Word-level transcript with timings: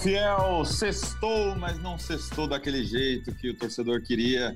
Fiel, 0.00 0.64
sextou, 0.64 1.56
mas 1.56 1.76
não 1.80 1.98
sextou 1.98 2.46
daquele 2.46 2.84
jeito 2.84 3.34
que 3.34 3.50
o 3.50 3.56
torcedor 3.56 4.00
queria 4.02 4.54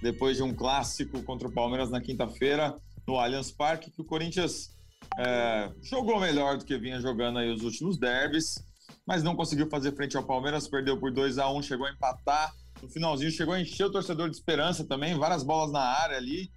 depois 0.00 0.36
de 0.36 0.42
um 0.42 0.54
clássico 0.54 1.20
contra 1.24 1.48
o 1.48 1.52
Palmeiras 1.52 1.90
na 1.90 2.00
quinta-feira 2.00 2.76
no 3.06 3.18
Allianz 3.18 3.50
Parque, 3.50 3.90
que 3.90 4.00
o 4.00 4.04
Corinthians 4.04 4.70
é, 5.18 5.70
jogou 5.82 6.20
melhor 6.20 6.58
do 6.58 6.64
que 6.64 6.78
vinha 6.78 7.00
jogando 7.00 7.40
aí 7.40 7.50
os 7.50 7.62
últimos 7.62 7.98
derbys, 7.98 8.64
mas 9.04 9.22
não 9.22 9.34
conseguiu 9.34 9.68
fazer 9.68 9.94
frente 9.96 10.16
ao 10.16 10.22
Palmeiras, 10.22 10.68
perdeu 10.68 10.96
por 10.96 11.12
2 11.12 11.38
a 11.38 11.50
1 11.50 11.62
chegou 11.62 11.86
a 11.86 11.90
empatar. 11.90 12.54
No 12.80 12.88
finalzinho 12.88 13.32
chegou 13.32 13.54
a 13.54 13.60
encher 13.60 13.86
o 13.86 13.90
torcedor 13.90 14.30
de 14.30 14.36
esperança 14.36 14.84
também, 14.84 15.18
várias 15.18 15.42
bolas 15.42 15.72
na 15.72 15.80
área 15.80 16.16
ali, 16.16 16.50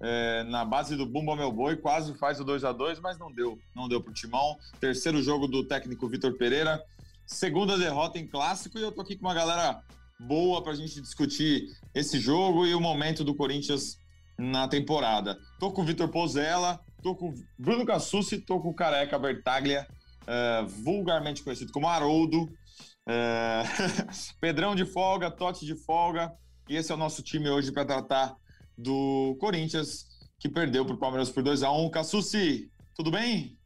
é, 0.00 0.44
na 0.44 0.62
base 0.62 0.94
do 0.94 1.06
Bumba 1.06 1.34
Meu 1.34 1.50
Boi, 1.50 1.76
quase 1.76 2.14
faz 2.18 2.38
o 2.38 2.44
2 2.44 2.64
a 2.64 2.72
2 2.72 3.00
mas 3.00 3.18
não 3.18 3.32
deu, 3.32 3.58
não 3.74 3.88
deu 3.88 4.02
pro 4.02 4.12
Timão. 4.12 4.58
Terceiro 4.78 5.22
jogo 5.22 5.48
do 5.48 5.64
técnico 5.64 6.06
Vitor 6.06 6.34
Pereira, 6.34 6.84
segunda 7.28 7.76
derrota 7.76 8.18
em 8.18 8.26
clássico, 8.26 8.78
e 8.78 8.82
eu 8.82 8.90
tô 8.90 9.02
aqui 9.02 9.14
com 9.14 9.26
uma 9.26 9.34
galera 9.34 9.82
boa 10.18 10.62
para 10.62 10.72
a 10.72 10.74
gente 10.74 11.00
discutir 11.00 11.68
esse 11.94 12.18
jogo 12.18 12.66
e 12.66 12.74
o 12.74 12.80
momento 12.80 13.22
do 13.22 13.34
Corinthians 13.34 13.98
na 14.38 14.66
temporada. 14.66 15.38
Tô 15.60 15.70
com 15.70 15.82
o 15.82 15.84
Vitor 15.84 16.08
Pozella, 16.08 16.80
tô 17.02 17.14
com 17.14 17.28
o 17.28 17.34
Bruno 17.58 17.84
Cassucci, 17.84 18.38
tô 18.38 18.60
com 18.60 18.70
o 18.70 18.74
Careca 18.74 19.18
Bertaglia, 19.18 19.86
uh, 20.22 20.66
vulgarmente 20.66 21.42
conhecido 21.44 21.70
como 21.70 21.86
Haroldo, 21.86 22.44
uh, 22.44 23.64
Pedrão 24.40 24.74
de 24.74 24.86
folga, 24.86 25.30
Totti 25.30 25.66
de 25.66 25.76
folga, 25.76 26.32
e 26.66 26.76
esse 26.76 26.90
é 26.90 26.94
o 26.94 26.98
nosso 26.98 27.22
time 27.22 27.50
hoje 27.50 27.70
para 27.70 27.84
tratar 27.84 28.34
do 28.76 29.36
Corinthians, 29.38 30.06
que 30.40 30.48
perdeu 30.48 30.84
para 30.84 30.94
o 30.94 30.98
Palmeiras 30.98 31.30
por 31.30 31.42
2 31.42 31.62
a 31.62 31.70
1 31.70 31.90
Cassucci, 31.90 32.70
tudo 32.94 33.10
bem? 33.10 33.57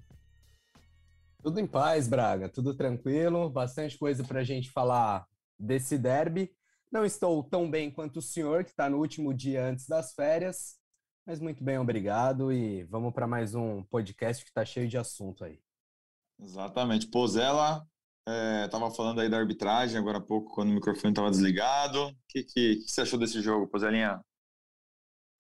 Tudo 1.43 1.59
em 1.59 1.67
paz, 1.67 2.07
Braga, 2.07 2.49
tudo 2.49 2.73
tranquilo, 2.73 3.51
bastante 3.51 3.99
coisa 3.99 4.23
para 4.23 4.41
a 4.41 4.45
gente 4.45 4.71
falar 4.71 5.27
desse 5.59 5.99
derby. 5.99 6.55
Não 6.91 7.05
estou 7.05 7.43
tão 7.43 7.69
bem 7.69 7.91
quanto 7.91 8.21
o 8.21 8.23
senhor, 8.23 8.63
que 8.63 8.71
está 8.71 8.89
no 8.89 8.99
último 8.99 9.35
dia 9.35 9.67
antes 9.67 9.89
das 9.89 10.15
férias, 10.15 10.77
mas 11.27 11.41
muito 11.41 11.65
bem, 11.65 11.79
obrigado. 11.79 12.53
E 12.53 12.85
vamos 12.85 13.13
para 13.13 13.27
mais 13.27 13.57
um 13.57 13.83
podcast 13.83 14.45
que 14.45 14.51
está 14.51 14.65
cheio 14.65 14.89
de 14.89 14.97
assunto 14.97 15.45
aí. 15.45 15.59
Exatamente. 16.41 17.09
Pozella 17.09 17.85
estava 18.65 18.87
é, 18.87 18.91
falando 18.91 19.21
aí 19.21 19.29
da 19.29 19.39
arbitragem 19.39 19.99
agora 19.99 20.19
há 20.19 20.21
pouco, 20.23 20.55
quando 20.55 20.71
o 20.71 20.75
microfone 20.75 21.13
estava 21.13 21.31
desligado. 21.31 22.07
O 22.07 22.15
que, 22.29 22.45
que, 22.45 22.77
que, 22.77 22.89
você 22.89 23.01
achou 23.01 23.19
desse 23.19 23.41
jogo, 23.43 23.67
Pozelinha? 23.67 24.21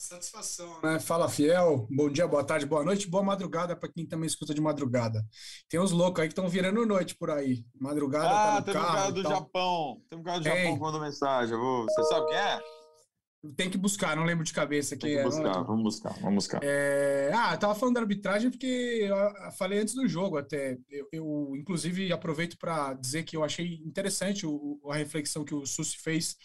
Satisfação, 0.02 0.80
né? 0.82 0.98
Fala 0.98 1.28
Fiel, 1.28 1.86
bom 1.88 2.10
dia, 2.10 2.26
boa 2.26 2.42
tarde, 2.42 2.66
boa 2.66 2.82
noite, 2.82 3.08
boa 3.08 3.22
madrugada 3.22 3.76
para 3.76 3.88
quem 3.88 4.04
também 4.04 4.26
escuta 4.26 4.52
de 4.52 4.60
madrugada. 4.60 5.24
Tem 5.68 5.78
uns 5.78 5.92
loucos 5.92 6.20
aí 6.20 6.26
que 6.26 6.32
estão 6.32 6.48
virando 6.48 6.84
noite 6.84 7.14
por 7.14 7.30
aí. 7.30 7.64
Madrugada 7.80 8.28
ah, 8.28 8.32
tá 8.32 8.58
no 8.58 8.64
tem 8.64 8.74
carro. 8.74 8.86
Ah, 8.86 8.90
tem 8.90 8.98
um 8.98 9.00
cara 9.00 9.12
do 9.12 9.22
Japão. 9.22 10.02
Tem 10.10 10.18
um 10.18 10.22
cara 10.24 10.38
do 10.40 10.44
Japão 10.44 10.74
que 10.74 10.80
mandou 10.80 11.00
mensagem. 11.00 11.56
Você 11.56 12.02
sabe 12.02 12.26
quem 12.26 12.36
é? 12.36 12.60
Tem 13.56 13.68
que 13.68 13.76
buscar, 13.76 14.14
não 14.14 14.22
lembro 14.22 14.44
de 14.44 14.52
cabeça 14.52 14.96
quem 14.96 15.16
é. 15.16 15.24
Buscar, 15.24 15.62
vamos 15.64 15.82
buscar, 15.82 16.12
vamos 16.20 16.44
buscar. 16.44 16.60
É... 16.62 17.28
Ah, 17.34 17.54
eu 17.54 17.58
tava 17.58 17.74
falando 17.74 17.96
da 17.96 18.00
arbitragem 18.00 18.50
porque 18.50 18.66
eu 19.02 19.52
falei 19.58 19.80
antes 19.80 19.94
do 19.94 20.06
jogo 20.06 20.38
até. 20.38 20.78
Eu, 20.88 21.08
eu 21.10 21.56
inclusive, 21.56 22.12
aproveito 22.12 22.56
para 22.56 22.94
dizer 22.94 23.24
que 23.24 23.36
eu 23.36 23.42
achei 23.42 23.82
interessante 23.84 24.46
o, 24.46 24.78
a 24.88 24.94
reflexão 24.94 25.44
que 25.44 25.54
o 25.54 25.66
Sussi 25.66 25.98
fez, 25.98 26.36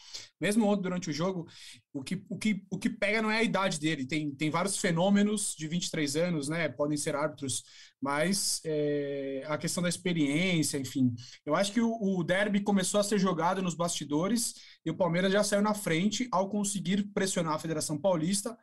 mesmo 0.42 0.66
ontem 0.66 0.82
durante 0.82 1.11
o 1.11 1.14
jogo. 1.14 1.48
O 1.94 2.04
que, 2.04 2.23
o, 2.27 2.38
que, 2.38 2.64
o 2.70 2.80
que 2.80 2.89
pega 2.89 3.21
não 3.21 3.30
é 3.30 3.38
a 3.39 3.44
idade 3.44 3.80
dele, 3.80 4.05
tem, 4.05 4.32
tem 4.32 4.50
vários 4.50 4.77
fenômenos 4.77 5.55
de 5.55 5.67
23 5.67 6.16
anos, 6.16 6.50
né? 6.50 6.67
Podem 6.67 6.98
ser 6.98 7.16
árbitros 7.16 7.64
mas 8.02 8.61
é, 8.63 9.43
a 9.47 9.58
questão 9.58 9.81
da 9.81 9.89
experiência, 9.89 10.77
enfim. 10.77 11.13
Eu 11.45 11.55
acho 11.55 11.71
que 11.71 11.81
o, 11.81 11.91
o 11.91 12.23
derby 12.23 12.61
começou 12.61 12.99
a 12.99 13.03
ser 13.03 13.19
jogado 13.19 13.61
nos 13.61 13.75
bastidores 13.75 14.53
e 14.85 14.91
o 14.91 14.95
Palmeiras 14.95 15.31
já 15.31 15.43
saiu 15.43 15.61
na 15.61 15.73
frente 15.73 16.27
ao 16.31 16.49
conseguir 16.49 17.03
pressionar 17.13 17.53
a 17.53 17.59
Federação 17.59 17.97
Paulista 17.97 18.58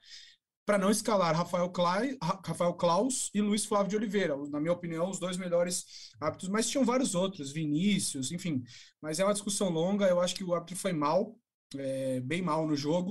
para 0.64 0.78
não 0.78 0.90
escalar 0.90 1.36
Rafael, 1.36 1.68
Clay, 1.70 2.16
Rafael 2.22 2.72
Klaus 2.74 3.30
e 3.34 3.40
Luiz 3.40 3.66
Flávio 3.66 3.90
de 3.90 3.96
Oliveira. 3.96 4.36
Na 4.48 4.60
minha 4.60 4.72
opinião, 4.72 5.10
os 5.10 5.18
dois 5.18 5.36
melhores 5.36 5.84
árbitros, 6.20 6.48
mas 6.48 6.68
tinham 6.68 6.84
vários 6.84 7.14
outros, 7.14 7.52
Vinícius, 7.52 8.32
enfim. 8.32 8.62
Mas 9.00 9.18
é 9.18 9.24
uma 9.24 9.34
discussão 9.34 9.68
longa, 9.68 10.06
eu 10.06 10.20
acho 10.20 10.34
que 10.34 10.44
o 10.44 10.54
árbitro 10.54 10.76
foi 10.76 10.92
mal, 10.92 11.38
é, 11.76 12.20
bem 12.20 12.40
mal 12.40 12.66
no 12.66 12.74
jogo, 12.76 13.10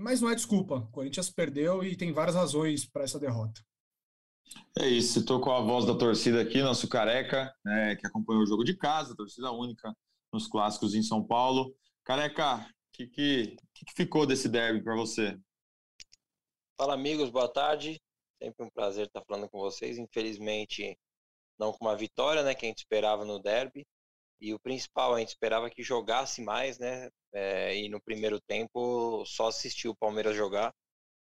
mas 0.00 0.20
não 0.20 0.30
é 0.30 0.34
desculpa. 0.34 0.76
O 0.76 0.88
Corinthians 0.88 1.30
perdeu 1.30 1.84
e 1.84 1.96
tem 1.96 2.12
várias 2.12 2.34
razões 2.34 2.84
para 2.84 3.04
essa 3.04 3.18
derrota. 3.20 3.60
É 4.78 4.86
isso, 4.88 5.20
estou 5.20 5.40
com 5.40 5.50
a 5.50 5.60
voz 5.60 5.84
da 5.84 5.94
torcida 5.94 6.40
aqui, 6.40 6.62
nosso 6.62 6.88
careca, 6.88 7.54
né, 7.64 7.96
que 7.96 8.06
acompanhou 8.06 8.42
o 8.42 8.46
jogo 8.46 8.64
de 8.64 8.76
casa, 8.76 9.16
torcida 9.16 9.50
única 9.50 9.94
nos 10.32 10.46
clássicos 10.46 10.94
em 10.94 11.02
São 11.02 11.24
Paulo. 11.24 11.74
Careca, 12.04 12.56
o 12.56 12.66
que, 12.92 13.06
que, 13.06 13.56
que, 13.74 13.92
ficou 13.94 14.26
desse 14.26 14.48
derby 14.48 14.82
para 14.82 14.94
você? 14.94 15.38
Fala, 16.78 16.94
amigos, 16.94 17.30
boa 17.30 17.48
tarde. 17.48 18.00
Sempre 18.42 18.64
um 18.64 18.70
prazer 18.70 19.06
estar 19.06 19.22
falando 19.24 19.48
com 19.50 19.58
vocês. 19.58 19.98
Infelizmente, 19.98 20.96
não 21.58 21.72
com 21.72 21.84
uma 21.84 21.96
vitória, 21.96 22.42
né, 22.42 22.54
que 22.54 22.64
a 22.64 22.68
gente 22.68 22.78
esperava 22.78 23.24
no 23.24 23.38
derby. 23.38 23.84
E 24.40 24.54
o 24.54 24.58
principal, 24.58 25.14
a 25.14 25.18
gente 25.20 25.28
esperava 25.28 25.68
que 25.68 25.82
jogasse 25.82 26.42
mais, 26.42 26.78
né? 26.78 27.10
É, 27.32 27.76
e 27.76 27.88
no 27.88 28.00
primeiro 28.00 28.40
tempo 28.40 29.24
só 29.26 29.48
assistiu 29.48 29.90
o 29.90 29.96
Palmeiras 29.96 30.34
jogar, 30.34 30.74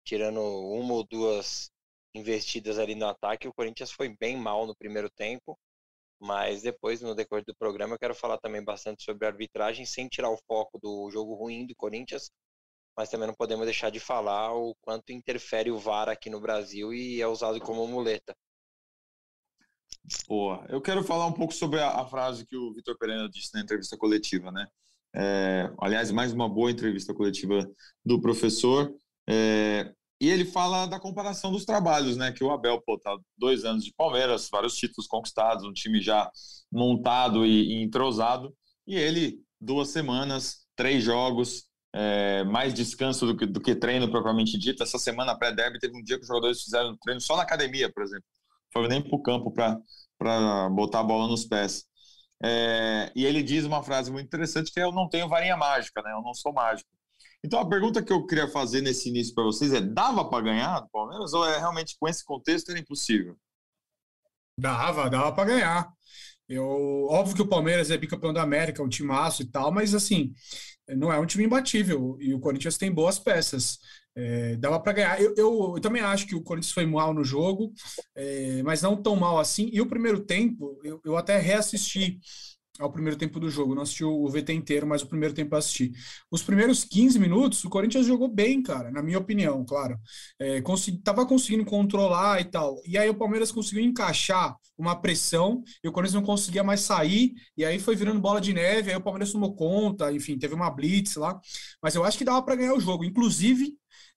tirando 0.03 0.39
uma 0.41 0.95
ou 0.95 1.05
duas 1.05 1.69
investidas 2.13 2.77
ali 2.77 2.95
no 2.95 3.07
ataque. 3.07 3.47
O 3.47 3.53
Corinthians 3.53 3.91
foi 3.91 4.09
bem 4.09 4.37
mal 4.37 4.65
no 4.67 4.75
primeiro 4.75 5.09
tempo, 5.09 5.57
mas 6.19 6.61
depois, 6.61 7.01
no 7.01 7.15
decorrer 7.15 7.43
do 7.45 7.55
programa, 7.55 7.95
eu 7.95 7.99
quero 7.99 8.15
falar 8.15 8.37
também 8.37 8.63
bastante 8.63 9.03
sobre 9.03 9.25
a 9.25 9.29
arbitragem, 9.29 9.85
sem 9.85 10.07
tirar 10.07 10.29
o 10.29 10.39
foco 10.47 10.79
do 10.79 11.09
jogo 11.11 11.33
ruim 11.33 11.65
do 11.65 11.75
Corinthians, 11.75 12.31
mas 12.97 13.09
também 13.09 13.27
não 13.27 13.35
podemos 13.35 13.65
deixar 13.65 13.89
de 13.89 13.99
falar 13.99 14.53
o 14.53 14.75
quanto 14.81 15.11
interfere 15.11 15.71
o 15.71 15.79
VAR 15.79 16.09
aqui 16.09 16.29
no 16.29 16.39
Brasil 16.39 16.93
e 16.93 17.21
é 17.21 17.27
usado 17.27 17.59
como 17.59 17.87
muleta. 17.87 18.33
Boa. 20.27 20.65
Eu 20.69 20.81
quero 20.81 21.03
falar 21.03 21.25
um 21.25 21.33
pouco 21.33 21.53
sobre 21.53 21.79
a, 21.79 22.01
a 22.01 22.05
frase 22.05 22.45
que 22.45 22.55
o 22.55 22.73
Vitor 22.73 22.97
Pereira 22.97 23.29
disse 23.29 23.53
na 23.53 23.61
entrevista 23.61 23.97
coletiva, 23.97 24.51
né? 24.51 24.67
É, 25.15 25.71
aliás, 25.79 26.11
mais 26.11 26.33
uma 26.33 26.49
boa 26.49 26.71
entrevista 26.71 27.13
coletiva 27.13 27.69
do 28.03 28.19
professor. 28.19 28.93
É, 29.29 29.93
e 30.23 30.29
ele 30.29 30.45
fala 30.45 30.85
da 30.85 31.01
comparação 31.01 31.51
dos 31.51 31.65
trabalhos, 31.65 32.15
né? 32.15 32.31
Que 32.31 32.45
o 32.45 32.51
Abel, 32.51 32.81
pô, 32.81 32.97
tá 32.97 33.13
dois 33.37 33.65
anos 33.65 33.83
de 33.83 33.93
Palmeiras, 33.93 34.47
vários 34.49 34.73
títulos 34.77 35.05
conquistados, 35.05 35.65
um 35.65 35.73
time 35.73 36.01
já 36.01 36.31
montado 36.71 37.45
e, 37.45 37.73
e 37.73 37.83
entrosado. 37.83 38.55
E 38.87 38.95
ele, 38.95 39.41
duas 39.59 39.89
semanas, 39.89 40.65
três 40.77 41.03
jogos, 41.03 41.65
é, 41.91 42.45
mais 42.45 42.73
descanso 42.73 43.25
do 43.25 43.35
que, 43.35 43.45
do 43.45 43.59
que 43.59 43.75
treino 43.75 44.09
propriamente 44.09 44.57
dito. 44.57 44.81
Essa 44.81 44.97
semana 44.97 45.37
pré-derby 45.37 45.77
teve 45.77 45.97
um 45.97 46.01
dia 46.01 46.15
que 46.15 46.21
os 46.21 46.27
jogadores 46.29 46.61
fizeram 46.61 46.95
treino 47.03 47.19
só 47.19 47.35
na 47.35 47.43
academia, 47.43 47.91
por 47.91 48.01
exemplo. 48.01 48.23
Foi 48.71 48.87
nem 48.87 49.01
para 49.01 49.15
o 49.17 49.21
campo 49.21 49.51
para 49.51 50.69
botar 50.69 51.01
a 51.01 51.03
bola 51.03 51.27
nos 51.27 51.43
pés. 51.43 51.83
É, 52.41 53.11
e 53.13 53.25
ele 53.25 53.43
diz 53.43 53.65
uma 53.65 53.83
frase 53.83 54.09
muito 54.09 54.27
interessante 54.27 54.71
que 54.71 54.79
é, 54.79 54.83
eu 54.83 54.93
não 54.93 55.09
tenho 55.09 55.27
varinha 55.27 55.57
mágica, 55.57 56.01
né? 56.01 56.13
Eu 56.13 56.21
não 56.21 56.33
sou 56.33 56.53
mágico. 56.53 56.89
Então 57.43 57.59
a 57.59 57.67
pergunta 57.67 58.01
que 58.01 58.13
eu 58.13 58.25
queria 58.25 58.47
fazer 58.47 58.81
nesse 58.81 59.09
início 59.09 59.33
para 59.33 59.43
vocês 59.43 59.73
é: 59.73 59.81
dava 59.81 60.29
para 60.29 60.43
ganhar 60.43 60.79
do 60.79 60.89
Palmeiras 60.89 61.33
ou 61.33 61.45
é 61.45 61.57
realmente 61.57 61.95
com 61.99 62.07
esse 62.07 62.23
contexto 62.23 62.69
era 62.69 62.79
impossível? 62.79 63.37
Dava, 64.57 65.09
dava 65.09 65.31
para 65.33 65.45
ganhar. 65.45 65.91
Eu, 66.47 67.07
óbvio 67.09 67.35
que 67.35 67.41
o 67.41 67.47
Palmeiras 67.47 67.89
é 67.89 67.97
bicampeão 67.97 68.33
da 68.33 68.43
América, 68.43 68.83
um 68.83 68.89
timaço 68.89 69.41
e 69.41 69.45
tal, 69.45 69.71
mas 69.71 69.95
assim, 69.95 70.33
não 70.89 71.11
é 71.11 71.19
um 71.19 71.25
time 71.25 71.45
imbatível 71.45 72.17
e 72.19 72.33
o 72.33 72.39
Corinthians 72.39 72.77
tem 72.77 72.91
boas 72.91 73.17
peças. 73.17 73.79
É, 74.15 74.55
dava 74.57 74.79
para 74.79 74.93
ganhar. 74.93 75.21
Eu, 75.21 75.33
eu, 75.35 75.73
eu, 75.75 75.81
também 75.81 76.01
acho 76.01 76.27
que 76.27 76.35
o 76.35 76.43
Corinthians 76.43 76.73
foi 76.73 76.85
mal 76.85 77.13
no 77.13 77.23
jogo, 77.23 77.73
é, 78.15 78.61
mas 78.63 78.81
não 78.81 79.01
tão 79.01 79.15
mal 79.15 79.39
assim. 79.39 79.69
E 79.73 79.81
o 79.81 79.87
primeiro 79.87 80.23
tempo, 80.23 80.79
eu, 80.83 81.01
eu 81.03 81.17
até 81.17 81.39
reassisti 81.39 82.19
ao 82.79 82.91
primeiro 82.91 83.17
tempo 83.17 83.39
do 83.39 83.49
jogo. 83.49 83.75
Não 83.75 83.83
assisti 83.83 84.03
o 84.03 84.27
VT 84.27 84.53
inteiro, 84.53 84.87
mas 84.87 85.01
o 85.01 85.07
primeiro 85.07 85.33
tempo 85.33 85.55
assisti. 85.55 85.91
Os 86.31 86.41
primeiros 86.41 86.83
15 86.83 87.19
minutos, 87.19 87.63
o 87.63 87.69
Corinthians 87.69 88.05
jogou 88.05 88.27
bem, 88.27 88.61
cara, 88.63 88.91
na 88.91 89.01
minha 89.03 89.17
opinião, 89.19 89.63
claro. 89.65 89.97
É, 90.39 90.61
consegui, 90.61 90.97
tava 90.99 91.25
conseguindo 91.25 91.65
controlar 91.65 92.41
e 92.41 92.45
tal. 92.45 92.81
E 92.85 92.97
aí 92.97 93.09
o 93.09 93.15
Palmeiras 93.15 93.51
conseguiu 93.51 93.83
encaixar 93.83 94.55
uma 94.77 94.95
pressão 94.99 95.63
e 95.83 95.87
o 95.87 95.91
Corinthians 95.91 96.15
não 96.15 96.23
conseguia 96.23 96.63
mais 96.63 96.81
sair. 96.81 97.33
E 97.55 97.63
aí 97.63 97.79
foi 97.79 97.95
virando 97.95 98.19
bola 98.19 98.41
de 98.41 98.53
neve. 98.53 98.91
Aí 98.91 98.97
o 98.97 99.01
Palmeiras 99.01 99.31
tomou 99.31 99.55
conta, 99.55 100.11
enfim, 100.11 100.37
teve 100.37 100.53
uma 100.55 100.69
blitz 100.69 101.15
lá. 101.15 101.39
Mas 101.81 101.95
eu 101.95 102.03
acho 102.03 102.17
que 102.17 102.25
dava 102.25 102.41
para 102.41 102.55
ganhar 102.55 102.73
o 102.73 102.79
jogo. 102.79 103.03
Inclusive, 103.03 103.73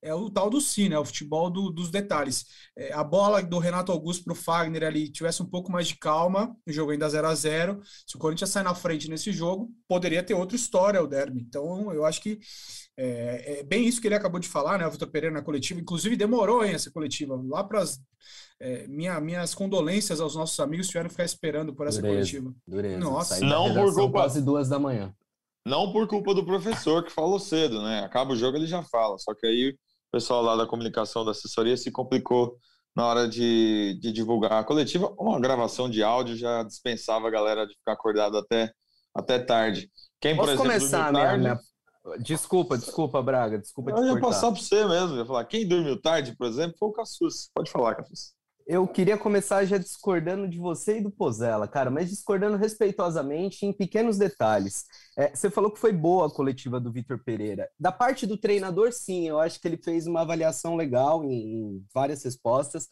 é 0.07 0.15
o 0.15 0.31
tal 0.31 0.49
do 0.49 0.61
si, 0.61 0.89
né? 0.89 0.99
O 0.99 1.05
futebol 1.05 1.51
do, 1.51 1.71
dos 1.71 1.91
detalhes. 1.91 2.47
É, 2.77 2.93
a 2.93 3.03
bola 3.03 3.43
do 3.43 3.59
Renato 3.59 3.91
Augusto 3.91 4.25
para 4.25 4.33
o 4.33 4.37
Fagner 4.37 4.85
ali 4.85 5.11
tivesse 5.11 5.43
um 5.43 5.47
pouco 5.47 5.71
mais 5.71 5.89
de 5.89 5.97
calma, 5.97 6.57
o 6.67 6.73
jogo 6.73 6.93
ainda 6.93 7.09
0 7.09 7.27
a 7.27 7.35
0 7.35 7.81
Se 8.07 8.17
o 8.17 8.19
Corinthians 8.19 8.51
sair 8.51 8.63
na 8.63 8.75
frente 8.75 9.11
nesse 9.11 9.33
jogo, 9.33 9.71
poderia 9.89 10.23
ter 10.23 10.35
outra 10.35 10.57
história 10.57 11.03
o 11.03 11.07
derby. 11.07 11.41
Então, 11.41 11.93
eu 11.93 12.05
acho 12.05 12.21
que 12.21 12.39
é, 12.99 13.61
é 13.61 13.63
bem 13.63 13.87
isso 13.87 14.01
que 14.01 14.09
ele 14.09 14.15
acabou 14.15 14.41
de 14.41 14.49
falar, 14.49 14.79
né? 14.79 14.87
O 14.87 14.91
Vitor 14.91 15.09
Pereira 15.09 15.35
na 15.35 15.43
coletiva. 15.43 15.81
Inclusive, 15.81 16.17
demorou 16.17 16.65
hein, 16.65 16.75
essa 16.75 16.91
coletiva. 16.91 17.39
Lá 17.47 17.63
para 17.63 17.81
as. 17.81 18.01
É, 18.59 18.87
minha, 18.89 19.21
minhas 19.21 19.55
condolências 19.55 20.19
aos 20.19 20.35
nossos 20.35 20.59
amigos 20.61 20.87
tiveram 20.87 21.09
que 21.09 21.15
ficar 21.15 21.25
esperando 21.25 21.75
por 21.75 21.87
essa 21.87 22.01
dureza, 22.01 22.17
coletiva. 22.17 22.55
Dureza. 22.67 22.99
Nossa, 22.99 23.41
não 23.45 23.75
por 23.75 23.93
culpa 23.93 24.21
quase 24.21 24.41
duas 24.41 24.69
da 24.69 24.79
manhã. 24.79 25.15
Não 25.67 25.93
por 25.93 26.07
culpa 26.07 26.33
do 26.33 26.45
professor 26.45 27.05
que 27.05 27.13
falou 27.13 27.39
cedo, 27.39 27.83
né? 27.83 28.01
Acaba 28.01 28.33
o 28.33 28.37
jogo 28.37 28.57
ele 28.57 28.67
já 28.67 28.83
fala. 28.83 29.19
Só 29.19 29.35
que 29.35 29.47
aí 29.47 29.77
pessoal 30.13 30.43
lá 30.43 30.57
da 30.57 30.67
comunicação 30.67 31.25
da 31.25 31.33
assessoria 31.33 31.77
se 31.77 31.91
complicou 31.91 32.59
na 32.95 33.07
hora 33.07 33.29
de, 33.29 33.99
de 34.01 34.11
divulgar 34.13 34.53
a 34.53 34.65
coletiva. 34.65 35.15
Uma 35.19 35.41
gravação 35.41 35.89
de 35.91 36.03
áudio 36.03 36.37
já 36.37 36.63
dispensava 36.63 37.29
a 37.29 37.31
galera 37.31 37.67
de 37.67 37.75
ficar 37.75 37.93
acordado 37.93 38.39
até, 38.39 38.73
até 39.15 39.39
tarde. 39.39 39.91
Quem, 40.21 40.35
Posso 40.35 40.57
por 40.57 40.67
exemplo, 40.67 40.73
começar 40.73 41.13
tarde, 41.13 41.39
minha, 41.41 41.55
minha... 41.55 42.19
Desculpa, 42.21 42.79
desculpa, 42.79 43.21
Braga. 43.21 43.59
Desculpa 43.59 43.91
Eu 43.91 44.15
ia 44.15 44.21
passar 44.21 44.53
para 44.53 44.61
você 44.61 44.87
mesmo. 44.87 45.17
ia 45.17 45.27
falar, 45.27 45.45
quem 45.45 45.67
dormiu 45.67 46.01
tarde, 46.01 46.37
por 46.37 46.47
exemplo, 46.47 46.77
foi 46.79 46.89
o 46.89 46.93
Cassus. 46.93 47.51
Pode 47.53 47.71
falar, 47.71 47.97
Cassus. 47.97 48.36
Eu 48.67 48.87
queria 48.89 49.17
começar 49.17 49.65
já 49.65 49.79
discordando 49.79 50.49
de 50.49 50.59
você 50.59 50.99
e 50.99 51.01
do 51.01 51.09
Pozella, 51.09 51.69
cara, 51.69 51.89
mas 51.89 52.11
discordando 52.11 52.57
respeitosamente 52.57 53.65
em 53.65 53.73
pequenos 53.73 54.19
detalhes. 54.19 54.85
É, 55.17 55.29
você 55.33 55.49
falou 55.49 55.71
que 55.71 55.79
foi 55.79 55.93
boa 55.93 56.27
a 56.27 56.31
coletiva 56.31 56.81
do 56.81 56.91
Vitor 56.91 57.23
Pereira. 57.23 57.71
Da 57.79 57.93
parte 57.93 58.27
do 58.27 58.37
treinador, 58.37 58.93
sim, 58.93 59.29
eu 59.29 59.39
acho 59.39 59.61
que 59.61 59.69
ele 59.69 59.77
fez 59.77 60.09
uma 60.09 60.23
avaliação 60.23 60.75
legal 60.75 61.25
em, 61.25 61.77
em 61.77 61.85
várias 61.95 62.25
respostas, 62.25 62.89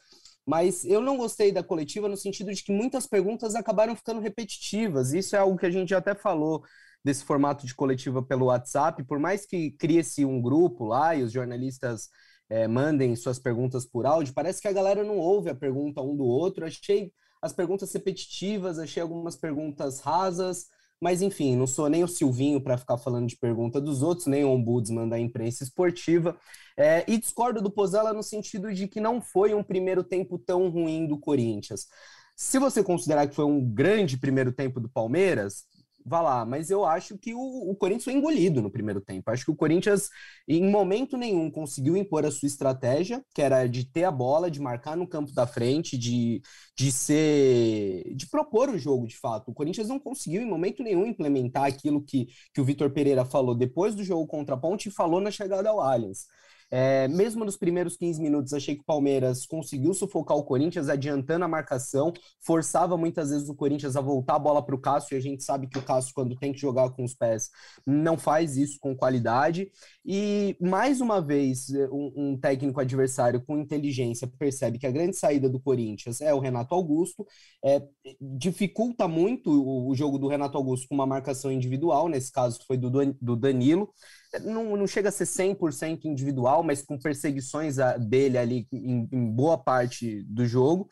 mas 0.46 0.84
eu 0.84 1.00
não 1.00 1.16
gostei 1.16 1.50
da 1.50 1.62
coletiva 1.62 2.08
no 2.08 2.16
sentido 2.16 2.52
de 2.54 2.62
que 2.62 2.72
muitas 2.72 3.04
perguntas 3.04 3.56
acabaram 3.56 3.96
ficando 3.96 4.20
repetitivas. 4.20 5.12
Isso 5.12 5.34
é 5.34 5.40
algo 5.40 5.58
que 5.58 5.66
a 5.66 5.70
gente 5.70 5.88
já 5.88 5.98
até 5.98 6.14
falou 6.14 6.62
desse 7.04 7.24
formato 7.24 7.66
de 7.66 7.74
coletiva 7.74 8.22
pelo 8.22 8.46
WhatsApp, 8.46 9.02
por 9.04 9.18
mais 9.18 9.44
que 9.44 9.72
crie-se 9.72 10.24
um 10.24 10.40
grupo 10.40 10.84
lá 10.84 11.16
e 11.16 11.22
os 11.24 11.32
jornalistas 11.32 12.08
é, 12.48 12.68
mandem 12.68 13.16
suas 13.16 13.38
perguntas 13.38 13.86
por 13.86 14.06
áudio, 14.06 14.34
parece 14.34 14.60
que 14.60 14.68
a 14.68 14.72
galera 14.72 15.02
não 15.02 15.18
ouve 15.18 15.50
a 15.50 15.54
pergunta 15.54 16.02
um 16.02 16.16
do 16.16 16.24
outro. 16.24 16.64
Achei 16.64 17.12
as 17.40 17.52
perguntas 17.52 17.92
repetitivas, 17.92 18.78
achei 18.78 19.02
algumas 19.02 19.36
perguntas 19.36 20.00
rasas, 20.00 20.66
mas 21.00 21.20
enfim, 21.20 21.56
não 21.56 21.66
sou 21.66 21.88
nem 21.88 22.02
o 22.02 22.08
Silvinho 22.08 22.60
para 22.60 22.78
ficar 22.78 22.96
falando 22.96 23.28
de 23.28 23.36
pergunta 23.36 23.80
dos 23.80 24.02
outros, 24.02 24.26
nem 24.26 24.44
o 24.44 24.50
ombudsman 24.50 25.08
da 25.08 25.18
imprensa 25.18 25.62
esportiva. 25.62 26.36
É, 26.76 27.04
e 27.06 27.18
discordo 27.18 27.60
do 27.60 27.70
Pozella 27.70 28.12
no 28.12 28.22
sentido 28.22 28.72
de 28.72 28.88
que 28.88 29.00
não 29.00 29.20
foi 29.20 29.54
um 29.54 29.62
primeiro 29.62 30.02
tempo 30.02 30.38
tão 30.38 30.68
ruim 30.68 31.06
do 31.06 31.18
Corinthians. 31.18 31.86
Se 32.34 32.58
você 32.58 32.82
considerar 32.82 33.28
que 33.28 33.34
foi 33.34 33.44
um 33.44 33.60
grande 33.60 34.16
primeiro 34.16 34.50
tempo 34.52 34.80
do 34.80 34.88
Palmeiras, 34.88 35.64
vá 36.04 36.20
lá, 36.20 36.44
mas 36.44 36.70
eu 36.70 36.84
acho 36.84 37.16
que 37.16 37.34
o, 37.34 37.70
o, 37.70 37.74
Corinthians 37.74 38.04
foi 38.04 38.12
engolido 38.12 38.60
no 38.60 38.70
primeiro 38.70 39.00
tempo. 39.00 39.30
Acho 39.30 39.44
que 39.44 39.50
o 39.50 39.56
Corinthians, 39.56 40.10
em 40.46 40.68
momento 40.70 41.16
nenhum, 41.16 41.50
conseguiu 41.50 41.96
impor 41.96 42.26
a 42.26 42.30
sua 42.30 42.46
estratégia, 42.46 43.24
que 43.34 43.40
era 43.40 43.66
de 43.66 43.86
ter 43.86 44.04
a 44.04 44.10
bola, 44.10 44.50
de 44.50 44.60
marcar 44.60 44.96
no 44.96 45.08
campo 45.08 45.32
da 45.32 45.46
frente, 45.46 45.96
de, 45.96 46.42
de 46.76 46.92
ser. 46.92 48.14
de 48.14 48.26
propor 48.26 48.68
o 48.68 48.78
jogo 48.78 49.06
de 49.06 49.16
fato. 49.16 49.50
O 49.50 49.54
Corinthians 49.54 49.88
não 49.88 49.98
conseguiu, 49.98 50.42
em 50.42 50.46
momento 50.46 50.82
nenhum, 50.82 51.06
implementar 51.06 51.64
aquilo 51.64 52.02
que, 52.02 52.28
que 52.52 52.60
o 52.60 52.64
Vitor 52.64 52.90
Pereira 52.90 53.24
falou 53.24 53.54
depois 53.54 53.94
do 53.94 54.04
jogo 54.04 54.26
contra 54.26 54.54
a 54.54 54.58
Ponte 54.58 54.88
e 54.88 54.92
falou 54.92 55.20
na 55.20 55.30
chegada 55.30 55.70
ao 55.70 55.80
Allianz. 55.80 56.26
É, 56.76 57.06
mesmo 57.06 57.44
nos 57.44 57.56
primeiros 57.56 57.96
15 57.96 58.20
minutos, 58.20 58.52
achei 58.52 58.74
que 58.74 58.80
o 58.80 58.84
Palmeiras 58.84 59.46
conseguiu 59.46 59.94
sufocar 59.94 60.36
o 60.36 60.42
Corinthians, 60.42 60.88
adiantando 60.88 61.44
a 61.44 61.48
marcação, 61.48 62.12
forçava 62.44 62.96
muitas 62.96 63.30
vezes 63.30 63.48
o 63.48 63.54
Corinthians 63.54 63.94
a 63.94 64.00
voltar 64.00 64.34
a 64.34 64.38
bola 64.40 64.60
para 64.60 64.74
o 64.74 64.80
Cássio, 64.80 65.14
e 65.14 65.18
a 65.18 65.20
gente 65.20 65.44
sabe 65.44 65.68
que 65.68 65.78
o 65.78 65.82
Cássio, 65.82 66.12
quando 66.12 66.34
tem 66.34 66.52
que 66.52 66.58
jogar 66.58 66.90
com 66.90 67.04
os 67.04 67.14
pés, 67.14 67.48
não 67.86 68.18
faz 68.18 68.56
isso 68.56 68.80
com 68.80 68.92
qualidade. 68.92 69.70
E, 70.04 70.56
mais 70.60 71.00
uma 71.00 71.20
vez, 71.20 71.68
um, 71.92 72.12
um 72.16 72.36
técnico 72.36 72.80
adversário 72.80 73.40
com 73.40 73.56
inteligência 73.56 74.26
percebe 74.36 74.76
que 74.76 74.86
a 74.88 74.90
grande 74.90 75.16
saída 75.16 75.48
do 75.48 75.60
Corinthians 75.60 76.20
é 76.20 76.34
o 76.34 76.40
Renato 76.40 76.74
Augusto, 76.74 77.24
é, 77.64 77.80
dificulta 78.20 79.06
muito 79.06 79.48
o, 79.48 79.90
o 79.90 79.94
jogo 79.94 80.18
do 80.18 80.26
Renato 80.26 80.58
Augusto 80.58 80.88
com 80.88 80.94
uma 80.96 81.06
marcação 81.06 81.52
individual, 81.52 82.08
nesse 82.08 82.32
caso 82.32 82.58
foi 82.66 82.76
do, 82.76 82.90
do 82.90 83.36
Danilo, 83.36 83.94
não, 84.42 84.76
não 84.76 84.86
chega 84.86 85.08
a 85.08 85.12
ser 85.12 85.26
100% 85.26 86.04
individual, 86.04 86.62
mas 86.62 86.82
com 86.82 86.98
perseguições 86.98 87.76
dele 88.08 88.38
ali 88.38 88.68
em, 88.72 89.08
em, 89.10 89.30
boa 89.30 89.56
parte 89.58 90.22
do 90.24 90.46
jogo. 90.46 90.88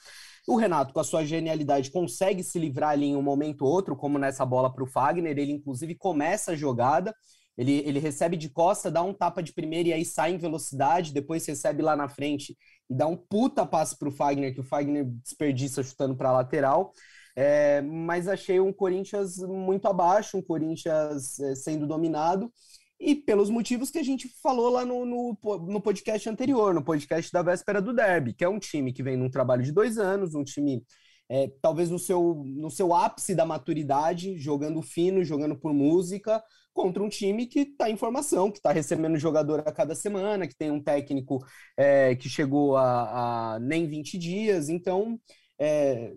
O 0.47 0.57
Renato, 0.57 0.93
com 0.93 1.01
a 1.01 1.05
sua 1.05 1.25
genialidade, 1.25 1.91
consegue 1.91 2.43
se 2.43 2.59
livrar 2.59 2.91
ali 2.91 3.07
em 3.07 3.17
um 3.17 3.23
momento 3.23 3.63
ou 3.63 3.71
outro, 3.71 3.97
como 3.97 4.19
nessa 4.19 4.45
bola 4.45 4.73
para 4.73 4.85
o 4.85 4.87
Fagner. 4.87 5.39
Ele, 5.39 5.53
inclusive, 5.53 5.95
começa 5.95 6.53
a 6.53 6.57
jogada, 6.57 7.15
ele, 7.57 7.83
ele 7.87 7.99
recebe 7.99 8.37
de 8.37 8.49
costa, 8.49 8.91
dá 8.91 9.03
um 9.03 9.15
tapa 9.15 9.43
de 9.43 9.53
primeira 9.53 9.91
e 9.91 9.93
aí 9.93 10.05
sai 10.05 10.33
em 10.33 10.39
velocidade, 10.39 11.13
depois 11.13 11.47
recebe 11.47 11.83
lá 11.83 11.95
na 11.95 12.09
frente 12.09 12.57
e 12.89 12.95
dá 12.95 13.07
um 13.07 13.17
puta 13.17 13.65
passe 13.65 13.97
para 13.99 14.09
o 14.09 14.13
Fagner, 14.13 14.55
que 14.55 14.61
o 14.61 14.65
Fagner 14.65 15.05
desperdiça 15.23 15.83
chutando 15.83 16.17
para 16.17 16.31
a 16.31 16.33
lateral. 16.33 16.93
É, 17.35 17.81
mas 17.81 18.29
achei 18.29 18.61
um 18.61 18.73
Corinthians 18.73 19.39
muito 19.39 19.89
abaixo, 19.89 20.37
um 20.37 20.43
Corinthians 20.43 21.41
é, 21.41 21.55
sendo 21.55 21.87
dominado 21.87 22.53
e 23.03 23.17
pelos 23.17 23.51
motivos 23.51 23.91
que 23.91 23.99
a 23.99 24.03
gente 24.03 24.29
falou 24.41 24.71
lá 24.71 24.85
no, 24.85 25.05
no, 25.05 25.39
no, 25.69 25.81
podcast 25.81 26.29
anterior, 26.29 26.73
no 26.73 26.85
podcast 26.85 27.33
da 27.33 27.43
véspera 27.43 27.83
do 27.83 27.93
derby, 27.93 28.33
que 28.33 28.45
é 28.45 28.49
um 28.49 28.61
time 28.61 28.93
que 28.93 29.03
vem 29.03 29.17
num 29.17 29.29
trabalho 29.29 29.65
de 29.65 29.73
dois 29.73 29.99
anos, 29.99 30.37
um 30.37 30.45
time 30.45 30.85
é, 31.29 31.51
talvez 31.61 31.91
no 31.91 31.99
seu, 31.99 32.45
no 32.47 32.71
seu 32.71 32.95
ápice 32.95 33.35
da 33.35 33.45
maturidade, 33.45 34.39
jogando 34.39 34.81
fino, 34.81 35.25
jogando 35.25 35.59
por 35.59 35.75
música, 35.75 36.41
contra 36.73 37.03
um 37.03 37.09
time 37.09 37.47
que 37.47 37.61
está 37.61 37.91
em 37.91 37.97
formação, 37.97 38.51
que 38.51 38.59
está 38.59 38.71
recebendo 38.71 39.19
jogador 39.19 39.61
a 39.67 39.73
cada 39.73 39.97
semana, 39.97 40.47
que 40.47 40.57
tem 40.57 40.71
um 40.71 40.83
técnico 40.83 41.39
é, 41.77 42.15
que 42.15 42.29
chegou 42.29 42.77
a, 42.77 43.55
a, 43.55 43.59
nem 43.59 43.87
20 43.87 44.17
dias, 44.17 44.69
então 44.69 45.19
é, 45.59 46.13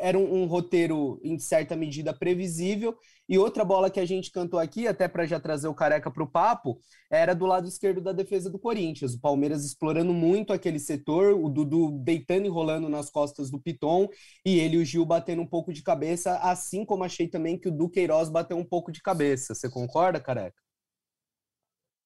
era 0.00 0.18
um, 0.18 0.42
um, 0.42 0.46
roteiro 0.46 1.20
em 1.22 1.38
certa 1.38 1.76
medida 1.76 2.12
previsível. 2.12 2.96
E 3.32 3.38
outra 3.38 3.64
bola 3.64 3.90
que 3.90 3.98
a 3.98 4.04
gente 4.04 4.30
cantou 4.30 4.60
aqui, 4.60 4.86
até 4.86 5.08
para 5.08 5.24
já 5.24 5.40
trazer 5.40 5.66
o 5.66 5.74
careca 5.74 6.10
para 6.10 6.22
o 6.22 6.30
papo, 6.30 6.78
era 7.10 7.34
do 7.34 7.46
lado 7.46 7.66
esquerdo 7.66 7.98
da 7.98 8.12
defesa 8.12 8.50
do 8.50 8.58
Corinthians. 8.58 9.14
O 9.14 9.20
Palmeiras 9.22 9.64
explorando 9.64 10.12
muito 10.12 10.52
aquele 10.52 10.78
setor, 10.78 11.32
o 11.32 11.48
Dudu 11.48 11.92
deitando 11.92 12.44
e 12.44 12.50
rolando 12.50 12.90
nas 12.90 13.08
costas 13.08 13.50
do 13.50 13.58
Piton, 13.58 14.06
e 14.44 14.60
ele 14.60 14.76
e 14.76 14.82
o 14.82 14.84
Gil 14.84 15.06
batendo 15.06 15.40
um 15.40 15.46
pouco 15.46 15.72
de 15.72 15.82
cabeça, 15.82 16.36
assim 16.40 16.84
como 16.84 17.04
achei 17.04 17.26
também 17.26 17.58
que 17.58 17.68
o 17.68 17.72
Duqueiroz 17.72 18.28
bateu 18.28 18.58
um 18.58 18.66
pouco 18.66 18.92
de 18.92 19.00
cabeça. 19.00 19.54
Você 19.54 19.70
concorda, 19.70 20.20
careca? 20.20 20.60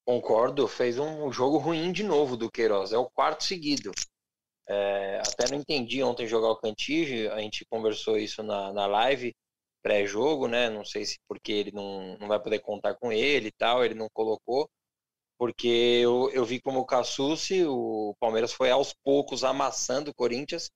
Concordo, 0.05 0.69
fez 0.69 0.97
um 0.97 1.33
jogo 1.33 1.59
ruim 1.59 1.91
de 1.91 2.05
novo 2.05 2.37
do 2.37 2.49
Queiroz, 2.49 2.93
é 2.93 2.99
o 2.99 3.11
quarto 3.11 3.43
seguido. 3.43 3.91
É, 4.69 5.21
até 5.27 5.51
não 5.51 5.59
entendi 5.59 6.05
ontem 6.05 6.25
jogar 6.29 6.51
o 6.51 6.57
Cantige, 6.57 7.27
a 7.27 7.41
gente 7.41 7.67
conversou 7.69 8.17
isso 8.17 8.45
na, 8.45 8.73
na 8.73 8.87
live 8.87 9.35
pré-jogo, 9.87 10.49
né? 10.49 10.69
Não 10.69 10.85
sei 10.85 11.05
se 11.05 11.17
porque 11.29 11.53
ele 11.53 11.71
não, 11.71 12.19
não 12.19 12.27
vai 12.27 12.43
poder 12.43 12.59
contar 12.59 12.97
com 12.97 13.13
ele 13.13 13.49
e 13.49 13.53
tal, 13.53 13.85
ele 13.85 13.95
não 13.95 14.09
colocou, 14.13 14.69
porque 15.39 15.69
eu, 16.03 16.29
eu 16.33 16.45
vi 16.45 16.61
como 16.61 16.81
o 16.81 16.87
Cassucci, 16.87 17.65
o 17.65 18.13
Palmeiras 18.19 18.53
foi 18.53 18.69
aos 18.71 18.93
poucos 19.05 19.45
amassando 19.45 20.11
o 20.11 20.15
Corinthians, 20.15 20.71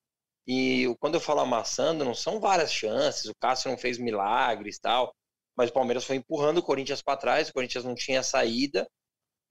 e 0.46 0.86
quando 1.00 1.14
eu 1.16 1.20
falo 1.20 1.40
amassando, 1.40 2.04
não 2.04 2.14
são 2.14 2.38
várias 2.38 2.72
chances, 2.72 3.24
o 3.26 3.34
Cássio 3.40 3.70
não 3.70 3.76
fez 3.78 3.98
milagres 3.98 4.78
tal, 4.78 5.12
mas 5.56 5.70
o 5.70 5.72
Palmeiras 5.72 6.04
foi 6.04 6.16
empurrando 6.16 6.58
o 6.58 6.62
Corinthians 6.62 7.02
para 7.02 7.16
trás, 7.18 7.48
o 7.48 7.52
Corinthians 7.52 7.84
não 7.84 7.96
tinha 7.96 8.22
saída, 8.22 8.88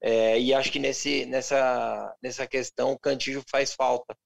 é, 0.02 0.40
e 0.40 0.54
acho 0.54 0.72
que 0.72 0.78
nesse, 0.78 1.26
nessa, 1.26 2.16
nessa 2.22 2.46
questão 2.46 2.92
o 2.92 2.98
Cantillo 2.98 3.42
faz 3.50 3.74
falta 3.74 4.16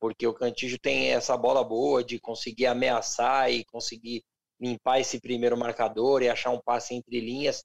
porque 0.00 0.26
o 0.26 0.34
Cantígio 0.34 0.78
tem 0.78 1.10
essa 1.10 1.36
bola 1.36 1.64
boa 1.64 2.04
de 2.04 2.20
conseguir 2.20 2.66
ameaçar 2.66 3.50
e 3.50 3.64
conseguir 3.64 4.22
limpar 4.60 5.00
esse 5.00 5.20
primeiro 5.20 5.56
marcador 5.56 6.22
e 6.22 6.28
achar 6.28 6.50
um 6.50 6.60
passe 6.60 6.94
entre 6.94 7.20
linhas. 7.20 7.64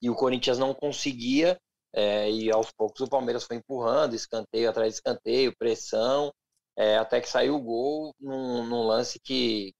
E 0.00 0.10
o 0.10 0.14
Corinthians 0.14 0.58
não 0.58 0.74
conseguia, 0.74 1.58
é, 1.92 2.30
e 2.30 2.50
aos 2.50 2.70
poucos 2.70 3.00
o 3.00 3.08
Palmeiras 3.08 3.44
foi 3.44 3.56
empurrando, 3.56 4.14
escanteio 4.14 4.70
atrás 4.70 4.92
de 4.92 4.94
escanteio, 4.96 5.56
pressão, 5.56 6.32
é, 6.76 6.96
até 6.96 7.20
que 7.20 7.28
saiu 7.28 7.56
o 7.56 7.62
gol 7.62 8.14
num, 8.20 8.64
num, 8.64 8.86
lance 8.86 9.18
que 9.18 9.74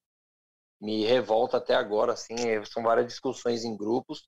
me 0.80 1.04
revolta 1.04 1.58
até 1.58 1.74
agora, 1.74 2.12
assim, 2.12 2.34
são 2.64 2.82
várias 2.82 3.06
discussões 3.06 3.64
em 3.64 3.76
grupos, 3.76 4.26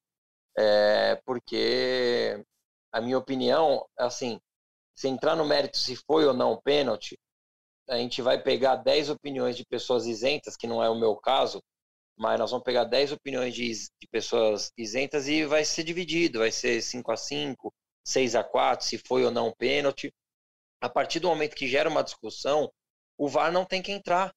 é, 0.56 1.16
porque 1.24 2.44
a 2.92 3.00
minha 3.00 3.18
opinião, 3.18 3.86
assim, 3.98 4.40
se 4.94 5.08
entrar 5.08 5.36
no 5.36 5.44
mérito 5.44 5.78
se 5.78 5.96
foi 5.96 6.26
ou 6.26 6.34
não 6.34 6.60
pênalti, 6.60 7.18
a 7.90 7.96
gente 7.96 8.22
vai 8.22 8.40
pegar 8.40 8.76
10 8.76 9.10
opiniões 9.10 9.56
de 9.56 9.66
pessoas 9.66 10.06
isentas, 10.06 10.56
que 10.56 10.66
não 10.66 10.82
é 10.82 10.88
o 10.88 10.98
meu 10.98 11.16
caso, 11.16 11.60
mas 12.16 12.38
nós 12.38 12.50
vamos 12.50 12.64
pegar 12.64 12.84
10 12.84 13.12
opiniões 13.12 13.52
de, 13.52 13.68
de 13.68 14.08
pessoas 14.10 14.70
isentas 14.78 15.26
e 15.26 15.44
vai 15.44 15.64
ser 15.64 15.82
dividido, 15.82 16.38
vai 16.38 16.52
ser 16.52 16.80
5 16.80 17.10
a 17.10 17.16
5 17.16 17.74
6 18.04 18.34
a 18.34 18.44
4 18.44 18.86
se 18.86 18.98
foi 18.98 19.24
ou 19.24 19.30
não 19.30 19.52
pênalti. 19.52 20.12
A 20.80 20.88
partir 20.88 21.20
do 21.20 21.28
momento 21.28 21.56
que 21.56 21.68
gera 21.68 21.88
uma 21.88 22.02
discussão, 22.02 22.70
o 23.18 23.28
VAR 23.28 23.52
não 23.52 23.64
tem 23.64 23.82
que 23.82 23.92
entrar. 23.92 24.32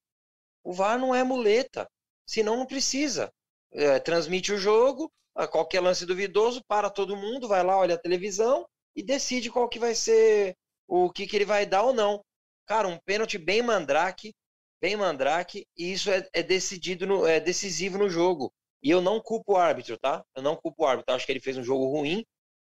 O 0.62 0.72
VAR 0.72 0.98
não 0.98 1.14
é 1.14 1.22
muleta, 1.22 1.88
senão 2.26 2.56
não 2.56 2.66
precisa. 2.66 3.32
É, 3.72 3.98
transmite 4.00 4.52
o 4.52 4.58
jogo, 4.58 5.10
qualquer 5.50 5.80
lance 5.80 6.04
duvidoso, 6.04 6.62
para 6.66 6.90
todo 6.90 7.16
mundo, 7.16 7.48
vai 7.48 7.62
lá, 7.62 7.78
olha 7.78 7.94
a 7.94 8.00
televisão 8.00 8.66
e 8.94 9.02
decide 9.02 9.50
qual 9.50 9.68
que 9.68 9.78
vai 9.78 9.94
ser 9.94 10.54
o 10.86 11.10
que, 11.10 11.26
que 11.26 11.36
ele 11.36 11.44
vai 11.44 11.64
dar 11.64 11.82
ou 11.82 11.92
não. 11.92 12.22
Cara, 12.66 12.88
um 12.88 12.98
pênalti 12.98 13.38
bem 13.38 13.62
mandrake, 13.62 14.34
bem 14.80 14.96
mandrake, 14.96 15.66
e 15.76 15.92
isso 15.92 16.10
é, 16.10 16.26
é 16.32 16.42
decidido 16.42 17.06
no, 17.06 17.26
é 17.26 17.40
decisivo 17.40 17.98
no 17.98 18.08
jogo. 18.08 18.52
E 18.82 18.90
eu 18.90 19.00
não 19.00 19.20
culpo 19.20 19.54
o 19.54 19.56
árbitro, 19.56 19.98
tá? 19.98 20.24
Eu 20.34 20.42
não 20.42 20.56
culpo 20.56 20.84
o 20.84 20.86
árbitro. 20.86 21.14
Acho 21.14 21.24
que 21.24 21.32
ele 21.32 21.40
fez 21.40 21.56
um 21.56 21.64
jogo 21.64 21.86
ruim, 21.86 22.24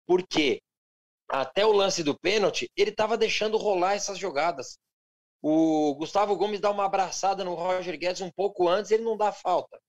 porque 0.08 0.62
até 1.30 1.66
o 1.66 1.72
lance 1.72 2.04
do 2.04 2.18
pênalti, 2.18 2.70
ele 2.76 2.92
estava 2.92 3.18
deixando 3.18 3.58
rolar 3.58 3.96
essas 3.96 4.18
jogadas. 4.18 4.78
O 5.42 5.96
Gustavo 5.96 6.36
Gomes 6.36 6.60
dá 6.60 6.72
uma 6.72 6.86
abraçada 6.86 7.44
no 7.44 7.54
Roger 7.54 7.98
Guedes 7.98 8.22
um 8.22 8.32
pouco 8.32 8.68
antes, 8.68 8.92
ele 8.92 9.04
não 9.04 9.18
dá 9.18 9.32
falta. 9.32 9.80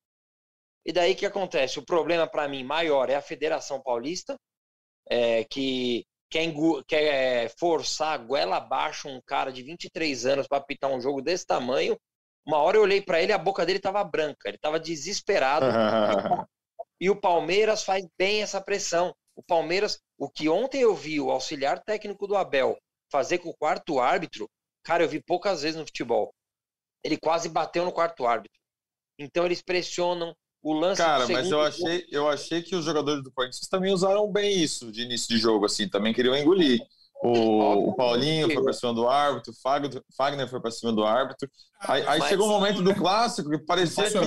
E 0.85 0.93
daí 0.93 1.15
que 1.15 1.27
acontece? 1.27 1.79
O 1.79 1.85
problema 1.85 2.27
para 2.29 2.49
mim 2.49 2.63
maior 2.63 3.11
é 3.11 3.15
a 3.17 3.23
Federação 3.23 3.83
Paulista, 3.83 4.37
é, 5.09 5.45
que 5.45 6.05
quer, 6.31 6.53
quer 6.87 7.55
forçar 7.59 8.15
a 8.15 8.17
goela 8.17 8.57
abaixo 8.57 9.09
um 9.09 9.21
cara 9.25 9.53
de 9.53 9.63
23 9.63 10.27
anos 10.27 10.47
para 10.47 10.59
apitar 10.59 10.91
um 10.91 11.01
jogo 11.01 11.23
desse 11.23 11.47
tamanho. 11.47 11.99
Uma 12.47 12.59
hora 12.59 12.77
eu 12.77 12.83
olhei 12.83 13.01
para 13.01 13.21
ele, 13.21 13.33
a 13.33 13.39
boca 13.39 13.67
dele 13.67 13.79
estava 13.79 14.05
branca, 14.05 14.49
ele 14.49 14.57
estava 14.57 14.79
desesperado. 14.79 15.67
e 17.01 17.11
o 17.11 17.21
Palmeiras 17.21 17.83
faz 17.83 18.07
bem 18.19 18.43
essa 18.43 18.61
pressão. 18.61 19.15
O 19.35 19.43
Palmeiras, 19.43 20.01
o 20.19 20.31
que 20.31 20.49
ontem 20.49 20.83
eu 20.83 20.95
vi 20.95 21.21
o 21.21 21.31
auxiliar 21.31 21.83
técnico 21.83 22.27
do 22.27 22.37
Abel 22.37 22.79
fazer 23.11 23.39
com 23.39 23.51
o 23.51 23.57
quarto 23.57 24.01
árbitro, 24.01 24.49
cara, 24.83 25.03
eu 25.05 25.09
vi 25.09 25.23
poucas 25.23 25.63
vezes 25.63 25.79
no 25.79 25.87
futebol. 25.87 26.33
Ele 27.05 27.17
quase 27.17 27.49
bateu 27.49 27.85
no 27.85 27.93
quarto 27.93 28.27
árbitro. 28.27 28.59
Então 29.19 29.45
eles 29.45 29.63
pressionam, 29.63 30.35
o 30.63 30.73
lance 30.73 31.01
Cara, 31.01 31.29
mas 31.29 31.51
eu 31.51 31.61
achei, 31.61 32.07
eu 32.11 32.29
achei 32.29 32.63
que 32.63 32.75
os 32.75 32.85
jogadores 32.85 33.23
do 33.23 33.31
Corinthians 33.31 33.69
também 33.69 33.93
usaram 33.93 34.31
bem 34.31 34.59
isso 34.59 34.91
de 34.91 35.03
início 35.03 35.29
de 35.29 35.39
jogo, 35.39 35.65
assim, 35.65 35.89
também 35.89 36.13
queriam 36.13 36.37
engolir. 36.37 36.81
O, 37.23 37.91
o 37.91 37.95
Paulinho 37.95 38.53
foi 38.53 38.63
para 38.63 38.73
cima 38.73 38.93
do 38.93 39.09
árbitro, 39.09 39.53
o 39.53 40.15
Fagner 40.17 40.49
foi 40.49 40.61
para 40.61 40.71
cima 40.71 40.93
do 40.93 41.05
árbitro. 41.05 41.49
Ah, 41.81 41.95
aí, 41.95 42.07
aí 42.07 42.23
chegou 42.23 42.47
o 42.47 42.51
um 42.51 42.53
momento 42.53 42.83
do 42.83 42.95
clássico 42.95 43.51
que 43.51 43.59
parecia 43.59 44.11
que. 44.11 44.19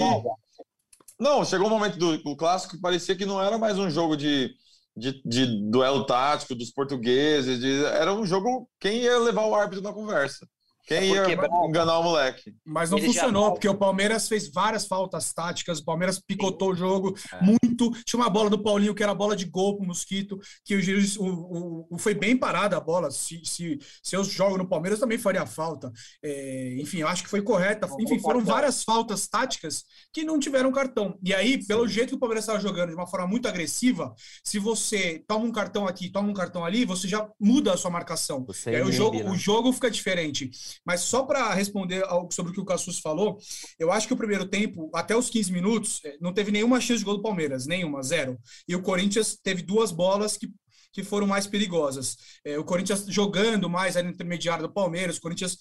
Não, 1.20 1.44
chegou 1.44 1.68
o 1.68 1.70
um 1.70 1.74
momento 1.74 1.98
do, 1.98 2.18
do, 2.18 2.36
clássico 2.36 2.76
que 2.76 2.82
parecia 2.82 3.16
que 3.16 3.26
não 3.26 3.44
era 3.44 3.58
mais 3.58 3.78
um 3.78 3.90
jogo 3.90 4.16
de, 4.16 4.54
de, 4.96 5.22
de 5.24 5.70
duelo 5.70 6.06
tático 6.06 6.56
dos 6.56 6.72
portugueses, 6.72 7.60
de, 7.60 7.84
era 7.86 8.14
um 8.14 8.26
jogo 8.26 8.70
quem 8.80 9.02
ia 9.02 9.20
levar 9.20 9.46
o 9.46 9.54
árbitro 9.54 9.84
na 9.84 9.94
conversa. 9.94 10.48
Quem 10.90 11.14
ia 11.14 11.24
enganar 11.68 12.00
o 12.00 12.04
moleque? 12.04 12.56
Mas 12.66 12.90
não 12.90 12.98
Ele 12.98 13.08
funcionou, 13.08 13.46
já... 13.46 13.52
porque 13.52 13.70
o 13.70 13.78
Palmeiras 13.78 14.28
fez 14.28 14.52
várias 14.52 14.88
faltas 14.88 15.32
táticas, 15.32 15.80
o 15.80 15.86
Palmeiras 15.86 16.20
picotou 16.20 16.70
Sim. 16.70 16.74
o 16.74 16.78
jogo 16.78 17.16
é. 17.32 17.44
muito. 17.44 17.92
Tinha 18.04 18.20
uma 18.20 18.30
bola 18.30 18.50
do 18.50 18.62
Paulinho 18.62 18.96
que 18.96 19.04
era 19.04 19.14
bola 19.14 19.36
de 19.36 19.46
gol 19.46 19.78
pro 19.78 19.86
Mosquito, 19.86 20.40
que 20.66 20.76
o 20.76 20.80
o, 21.20 21.88
o, 21.92 21.98
foi 21.98 22.14
bem 22.16 22.36
parada 22.36 22.76
a 22.76 22.80
bola. 22.80 23.12
Se, 23.12 23.40
se, 23.46 23.78
se 24.02 24.16
eu 24.16 24.24
jogo 24.24 24.58
no 24.58 24.68
Palmeiras, 24.68 25.00
também 25.00 25.18
faria 25.18 25.46
falta. 25.46 25.92
É, 26.24 26.78
enfim, 26.80 27.00
eu 27.00 27.08
acho 27.08 27.24
que 27.24 27.30
foi 27.30 27.42
correta. 27.42 27.88
Enfim, 28.00 28.20
foram 28.20 28.44
várias 28.44 28.84
faltas 28.84 29.28
táticas 29.28 29.84
que 30.12 30.24
não 30.24 30.40
tiveram 30.40 30.72
cartão. 30.72 31.18
E 31.24 31.34
aí, 31.34 31.64
pelo 31.66 31.88
Sim. 31.88 31.94
jeito 31.94 32.10
que 32.10 32.16
o 32.16 32.20
Palmeiras 32.20 32.44
estava 32.44 32.60
jogando 32.60 32.90
de 32.90 32.96
uma 32.96 33.08
forma 33.08 33.28
muito 33.28 33.48
agressiva, 33.48 34.14
se 34.44 34.58
você 34.58 35.24
toma 35.28 35.46
um 35.46 35.52
cartão 35.52 35.88
aqui, 35.88 36.10
toma 36.10 36.30
um 36.30 36.34
cartão 36.34 36.66
ali, 36.66 36.84
você 36.86 37.08
já 37.08 37.30
muda 37.40 37.74
a 37.74 37.78
sua 37.78 37.92
marcação. 37.92 38.44
Você 38.46 38.72
aí, 38.72 38.82
o, 38.82 38.92
jogo, 38.92 39.20
né? 39.20 39.30
o 39.30 39.36
jogo 39.36 39.72
fica 39.72 39.92
diferente. 39.92 40.50
Mas 40.86 41.02
só 41.02 41.24
para 41.24 41.54
responder 41.54 42.04
sobre 42.32 42.52
o 42.52 42.56
que 42.56 42.62
o 42.62 42.66
Cassus 42.66 43.00
falou, 43.00 43.38
eu 43.78 43.92
acho 43.92 44.08
que 44.08 44.14
o 44.14 44.18
primeiro 44.18 44.46
tempo, 44.46 44.90
até 44.94 45.16
os 45.16 45.30
15 45.30 45.52
minutos, 45.52 46.02
eh, 46.04 46.18
não 46.20 46.34
teve 46.34 46.52
nenhuma 46.52 46.82
chance 46.82 47.00
de 47.00 47.06
gol 47.06 47.18
do 47.18 47.22
Palmeiras, 47.22 47.68
nenhuma, 47.68 48.02
zero. 48.02 48.40
E 48.68 48.76
o 48.76 48.82
Corinthians 48.82 49.38
teve 49.42 49.62
duas 49.62 49.92
bolas 49.92 50.38
que 50.38 50.50
que 50.92 51.04
foram 51.04 51.28
mais 51.28 51.48
perigosas. 51.48 52.18
É, 52.44 52.58
o 52.58 52.64
Corinthians 52.64 53.06
jogando 53.08 53.70
mais 53.70 53.96
ali 53.96 54.08
no 54.08 54.14
intermediário 54.14 54.68
do 54.68 54.74
Palmeiras, 54.74 55.18
o 55.18 55.22
Corinthians. 55.22 55.58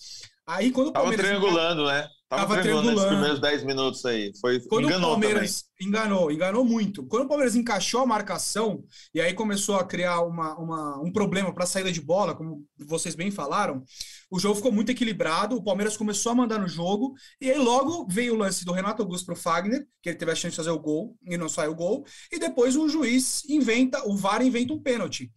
Aí 0.48 0.70
quando 0.70 0.88
o 0.88 0.92
Palmeiras. 0.92 1.26
Tava 1.26 1.38
triangulando, 1.38 1.84
né? 1.84 2.08
Tava, 2.26 2.42
tava 2.42 2.62
triangulando 2.62 2.92
nesses 2.92 3.06
primeiros 3.06 3.40
10 3.40 3.64
minutos 3.64 4.04
aí. 4.06 4.32
Foi, 4.40 4.60
Quando 4.60 4.88
o 4.88 5.00
Palmeiras 5.00 5.62
também. 5.62 5.88
enganou, 5.88 6.32
enganou 6.32 6.64
muito. 6.64 7.06
Quando 7.06 7.24
o 7.24 7.28
Palmeiras 7.28 7.54
encaixou 7.54 8.00
a 8.00 8.06
marcação 8.06 8.82
e 9.14 9.20
aí 9.20 9.34
começou 9.34 9.76
a 9.76 9.84
criar 9.84 10.22
uma, 10.22 10.54
uma 10.58 11.02
um 11.02 11.12
problema 11.12 11.52
para 11.52 11.64
a 11.64 11.66
saída 11.66 11.92
de 11.92 12.00
bola, 12.00 12.34
como 12.34 12.64
vocês 12.78 13.14
bem 13.14 13.30
falaram, 13.30 13.82
o 14.30 14.38
jogo 14.38 14.56
ficou 14.56 14.72
muito 14.72 14.90
equilibrado. 14.90 15.54
O 15.54 15.62
Palmeiras 15.62 15.96
começou 15.98 16.32
a 16.32 16.34
mandar 16.34 16.58
no 16.58 16.68
jogo 16.68 17.14
e 17.40 17.50
aí 17.50 17.58
logo 17.58 18.06
veio 18.08 18.34
o 18.34 18.38
lance 18.38 18.64
do 18.64 18.72
Renato 18.72 19.02
Augusto 19.02 19.26
para 19.26 19.34
o 19.34 19.36
Fagner, 19.36 19.86
que 20.02 20.08
ele 20.08 20.18
teve 20.18 20.32
a 20.32 20.34
chance 20.34 20.52
de 20.52 20.56
fazer 20.56 20.70
o 20.70 20.78
gol 20.78 21.14
e 21.26 21.36
não 21.36 21.48
saiu 21.48 21.72
o 21.72 21.76
gol. 21.76 22.04
E 22.32 22.38
depois 22.38 22.74
o 22.74 22.88
juiz 22.88 23.42
inventa, 23.48 24.06
o 24.06 24.16
VAR 24.16 24.42
inventa 24.42 24.72
um 24.72 24.82
pênalti. 24.82 25.30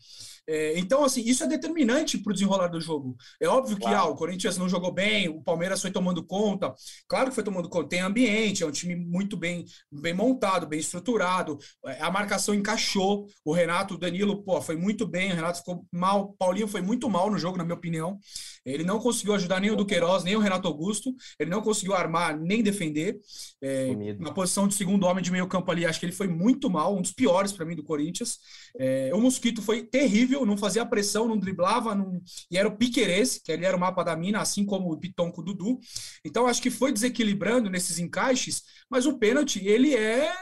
É, 0.51 0.77
então, 0.77 1.05
assim, 1.05 1.22
isso 1.22 1.46
é 1.46 1.48
determinante 1.48 2.17
para 2.17 2.31
o 2.31 2.34
desenrolar 2.34 2.67
do 2.67 2.81
jogo. 2.81 3.15
É 3.39 3.48
óbvio 3.48 3.77
que 3.77 3.88
ah, 3.88 4.03
o 4.03 4.15
Corinthians 4.15 4.58
não 4.58 4.67
jogou 4.67 4.91
bem, 4.91 5.29
o 5.29 5.41
Palmeiras 5.41 5.81
foi 5.81 5.91
tomando 5.91 6.22
conta. 6.25 6.75
Claro 7.08 7.29
que 7.29 7.36
foi 7.36 7.43
tomando 7.43 7.70
conta. 7.70 7.88
Tem 7.88 8.01
ambiente, 8.01 8.62
é 8.62 8.65
um 8.65 8.72
time 8.72 8.93
muito 8.93 9.38
bem, 9.38 9.63
bem 9.89 10.13
montado, 10.13 10.67
bem 10.67 10.77
estruturado. 10.77 11.58
É, 11.86 12.01
a 12.01 12.12
marcação 12.12 12.53
encaixou. 12.53 13.27
O 13.46 13.53
Renato, 13.53 13.93
o 13.93 13.98
Danilo, 13.98 14.43
pô, 14.43 14.62
foi 14.62 14.75
muito 14.75 15.08
bem. 15.08 15.31
O 15.31 15.36
Renato 15.36 15.60
ficou 15.60 15.86
mal. 15.89 16.22
O 16.22 16.34
Paulinho 16.34 16.67
foi 16.67 16.81
muito 16.81 17.10
mal 17.10 17.31
no 17.31 17.38
jogo, 17.38 17.58
na 17.58 17.63
minha 17.63 17.77
opinião. 17.77 18.20
Ele 18.65 18.84
não 18.84 19.00
conseguiu 19.00 19.34
ajudar 19.36 19.62
nem 19.62 19.72
o 19.72 19.75
Duqueiroz, 19.77 20.25
nem 20.25 20.36
o 20.36 20.39
Renato 20.39 20.67
Augusto. 20.67 21.15
Ele 21.39 21.50
não 21.50 21.62
conseguiu 21.62 21.93
armar 21.93 22.38
nem 22.38 22.62
defender. 22.62 23.22
É, 23.62 23.96
na 24.20 24.34
posição 24.34 24.67
de 24.67 24.74
segundo 24.74 25.05
homem 25.05 25.24
de 25.24 25.31
meio 25.31 25.48
campo 25.48 25.72
ali, 25.72 25.86
acho 25.86 26.00
que 26.00 26.05
ele 26.05 26.13
foi 26.13 26.27
muito 26.27 26.70
mal, 26.70 26.93
um 26.96 27.01
dos 27.01 27.13
piores 27.13 27.53
para 27.53 27.65
mim 27.65 27.75
do 27.75 27.84
Corinthians. 27.84 28.38
É, 28.77 29.12
o 29.13 29.22
Mosquito 29.22 29.62
foi 29.62 29.84
terrível, 29.84 30.41
não 30.46 30.58
fazia 30.58 30.86
pressão, 30.86 31.28
não 31.28 31.38
driblava, 31.38 31.96
não... 31.96 32.22
e 32.50 32.58
era 32.58 32.68
o 32.68 32.78
Piqueires, 32.78 33.40
que 33.44 33.52
ele 33.52 33.66
era 33.66 33.76
o 33.76 33.80
mapa 33.80 34.04
da 34.04 34.16
mina, 34.16 34.40
assim 34.40 34.66
como 34.66 34.92
o 34.92 34.98
Piton 34.98 35.32
com 35.32 35.42
o 35.42 35.44
Dudu. 35.44 35.80
Então 36.26 36.48
acho 36.48 36.62
que 36.62 36.70
foi 36.70 36.92
desequilibrando 36.92 37.70
nesses 37.70 38.00
encaixes, 38.00 38.64
mas 38.90 39.06
o 39.06 39.18
pênalti, 39.18 39.66
ele 39.66 39.96
é 39.96 40.34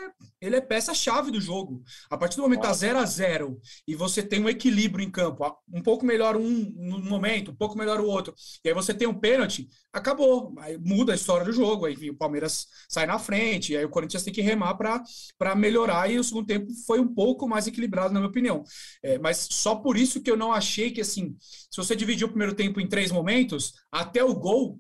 ele 0.42 0.56
é 0.56 0.62
peça-chave 0.62 1.32
do 1.32 1.42
jogo. 1.42 1.84
A 2.10 2.18
partir 2.18 2.38
do 2.38 2.44
momento 2.44 2.66
a 2.66 2.74
0 2.74 3.00
a 3.00 3.06
0 3.06 3.60
e 3.88 3.96
você 3.96 4.24
tem 4.24 4.42
um 4.44 4.50
equilíbrio 4.50 5.06
em 5.06 5.12
campo, 5.12 5.46
um 5.72 5.82
pouco 5.82 6.06
melhor 6.06 6.36
um 6.38 6.72
no 6.76 7.00
momento, 7.00 7.52
um 7.52 7.56
pouco 7.56 7.78
melhor 7.78 8.00
o 8.00 8.08
outro, 8.08 8.34
e 8.64 8.70
aí 8.70 8.74
você 8.74 8.94
tem 8.94 9.08
um 9.08 9.14
pênalti, 9.14 9.68
acabou. 9.92 10.54
Aí 10.60 10.78
muda 10.78 11.12
a 11.12 11.16
história 11.16 11.46
do 11.46 11.52
jogo. 11.52 11.86
Aí 11.86 12.10
o 12.10 12.16
Palmeiras 12.16 12.68
sai 12.88 13.06
na 13.06 13.20
frente, 13.20 13.76
aí 13.76 13.86
o 13.86 13.90
Corinthians 13.90 14.24
tem 14.24 14.34
que 14.34 14.42
remar 14.42 14.76
para 14.76 15.56
melhorar, 15.56 16.10
e 16.10 16.20
o 16.20 16.24
segundo 16.24 16.46
tempo 16.48 16.68
foi 16.86 17.00
um 17.00 17.14
pouco 17.14 17.48
mais 17.48 17.68
equilibrado, 17.68 18.14
na 18.14 18.20
minha 18.20 18.30
opinião. 18.30 18.64
É, 19.04 19.18
mas 19.18 19.48
só 19.52 19.76
por 19.76 19.98
isso 19.98 20.22
que 20.22 20.30
eu 20.32 20.38
não 20.38 20.52
achei 20.54 20.92
que, 20.92 21.02
assim, 21.02 21.36
se 21.40 21.78
você 21.78 21.96
dividir 21.96 22.26
o 22.26 22.30
primeiro 22.30 22.54
tempo 22.56 22.80
em 22.80 22.88
três 22.88 23.12
momentos, 23.12 23.74
até 23.92 24.24
o 24.24 24.34
gol, 24.34 24.80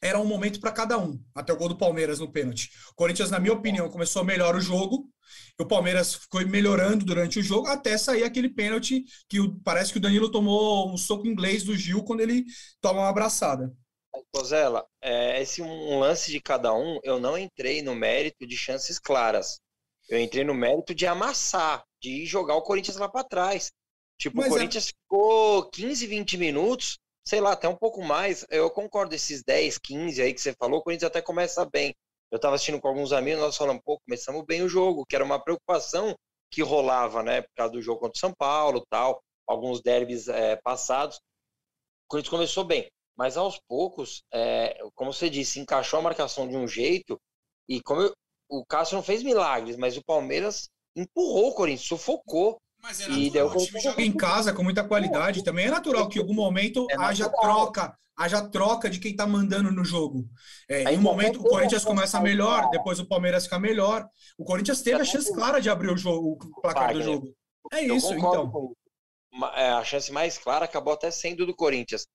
era 0.00 0.18
um 0.18 0.24
momento 0.24 0.60
para 0.60 0.72
cada 0.72 0.98
um, 0.98 1.18
até 1.34 1.52
o 1.52 1.56
gol 1.56 1.68
do 1.68 1.78
Palmeiras 1.78 2.18
no 2.18 2.30
pênalti. 2.30 2.70
O 2.90 2.94
Corinthians, 2.94 3.30
na 3.30 3.38
minha 3.38 3.52
opinião, 3.52 3.90
começou 3.90 4.24
melhor 4.24 4.54
o 4.54 4.60
jogo, 4.60 5.08
o 5.58 5.66
Palmeiras 5.66 6.20
foi 6.30 6.44
melhorando 6.44 7.04
durante 7.04 7.38
o 7.38 7.42
jogo, 7.42 7.66
até 7.66 7.96
sair 7.96 8.24
aquele 8.24 8.48
pênalti 8.48 9.04
que 9.28 9.38
parece 9.64 9.92
que 9.92 9.98
o 9.98 10.00
Danilo 10.00 10.30
tomou 10.30 10.92
um 10.92 10.96
soco 10.96 11.26
inglês 11.26 11.62
do 11.62 11.76
Gil 11.76 12.04
quando 12.04 12.20
ele 12.20 12.44
toma 12.80 13.00
uma 13.00 13.08
abraçada. 13.08 13.72
Rosela, 14.34 14.86
é, 15.00 15.40
esse 15.40 15.62
um 15.62 15.98
lance 15.98 16.30
de 16.30 16.40
cada 16.40 16.74
um, 16.74 16.98
eu 17.02 17.18
não 17.18 17.36
entrei 17.36 17.82
no 17.82 17.94
mérito 17.94 18.46
de 18.46 18.56
chances 18.56 18.98
claras. 18.98 19.60
Eu 20.08 20.20
entrei 20.20 20.44
no 20.44 20.54
mérito 20.54 20.94
de 20.94 21.06
amassar, 21.06 21.84
de 22.00 22.24
jogar 22.26 22.54
o 22.54 22.62
Corinthians 22.62 22.96
lá 22.96 23.08
para 23.08 23.24
trás. 23.24 23.72
Tipo, 24.18 24.38
Mas 24.38 24.46
o 24.46 24.48
é 24.48 24.52
Corinthians 24.52 24.88
é... 24.88 24.88
ficou 24.88 25.68
15, 25.70 26.06
20 26.06 26.36
minutos 26.38 26.98
sei 27.26 27.40
lá, 27.40 27.52
até 27.52 27.68
um 27.68 27.76
pouco 27.76 28.02
mais. 28.02 28.46
Eu 28.48 28.70
concordo, 28.70 29.14
esses 29.14 29.42
10, 29.42 29.78
15 29.78 30.22
aí 30.22 30.32
que 30.32 30.40
você 30.40 30.54
falou, 30.54 30.78
o 30.80 30.82
Corinthians 30.82 31.10
até 31.10 31.20
começa 31.20 31.64
bem. 31.64 31.94
Eu 32.30 32.36
estava 32.36 32.54
assistindo 32.54 32.80
com 32.80 32.88
alguns 32.88 33.12
amigos, 33.12 33.40
nós 33.40 33.56
falamos, 33.56 33.82
pô, 33.84 33.98
começamos 34.00 34.44
bem 34.44 34.62
o 34.62 34.68
jogo, 34.68 35.04
que 35.06 35.14
era 35.14 35.24
uma 35.24 35.42
preocupação 35.42 36.14
que 36.50 36.62
rolava, 36.62 37.22
né, 37.22 37.42
por 37.42 37.50
causa 37.56 37.72
do 37.72 37.82
jogo 37.82 38.00
contra 38.00 38.16
o 38.16 38.20
São 38.20 38.32
Paulo 38.32 38.84
tal, 38.88 39.20
alguns 39.46 39.80
derbys 39.80 40.28
é, 40.28 40.56
passados. 40.56 41.16
O 41.16 42.08
Corinthians 42.08 42.30
começou 42.30 42.64
bem, 42.64 42.88
mas 43.16 43.36
aos 43.36 43.58
poucos, 43.68 44.22
é, 44.32 44.78
como 44.94 45.12
você 45.12 45.28
disse, 45.28 45.60
encaixou 45.60 45.98
a 45.98 46.02
marcação 46.02 46.48
de 46.48 46.56
um 46.56 46.66
jeito, 46.66 47.18
e 47.68 47.80
como 47.82 48.02
eu, 48.02 48.12
o 48.48 48.64
Cássio 48.64 48.96
não 48.96 49.02
fez 49.02 49.22
milagres, 49.22 49.76
mas 49.76 49.96
o 49.96 50.04
Palmeiras 50.04 50.68
empurrou 50.94 51.48
o 51.48 51.54
Corinthians, 51.54 51.88
sufocou. 51.88 52.58
Mas 52.86 53.00
é 53.00 53.08
natural, 53.08 53.48
o 53.48 53.56
time 53.56 53.80
joga 53.80 54.02
em 54.02 54.12
casa 54.12 54.52
com 54.52 54.62
muita 54.62 54.84
qualidade, 54.84 55.42
também 55.42 55.66
é 55.66 55.70
natural 55.70 56.08
que 56.08 56.20
em 56.20 56.22
algum 56.22 56.32
momento 56.32 56.86
é 56.88 56.94
haja 56.96 57.28
troca, 57.28 57.98
haja 58.16 58.48
troca 58.48 58.88
de 58.88 59.00
quem 59.00 59.10
está 59.10 59.26
mandando 59.26 59.72
no 59.72 59.84
jogo. 59.84 60.24
É, 60.68 60.94
em 60.94 60.96
um 60.96 61.00
momento 61.00 61.40
o 61.40 61.42
Corinthians 61.42 61.84
começa 61.84 62.20
melhor, 62.20 62.70
depois 62.70 63.00
o 63.00 63.08
Palmeiras 63.08 63.42
fica 63.42 63.58
melhor. 63.58 64.08
O 64.38 64.44
Corinthians 64.44 64.82
teve 64.82 65.00
a 65.00 65.04
chance 65.04 65.34
clara 65.34 65.60
de 65.60 65.68
abrir 65.68 65.90
o 65.90 65.96
jogo, 65.96 66.38
o 66.40 66.60
placar 66.60 66.92
do 66.92 67.02
jogo. 67.02 67.34
É 67.72 67.82
isso, 67.82 68.14
então. 68.14 68.72
é, 69.56 69.70
a 69.70 69.82
chance 69.82 70.12
mais 70.12 70.38
clara 70.38 70.64
acabou 70.64 70.92
até 70.92 71.10
sendo 71.10 71.44
do 71.44 71.56
Corinthians. 71.56 72.06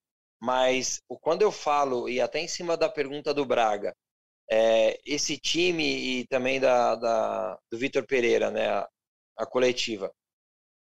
Mas 0.42 1.02
quando 1.20 1.42
eu 1.42 1.52
falo, 1.52 2.08
e 2.08 2.22
até 2.22 2.40
em 2.40 2.48
cima 2.48 2.78
da 2.78 2.88
pergunta 2.88 3.34
do 3.34 3.46
Braga, 3.46 3.94
é, 4.50 5.00
esse 5.06 5.38
time 5.38 5.84
e 5.84 6.28
também 6.28 6.60
da, 6.60 6.96
da 6.96 7.60
do 7.70 7.78
Vitor 7.78 8.06
Pereira, 8.08 8.50
né, 8.50 8.70
a, 8.70 8.88
a, 9.38 9.46
coletiva, 9.46 10.12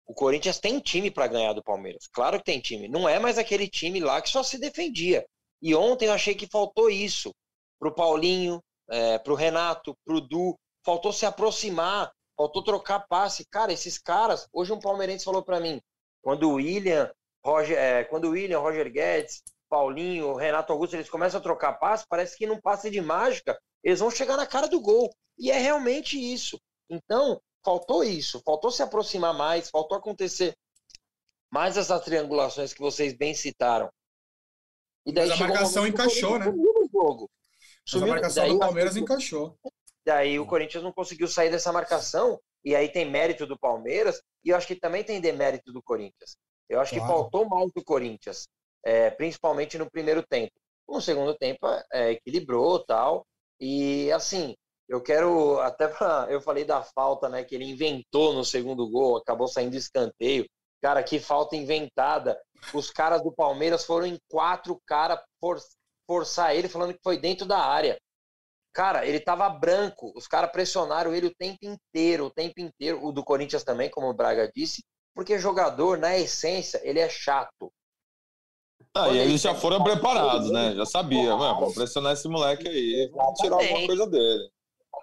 o 0.07 0.15
Corinthians 0.15 0.59
tem 0.59 0.79
time 0.81 1.11
para 1.11 1.27
ganhar 1.27 1.53
do 1.53 1.63
Palmeiras. 1.63 2.07
Claro 2.13 2.39
que 2.39 2.45
tem 2.45 2.61
time. 2.61 2.89
Não 2.89 3.09
é 3.09 3.19
mais 3.19 3.39
aquele 3.39 3.69
time 3.69 4.01
lá 4.01 4.21
que 4.21 4.29
só 4.29 4.43
se 4.43 4.59
defendia. 4.59 5.25
E 5.63 5.75
ontem 5.75 6.07
eu 6.07 6.13
achei 6.13 6.35
que 6.35 6.47
faltou 6.47 6.91
isso 6.91 7.35
para 7.79 7.89
o 7.89 7.95
Paulinho, 7.95 8.63
é, 8.91 9.19
para 9.19 9.33
o 9.33 9.37
Renato, 9.37 9.97
para 10.05 10.15
o 10.15 10.21
Du. 10.21 10.59
Faltou 10.85 11.13
se 11.13 11.25
aproximar, 11.25 12.13
faltou 12.37 12.63
trocar 12.63 13.07
passe. 13.09 13.47
Cara, 13.51 13.73
esses 13.73 13.99
caras. 13.99 14.47
Hoje 14.53 14.73
um 14.73 14.81
palmeirense 14.81 15.25
falou 15.25 15.43
para 15.43 15.61
mim, 15.61 15.81
quando 16.23 16.51
o 16.51 16.55
William 16.55 17.11
Roger, 17.43 17.79
é, 17.79 18.05
quando 18.05 18.27
o 18.27 18.31
William, 18.31 18.59
Roger 18.59 18.91
Guedes, 18.93 19.43
Paulinho, 19.71 20.35
Renato 20.35 20.73
Augusto, 20.73 20.95
eles 20.95 21.09
começam 21.09 21.41
a 21.41 21.43
trocar 21.43 21.75
passe, 21.75 22.05
parece 22.09 22.37
que 22.37 22.47
não 22.47 22.61
passa 22.61 22.91
de 22.91 23.01
mágica, 23.01 23.59
eles 23.83 24.01
vão 24.01 24.11
chegar 24.11 24.37
na 24.37 24.47
cara 24.47 24.69
do 24.69 24.81
gol. 24.81 25.11
E 25.39 25.51
é 25.51 25.59
realmente 25.59 26.19
isso. 26.19 26.61
Então, 26.89 27.41
faltou 27.65 28.05
isso, 28.05 28.41
faltou 28.45 28.71
se 28.71 28.83
aproximar 28.83 29.35
mais, 29.35 29.71
faltou 29.71 29.97
acontecer 29.97 30.55
mais 31.51 31.77
essas 31.77 32.05
triangulações 32.05 32.75
que 32.75 32.81
vocês 32.81 33.15
bem 33.15 33.35
citaram. 33.35 33.91
E 35.07 35.13
daí 35.13 35.29
Mas 35.29 35.41
a 35.41 35.47
marcação 35.47 35.85
um 35.85 35.87
encaixou, 35.87 36.39
né? 36.39 36.47
Jogo. 36.93 37.31
Sumiu, 37.87 38.07
a 38.07 38.11
marcação 38.15 38.49
do 38.49 38.59
Palmeiras 38.59 38.97
encaixou. 38.97 39.57
Daí 40.05 40.39
o 40.39 40.47
Corinthians 40.47 40.83
não 40.83 40.93
conseguiu 40.93 41.29
sair 41.29 41.51
dessa 41.51 41.73
marcação, 41.73 42.41
e 42.65 42.75
aí 42.75 42.89
tem 42.89 43.09
mérito 43.09 43.47
do 43.47 43.59
Palmeiras, 43.59 44.21
e 44.45 44.51
eu 44.51 44.57
acho 44.57 44.67
que 44.67 44.77
também 44.77 45.05
tem 45.05 45.21
demérito 45.21 45.73
do 45.73 45.83
Corinthians. 45.83 46.37
Eu 46.69 46.81
acho 46.81 46.95
claro. 46.95 47.07
que 47.07 47.13
faltou 47.13 47.49
mais 47.49 47.71
do 47.73 47.85
Corinthians, 47.85 48.49
é, 48.85 49.11
principalmente 49.11 49.79
no 49.79 49.91
primeiro 49.91 50.23
tempo. 50.27 50.53
No 50.89 51.01
segundo 51.01 51.35
tempo, 51.35 51.67
é, 51.93 52.13
equilibrou 52.13 52.85
tal. 52.85 53.27
E 53.61 54.11
assim, 54.13 54.55
eu 54.89 55.01
quero 55.03 55.61
até 55.61 55.89
pra, 55.89 56.27
eu 56.31 56.41
falei 56.41 56.65
da 56.65 56.83
falta, 56.83 57.29
né, 57.29 57.45
que 57.45 57.55
ele 57.55 57.65
inventou 57.65 58.33
no 58.33 58.45
segundo 58.45 58.89
gol, 58.89 59.17
acabou 59.17 59.49
saindo 59.49 59.77
escanteio. 59.77 60.47
Cara, 60.83 61.03
que 61.03 61.19
falta 61.19 61.57
inventada. 61.57 62.39
Os 62.75 62.91
caras 62.91 63.23
do 63.23 63.33
Palmeiras 63.33 63.85
foram 63.87 64.07
em 64.07 64.19
quatro 64.29 64.79
caras 64.87 65.19
for, 65.41 65.59
forçar 66.07 66.55
ele, 66.55 66.69
falando 66.69 66.93
que 66.93 67.01
foi 67.03 67.17
dentro 67.19 67.47
da 67.47 67.59
área. 67.59 67.99
Cara, 68.75 69.07
ele 69.07 69.19
tava 69.19 69.49
branco. 69.49 70.13
Os 70.15 70.27
caras 70.27 70.51
pressionaram 70.51 71.15
ele 71.15 71.29
o 71.29 71.35
tempo 71.35 71.59
inteiro, 71.63 72.27
o 72.27 72.31
tempo 72.31 72.61
inteiro. 72.61 73.03
O 73.03 73.13
do 73.13 73.25
Corinthians 73.25 73.65
também, 73.65 73.89
como 73.89 74.09
o 74.09 74.15
Braga 74.15 74.51
disse. 74.55 74.85
Porque 75.15 75.39
jogador, 75.39 75.97
na 75.97 76.19
essência, 76.19 76.81
ele 76.83 76.99
é 76.99 77.09
chato. 77.09 77.73
Ah, 78.95 79.09
e 79.09 79.19
eles 79.19 79.41
já 79.41 79.55
foram 79.55 79.83
preparados, 79.83 80.51
né? 80.51 80.75
Já 80.75 80.85
sabia, 80.85 81.37
mano, 81.37 81.61
vamos 81.61 81.75
pressionar 81.75 82.13
esse 82.13 82.29
moleque 82.29 82.69
aí, 82.69 83.11
vamos 83.13 83.41
tirar 83.41 83.57
alguma 83.57 83.87
coisa 83.87 84.07
dele. 84.07 84.51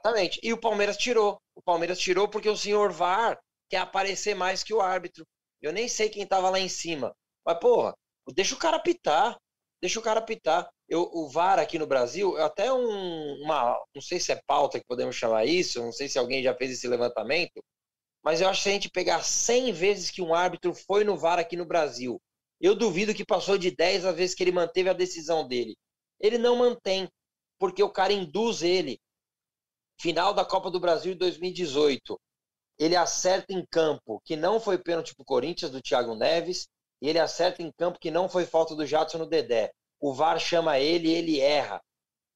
Exatamente. 0.04 0.40
E 0.42 0.52
o 0.52 0.60
Palmeiras 0.60 0.98
tirou. 0.98 1.40
O 1.56 1.62
Palmeiras 1.62 2.00
tirou 2.00 2.28
porque 2.28 2.50
o 2.50 2.58
senhor 2.58 2.92
VAR 2.92 3.40
quer 3.70 3.78
aparecer 3.78 4.36
mais 4.36 4.64
que 4.64 4.74
o 4.74 4.82
árbitro. 4.82 5.26
Eu 5.62 5.72
nem 5.72 5.88
sei 5.88 6.10
quem 6.10 6.26
tava 6.26 6.50
lá 6.50 6.60
em 6.60 6.68
cima. 6.68 7.16
Mas, 7.46 7.60
porra, 7.60 7.94
deixa 8.34 8.56
o 8.56 8.60
cara 8.60 8.80
pitar. 8.80 9.38
Deixa 9.80 10.00
o 10.00 10.04
cara 10.04 10.22
pitar. 10.22 10.68
Eu, 10.90 11.10
o 11.14 11.30
VAR 11.30 11.60
aqui 11.60 11.80
no 11.80 11.88
Brasil, 11.88 12.36
até 12.38 12.72
um, 12.74 13.42
uma. 13.44 13.78
Não 13.96 14.02
sei 14.02 14.20
se 14.20 14.32
é 14.32 14.42
pauta 14.46 14.80
que 14.80 14.86
podemos 14.88 15.16
chamar 15.16 15.46
isso, 15.46 15.82
não 15.82 15.92
sei 15.92 16.08
se 16.10 16.20
alguém 16.20 16.44
já 16.44 16.54
fez 16.54 16.72
esse 16.72 16.88
levantamento, 16.88 17.64
mas 18.24 18.42
eu 18.42 18.50
acho 18.50 18.60
que 18.60 18.64
se 18.64 18.70
a 18.70 18.74
gente 18.74 18.90
pegar 18.92 19.24
100 19.24 19.72
vezes 19.72 20.12
que 20.12 20.22
um 20.22 20.34
árbitro 20.36 20.74
foi 20.74 21.04
no 21.04 21.18
VAR 21.18 21.40
aqui 21.40 21.56
no 21.56 21.66
Brasil, 21.66 22.22
eu 22.60 22.76
duvido 22.76 23.14
que 23.14 23.26
passou 23.26 23.58
de 23.58 23.72
10 23.72 24.06
a 24.06 24.12
vezes 24.12 24.36
que 24.36 24.44
ele 24.44 24.52
manteve 24.52 24.90
a 24.90 24.94
decisão 24.94 25.48
dele. 25.48 25.76
Ele 26.20 26.38
não 26.38 26.58
mantém, 26.58 27.08
porque 27.58 27.82
o 27.82 27.90
cara 27.90 28.14
induz 28.14 28.62
ele. 28.62 29.00
Final 30.02 30.34
da 30.34 30.44
Copa 30.44 30.72
do 30.72 30.80
Brasil 30.80 31.14
de 31.14 31.20
2018. 31.20 32.20
Ele 32.80 32.96
acerta 32.96 33.54
em 33.54 33.64
campo 33.70 34.20
que 34.26 34.36
não 34.36 34.60
foi 34.60 34.80
pênalti 34.80 35.14
pro 35.14 35.24
Corinthians 35.24 35.70
do 35.70 35.80
Thiago 35.80 36.16
Neves, 36.16 36.68
e 37.00 37.08
ele 37.08 37.20
acerta 37.20 37.62
em 37.62 37.72
campo 37.72 38.00
que 38.00 38.10
não 38.10 38.28
foi 38.28 38.48
falta 38.48 38.76
do 38.76 38.84
Jadson 38.84 39.20
no 39.20 39.28
Dedé. 39.28 39.72
O 40.00 40.12
VAR 40.12 40.40
chama 40.40 40.80
ele 40.80 41.08
e 41.08 41.14
ele 41.14 41.40
erra. 41.40 41.80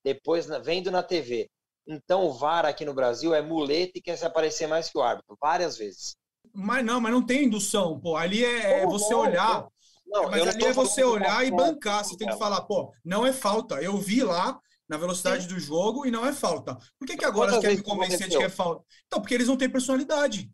Depois, 0.04 0.46
vendo 0.64 0.92
na 0.92 1.02
TV. 1.02 1.50
Então 1.88 2.26
o 2.28 2.34
VAR 2.34 2.68
aqui 2.68 2.86
no 2.86 2.94
Brasil 2.94 3.34
é 3.34 3.42
muleta 3.42 3.94
e 3.96 4.02
quer 4.02 4.16
se 4.16 4.26
aparecer 4.26 4.68
mais 4.68 4.88
que 4.88 5.00
o 5.00 5.02
árbitro, 5.02 5.36
várias 5.42 5.76
vezes. 5.76 6.16
Mas 6.54 6.86
não, 6.86 7.02
mas 7.02 7.12
não 7.12 7.26
tem 7.26 7.46
indução, 7.46 8.00
pô. 8.00 8.16
Ali 8.16 8.46
é, 8.46 8.82
é 8.82 8.86
você 8.86 9.12
olhar. 9.12 9.68
Não, 10.06 10.30
mas 10.30 10.48
ali 10.48 10.66
é 10.66 10.72
você 10.72 11.04
olhar 11.04 11.44
e 11.44 11.50
bancar. 11.50 12.06
Você 12.06 12.16
tem 12.16 12.28
que 12.28 12.38
falar, 12.38 12.62
pô, 12.62 12.94
não 13.04 13.26
é 13.26 13.34
falta. 13.34 13.82
Eu 13.82 13.98
vi 13.98 14.22
lá 14.22 14.62
na 14.88 14.98
velocidade 14.98 15.44
Sim. 15.44 15.50
do 15.50 15.60
jogo 15.60 16.06
e 16.06 16.12
não 16.12 16.26
é 16.26 16.34
falta. 16.34 16.78
Por 17.00 17.08
que, 17.08 17.18
que 17.18 17.26
agora 17.26 17.52
você 17.52 17.62
quer 17.62 17.76
me 17.76 17.82
convencer 17.82 18.28
de 18.30 18.38
que 18.38 18.44
é 18.44 18.50
falta? 18.50 18.84
Então, 19.08 19.20
porque 19.20 19.34
eles 19.34 19.48
não 19.48 19.58
têm 19.58 19.70
personalidade. 19.70 20.52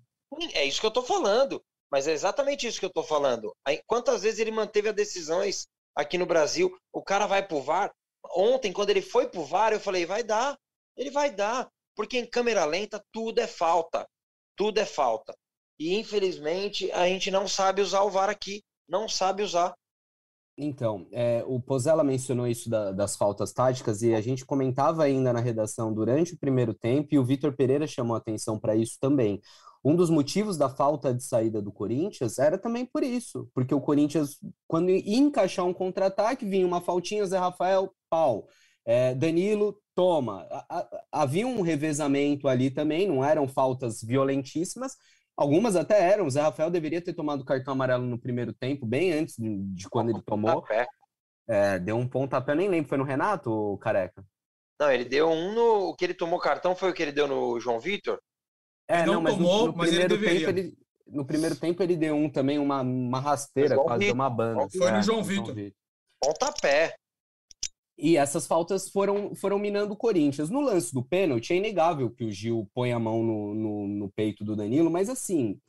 É 0.54 0.66
isso 0.66 0.80
que 0.80 0.86
eu 0.86 0.92
tô 0.92 1.04
falando. 1.04 1.62
Mas 1.92 2.08
é 2.08 2.14
exatamente 2.14 2.66
isso 2.66 2.80
que 2.80 2.86
eu 2.86 2.94
tô 2.94 3.04
falando. 3.04 3.54
Quantas 3.86 4.24
vezes 4.24 4.40
ele 4.40 4.52
manteve 4.52 4.88
as 4.88 4.96
decisões 4.96 5.68
aqui 5.94 6.18
no 6.18 6.26
Brasil? 6.26 6.74
O 6.94 7.04
cara 7.04 7.28
vai 7.28 7.46
pro 7.46 7.62
VAR. 7.62 7.92
Ontem, 8.34 8.72
quando 8.72 8.92
ele 8.92 9.02
foi 9.02 9.28
pro 9.28 9.44
VAR, 9.44 9.74
eu 9.74 9.80
falei, 9.80 10.06
vai 10.06 10.24
dar. 10.24 10.58
Ele 10.96 11.12
vai 11.12 11.32
dar, 11.32 11.70
porque 11.96 12.18
em 12.18 12.26
câmera 12.26 12.64
lenta 12.64 13.04
tudo 13.12 13.40
é 13.40 13.48
falta. 13.48 14.08
Tudo 14.56 14.80
é 14.80 14.86
falta. 14.86 15.36
E 15.78 15.96
infelizmente 15.96 16.90
a 16.92 17.08
gente 17.08 17.30
não 17.30 17.48
sabe 17.48 17.82
usar 17.82 18.04
o 18.04 18.10
VAR 18.10 18.30
aqui. 18.30 18.64
Não 18.88 19.10
sabe 19.10 19.44
usar. 19.44 19.74
Então, 20.58 21.08
é, 21.12 21.44
o 21.48 21.60
Pozella 21.60 22.04
mencionou 22.04 22.48
isso 22.48 22.70
da, 22.70 22.92
das 22.92 23.16
faltas 23.16 23.52
táticas 23.54 24.02
e 24.02 24.14
a 24.14 24.22
gente 24.22 24.46
comentava 24.46 25.04
ainda 25.04 25.34
na 25.34 25.40
redação 25.40 25.94
durante 25.94 26.34
o 26.34 26.38
primeiro 26.38 26.74
tempo 26.74 27.10
e 27.12 27.20
o 27.20 27.26
Vitor 27.26 27.56
Pereira 27.56 27.88
chamou 27.88 28.16
atenção 28.16 28.60
para 28.60 28.76
isso 28.76 28.98
também. 29.00 29.42
Um 29.84 29.96
dos 29.96 30.12
motivos 30.12 30.58
da 30.58 30.70
falta 30.70 31.14
de 31.14 31.24
saída 31.24 31.62
do 31.62 31.72
Corinthians 31.72 32.38
era 32.38 32.58
também 32.58 32.86
por 32.86 33.02
isso, 33.02 33.50
porque 33.54 33.74
o 33.74 33.82
Corinthians, 33.82 34.38
quando 34.68 34.92
ia 34.92 35.18
encaixar 35.18 35.66
um 35.66 35.74
contra-ataque, 35.74 36.46
vinha 36.46 36.68
uma 36.68 36.82
faltinha, 36.82 37.26
Zé 37.26 37.40
Rafael, 37.40 37.92
pau. 38.10 38.48
É, 38.86 39.16
Danilo, 39.16 39.76
toma. 39.96 40.48
Havia 41.12 41.48
um 41.48 41.62
revezamento 41.62 42.48
ali 42.48 42.70
também, 42.70 43.08
não 43.08 43.24
eram 43.24 43.48
faltas 43.48 44.02
violentíssimas. 44.04 44.94
Algumas 45.38 45.76
até 45.76 46.12
eram. 46.12 46.26
O 46.26 46.30
Zé 46.30 46.42
Rafael 46.42 46.70
deveria 46.70 47.02
ter 47.02 47.14
tomado 47.14 47.46
cartão 47.46 47.74
amarelo 47.74 48.06
no 48.06 48.20
primeiro 48.20 48.54
tempo, 48.54 48.86
bem 48.86 49.14
antes 49.14 49.36
de 49.38 49.90
quando 49.90 50.10
ele 50.10 50.22
tomou. 50.22 50.64
É, 51.48 51.80
deu 51.80 51.98
um 51.98 52.08
pontapé, 52.08 52.56
nem 52.56 52.70
lembro. 52.70 52.90
Foi 52.90 52.98
no 52.98 53.04
Renato, 53.04 53.78
Careca? 53.82 54.24
Não, 54.80 54.92
ele 54.92 55.06
deu 55.06 55.30
um 55.30 55.54
no. 55.54 55.90
O 55.90 55.96
que 55.96 56.06
ele 56.06 56.14
tomou 56.14 56.40
cartão 56.40 56.76
foi 56.76 56.90
o 56.90 56.94
que 56.94 57.02
ele 57.02 57.12
deu 57.12 57.28
no 57.28 57.60
João 57.60 57.80
Vitor? 57.80 58.20
É, 58.88 59.06
não, 59.06 59.16
não 59.16 59.22
mas 59.22 59.34
tomou, 59.36 59.60
no, 59.60 59.72
no 59.72 59.78
mas 59.78 59.90
primeiro 59.90 60.14
ele 60.16 60.26
tempo 60.26 60.50
ele. 60.50 60.78
No 61.08 61.26
primeiro 61.26 61.56
tempo 61.56 61.84
ele 61.84 61.98
deu 61.98 62.16
um 62.16 62.30
também, 62.30 62.58
uma, 62.58 62.82
uma 62.82 63.20
rasteira, 63.20 63.76
quase 63.76 64.06
deu 64.06 64.14
uma 64.14 64.30
banda. 64.30 64.68
Foi 64.70 64.92
no 64.92 65.04
João 65.04 65.24
Vitor. 65.24 65.54
Pontapé. 66.20 66.96
E 68.02 68.18
essas 68.18 68.48
faltas 68.48 68.90
foram, 68.90 69.36
foram 69.36 69.60
minando 69.60 69.94
o 69.94 69.98
Corinthians. 69.98 70.50
No 70.50 70.60
lance 70.60 70.92
do 70.92 71.04
pênalti, 71.04 71.54
é 71.54 71.58
inegável 71.58 72.10
que 72.10 72.24
o 72.24 72.32
Gil 72.32 72.68
põe 72.74 72.92
a 72.92 72.98
mão 72.98 73.22
no, 73.22 73.54
no, 73.54 73.88
no 73.88 74.12
peito 74.12 74.44
do 74.44 74.56
Danilo, 74.56 74.90
mas 74.90 75.08
assim, 75.08 75.62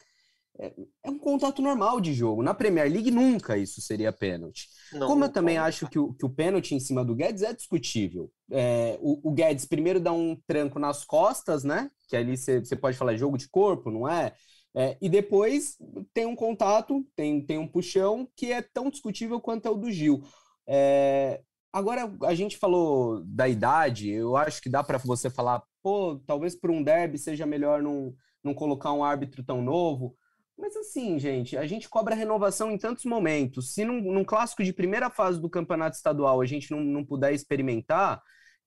é, 0.59 0.73
é, 1.05 1.11
um 1.11 1.19
contato 1.19 1.61
normal 1.61 2.01
de 2.01 2.15
jogo. 2.15 2.43
Na 2.43 2.55
Premier 2.55 2.91
League, 2.91 3.11
nunca 3.11 3.59
isso 3.59 3.83
seria 3.83 4.11
pênalti. 4.11 4.71
Não, 4.95 5.07
Como 5.07 5.25
eu 5.25 5.29
também 5.29 5.57
não. 5.57 5.65
acho 5.65 5.87
que 5.91 5.99
o, 5.99 6.15
que 6.15 6.25
o 6.25 6.31
pênalti 6.31 6.75
em 6.75 6.81
cima 6.81 7.05
do 7.05 7.15
Guedes 7.15 7.43
é 7.43 7.53
discutível. 7.53 8.33
É, 8.51 8.99
o, 9.03 9.29
o, 9.29 9.33
Guedes 9.33 9.67
primeiro 9.67 10.01
dá 10.01 10.13
um 10.15 10.35
tranco 10.47 10.79
nas 10.79 11.05
costas, 11.05 11.65
né? 11.65 11.91
Que 12.09 12.17
ali 12.17 12.39
você 12.39 12.75
pode 12.75 12.97
falar 12.97 13.15
jogo 13.15 13.37
de 13.37 13.47
corpo, 13.47 13.91
não 13.91 14.09
é? 14.09 14.33
é? 14.75 14.97
E 15.03 15.09
depois 15.11 15.77
tem 16.15 16.25
um 16.25 16.35
contato, 16.35 17.07
tem, 17.15 17.45
tem 17.45 17.59
um 17.59 17.69
puxão 17.69 18.27
que 18.35 18.53
é 18.53 18.63
tão 18.63 18.89
discutível 18.89 19.39
quanto 19.39 19.67
é 19.67 19.71
o 19.71 19.77
do 19.77 19.91
Gil. 19.91 20.23
É, 20.67 21.43
Agora, 21.73 22.13
a 22.25 22.35
gente 22.35 22.59
falou 22.59 23.25
da 23.25 23.49
idade, 23.49 24.11
eu 24.11 24.37
acho 24.37 24.61
que 24.61 24.69
dá 24.69 24.85
para 24.85 24.99
você 24.99 25.31
falar, 25.31 25.63
pô, 25.83 26.21
talvez 26.27 26.55
por 26.55 26.71
um 26.71 26.83
derby 26.83 27.17
seja 27.17 27.47
melhor 27.47 27.83
não, 27.83 28.15
não 28.45 28.53
colocar 28.53 28.93
um 28.93 29.03
árbitro 29.03 29.43
tão 29.43 29.63
novo. 29.63 30.15
Mas 30.59 30.77
assim, 30.77 31.19
gente, 31.19 31.57
a 31.57 31.67
gente 31.67 31.89
cobra 31.89 32.15
renovação 32.15 32.71
em 32.71 32.77
tantos 32.77 33.07
momentos. 33.07 33.73
Se 33.73 33.85
num, 33.85 34.01
num 34.01 34.25
clássico 34.25 34.63
de 34.63 34.73
primeira 34.73 35.09
fase 35.09 35.41
do 35.41 35.49
campeonato 35.49 35.97
estadual 35.97 36.41
a 36.41 36.47
gente 36.47 36.71
não, 36.71 36.81
não 36.81 37.05
puder 37.05 37.33
experimentar, 37.33 38.23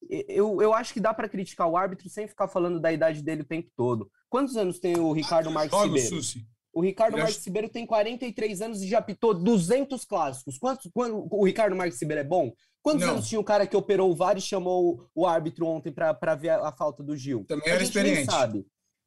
eu, 0.10 0.62
eu 0.62 0.74
acho 0.74 0.94
que 0.94 1.00
dá 1.00 1.14
para 1.14 1.30
criticar 1.30 1.68
o 1.68 1.78
árbitro 1.78 2.10
sem 2.10 2.28
ficar 2.28 2.48
falando 2.48 2.80
da 2.80 2.92
idade 2.92 3.22
dele 3.22 3.42
o 3.42 3.48
tempo 3.48 3.70
todo. 3.76 4.10
Quantos 4.30 4.58
anos 4.58 4.80
tem 4.80 4.98
o 4.98 5.12
Ricardo 5.12 5.52
Marques 5.52 5.80
Ribeiro? 5.80 6.22
O 6.74 6.82
Ricardo 6.82 7.18
Marques 7.18 7.46
Ribeiro 7.46 7.70
tem 7.70 7.86
43 7.86 8.62
anos 8.62 8.82
e 8.82 8.88
já 8.88 8.98
apitou 8.98 9.34
200 9.34 10.04
clássicos. 10.04 10.58
Quantos, 10.58 10.92
quando, 10.94 11.28
o 11.32 11.46
Ricardo 11.46 11.76
Marques 11.76 12.02
Ribeiro 12.02 12.22
é 12.22 12.26
bom? 12.26 12.52
Quantos 12.86 13.04
não. 13.04 13.14
anos 13.14 13.28
tinha 13.28 13.42
o 13.42 13.44
cara 13.44 13.66
que 13.66 13.76
operou 13.76 14.12
o 14.12 14.16
VAR 14.16 14.38
e 14.38 14.42
chamou 14.42 15.10
o 15.16 15.26
árbitro 15.26 15.66
ontem 15.66 15.92
para 15.92 16.36
ver 16.36 16.50
a, 16.50 16.68
a, 16.68 16.72
falta 16.72 17.02
do 17.02 17.18
Gil? 17.18 17.44
Também 17.48 17.68
era 17.68 17.82
experiente. 17.82 18.32
sabe. 18.32 18.64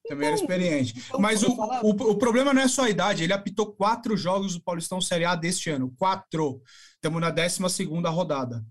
Também 0.08 0.26
era 0.26 0.36
então, 0.36 0.44
experiente. 0.44 0.94
Então, 1.06 1.20
Mas 1.20 1.44
o, 1.44 1.52
o, 1.52 1.90
o, 1.90 2.18
problema 2.18 2.52
não 2.52 2.60
é 2.60 2.66
só 2.66 2.86
a 2.86 2.90
idade. 2.90 3.22
Ele 3.22 3.32
apitou 3.32 3.70
quatro 3.70 4.16
jogos 4.16 4.54
do 4.54 4.62
Paulistão 4.64 5.00
Série 5.00 5.24
A 5.24 5.36
deste 5.36 5.70
ano. 5.70 5.94
Quatro. 5.96 6.60
Estamos 6.94 7.20
na 7.20 7.30
12 7.30 7.70
segunda 7.70 8.10
rodada. 8.10 8.64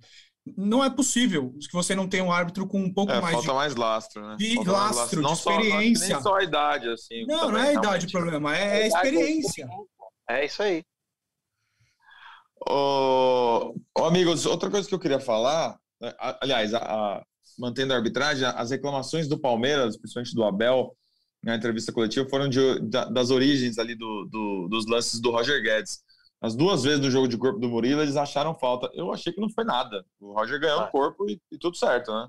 Não 0.57 0.83
é 0.83 0.89
possível 0.89 1.53
que 1.57 1.71
você 1.71 1.95
não 1.95 2.09
tenha 2.09 2.25
um 2.25 2.31
árbitro 2.31 2.67
com 2.67 2.81
um 2.81 2.93
pouco 2.93 3.13
é, 3.13 3.21
mais 3.21 3.35
falta 3.35 3.47
de, 3.47 3.55
mais 3.55 3.75
lastro, 3.77 4.27
né? 4.27 4.35
De 4.37 4.55
falta 4.55 4.71
lastro, 4.71 5.21
de 5.23 5.31
experiência. 5.31 6.07
Só, 6.07 6.13
nem 6.15 6.21
só 6.21 6.35
a 6.35 6.43
idade, 6.43 6.89
assim. 6.89 7.25
Não, 7.25 7.49
não 7.49 7.57
é 7.57 7.69
a 7.69 7.73
idade 7.73 8.07
o 8.07 8.11
problema, 8.11 8.57
é, 8.57 8.81
é 8.81 8.83
a 8.83 8.87
experiência. 8.87 9.69
É 10.29 10.45
isso 10.45 10.61
aí. 10.61 10.83
Ô, 12.65 13.75
ô, 13.97 14.05
amigos, 14.05 14.45
outra 14.45 14.69
coisa 14.69 14.87
que 14.87 14.95
eu 14.95 14.99
queria 14.99 15.19
falar, 15.19 15.77
né, 15.99 16.13
aliás, 16.41 16.73
a, 16.73 16.79
a, 16.79 17.23
mantendo 17.57 17.93
a 17.93 17.97
arbitragem, 17.97 18.45
as 18.45 18.71
reclamações 18.71 19.27
do 19.27 19.39
Palmeiras, 19.39 19.97
principalmente 19.97 20.33
do 20.33 20.43
Abel, 20.43 20.95
na 21.43 21.55
entrevista 21.55 21.91
coletiva, 21.91 22.27
foram 22.29 22.49
de, 22.49 22.79
da, 22.81 23.05
das 23.05 23.29
origens 23.29 23.77
ali 23.77 23.95
do, 23.95 24.25
do, 24.25 24.67
dos 24.69 24.87
lances 24.87 25.19
do 25.19 25.31
Roger 25.31 25.61
Guedes. 25.61 26.01
As 26.39 26.55
duas 26.55 26.83
vezes 26.83 26.99
no 26.99 27.09
jogo 27.09 27.27
de 27.27 27.37
corpo 27.37 27.59
do 27.59 27.69
Murilo, 27.69 28.01
eles 28.01 28.15
acharam 28.15 28.53
falta. 28.53 28.89
Eu 28.93 29.11
achei 29.11 29.33
que 29.33 29.41
não 29.41 29.49
foi 29.49 29.63
nada. 29.63 30.05
O 30.19 30.33
Roger 30.33 30.59
ganhou 30.59 30.81
ah. 30.81 30.85
o 30.85 30.91
corpo 30.91 31.27
e, 31.29 31.41
e, 31.51 31.57
tudo 31.57 31.75
certo, 31.75 32.11
né? 32.11 32.27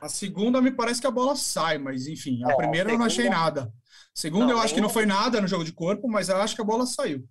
A 0.00 0.08
segunda 0.08 0.60
me 0.60 0.70
parece 0.70 1.00
que 1.00 1.06
a 1.06 1.10
bola 1.10 1.34
sai, 1.34 1.76
mas 1.76 2.06
enfim, 2.06 2.42
a 2.44 2.52
é, 2.52 2.56
primeira 2.56 2.88
a 2.88 2.90
segunda... 2.90 2.92
eu 2.92 2.98
não 2.98 3.06
achei 3.06 3.28
nada. 3.28 3.62
A 3.62 4.20
segunda 4.20 4.46
não, 4.46 4.52
eu 4.52 4.58
acho 4.60 4.74
que 4.74 4.80
não 4.80 4.88
foi 4.88 5.06
nada 5.06 5.40
no 5.40 5.48
jogo 5.48 5.64
de 5.64 5.72
corpo, 5.72 6.08
mas 6.08 6.28
eu 6.28 6.36
acho 6.36 6.54
que 6.54 6.62
a 6.62 6.64
bola 6.64 6.86
saiu. 6.86 7.28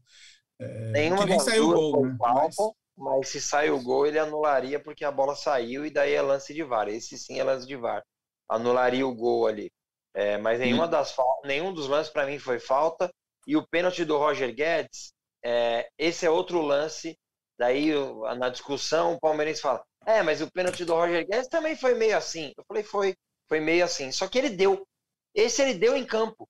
É, 0.60 0.92
Nenhuma 0.92 1.24
que 1.24 1.30
nem 1.30 1.40
saiu 1.40 1.70
o 1.70 1.92
gol, 1.92 2.06
né? 2.06 2.16
Falta, 2.18 2.56
mas... 2.58 2.74
mas 2.98 3.30
se 3.30 3.42
sai 3.42 3.70
o 3.70 3.82
gol, 3.82 4.06
ele 4.06 4.20
anularia 4.20 4.80
porque 4.80 5.06
a 5.06 5.12
bola 5.12 5.36
saiu 5.36 5.86
e 5.86 5.90
daí 5.90 6.14
é 6.14 6.22
lance 6.22 6.54
de 6.54 6.64
VAR. 6.64 6.90
Esse 6.90 7.18
sim 7.18 7.40
é 7.40 7.44
lance 7.44 7.66
de 7.66 7.76
VAR. 7.76 8.04
Anularia 8.48 9.08
o 9.08 9.16
gol 9.16 9.48
ali. 9.48 9.72
É, 10.14 10.38
mas 10.38 10.60
nenhuma 10.60 10.86
hum. 10.86 10.90
das 10.90 11.16
nenhum 11.46 11.74
dos 11.74 11.88
lances 11.88 12.12
para 12.12 12.26
mim 12.26 12.40
foi 12.40 12.60
falta. 12.60 13.10
E 13.48 13.56
o 13.56 13.66
pênalti 13.68 14.04
do 14.04 14.18
Roger 14.18 14.54
Guedes, 14.54 15.14
é, 15.44 15.88
esse 15.98 16.26
é 16.26 16.30
outro 16.30 16.62
lance. 16.62 17.18
Daí, 17.58 17.92
na 18.38 18.50
discussão, 18.50 19.14
o 19.14 19.20
Palmeirense 19.20 19.62
fala: 19.62 19.84
É, 20.06 20.22
mas 20.22 20.42
o 20.42 20.52
pênalti 20.52 20.84
do 20.86 20.94
Roger 20.94 21.26
Guedes 21.28 21.48
também 21.48 21.76
foi 21.76 21.94
meio 21.94 22.18
assim. 22.18 22.54
Eu 22.58 22.64
falei: 22.68 22.84
Foi, 22.84 23.16
foi 23.48 23.60
meio 23.60 23.84
assim. 23.86 24.12
Só 24.12 24.28
que 24.28 24.38
ele 24.38 24.50
deu. 24.50 24.86
Esse 25.34 25.62
ele 25.62 25.74
deu 25.74 25.96
em 25.96 26.06
campo. 26.06 26.48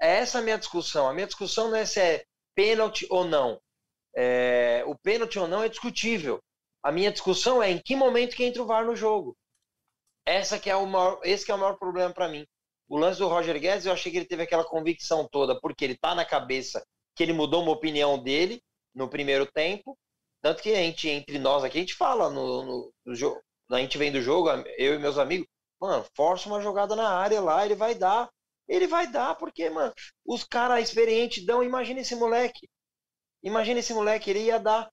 É 0.00 0.18
essa 0.18 0.38
a 0.38 0.42
minha 0.42 0.58
discussão. 0.58 1.08
A 1.08 1.14
minha 1.14 1.26
discussão 1.26 1.70
não 1.70 1.76
é 1.76 1.86
se 1.86 2.00
é 2.00 2.24
pênalti 2.56 3.06
ou 3.08 3.24
não. 3.24 3.60
É, 4.16 4.82
o 4.86 4.96
pênalti 4.96 5.38
ou 5.38 5.46
não 5.46 5.62
é 5.62 5.68
discutível. 5.68 6.42
A 6.82 6.90
minha 6.90 7.12
discussão 7.12 7.62
é 7.62 7.70
em 7.70 7.78
que 7.78 7.94
momento 7.94 8.34
que 8.34 8.44
entra 8.44 8.62
o 8.62 8.66
VAR 8.66 8.84
no 8.84 8.96
jogo. 8.96 9.36
Essa 10.24 10.58
que 10.58 10.70
é 10.70 10.74
o 10.74 10.86
maior, 10.86 11.20
esse 11.22 11.44
que 11.44 11.52
é 11.52 11.54
o 11.54 11.58
maior 11.58 11.76
problema 11.78 12.12
para 12.12 12.28
mim. 12.28 12.44
O 12.88 12.96
lance 12.96 13.18
do 13.18 13.28
Roger 13.28 13.60
Guedes, 13.60 13.86
eu 13.86 13.92
achei 13.92 14.10
que 14.10 14.18
ele 14.18 14.26
teve 14.26 14.42
aquela 14.42 14.64
convicção 14.64 15.28
toda, 15.30 15.60
porque 15.60 15.84
ele 15.84 15.96
tá 15.96 16.14
na 16.14 16.24
cabeça 16.24 16.84
que 17.14 17.22
ele 17.22 17.32
mudou 17.32 17.62
uma 17.62 17.72
opinião 17.72 18.18
dele 18.18 18.62
no 18.94 19.08
primeiro 19.08 19.46
tempo. 19.46 19.96
Tanto 20.40 20.62
que 20.62 20.72
a 20.72 20.76
gente, 20.76 21.08
entre 21.08 21.38
nós 21.38 21.64
aqui, 21.64 21.78
a 21.78 21.80
gente 21.80 21.94
fala 21.94 22.30
no, 22.30 22.62
no, 22.62 22.92
no 23.04 23.14
jogo. 23.14 23.40
A 23.70 23.78
gente 23.78 23.98
vem 23.98 24.12
do 24.12 24.22
jogo, 24.22 24.48
eu 24.78 24.94
e 24.94 24.98
meus 24.98 25.18
amigos, 25.18 25.48
mano, 25.80 26.04
força 26.14 26.48
uma 26.48 26.60
jogada 26.60 26.94
na 26.94 27.08
área 27.08 27.40
lá, 27.40 27.64
ele 27.64 27.74
vai 27.74 27.94
dar. 27.94 28.30
Ele 28.68 28.86
vai 28.86 29.06
dar, 29.06 29.34
porque, 29.36 29.70
mano, 29.70 29.92
os 30.24 30.44
caras 30.44 30.82
experientes 30.82 31.44
dão. 31.44 31.62
Imagina 31.62 32.00
esse 32.00 32.16
moleque. 32.16 32.68
Imagina 33.42 33.80
esse 33.80 33.94
moleque, 33.94 34.30
ele 34.30 34.40
ia 34.40 34.58
dar. 34.58 34.88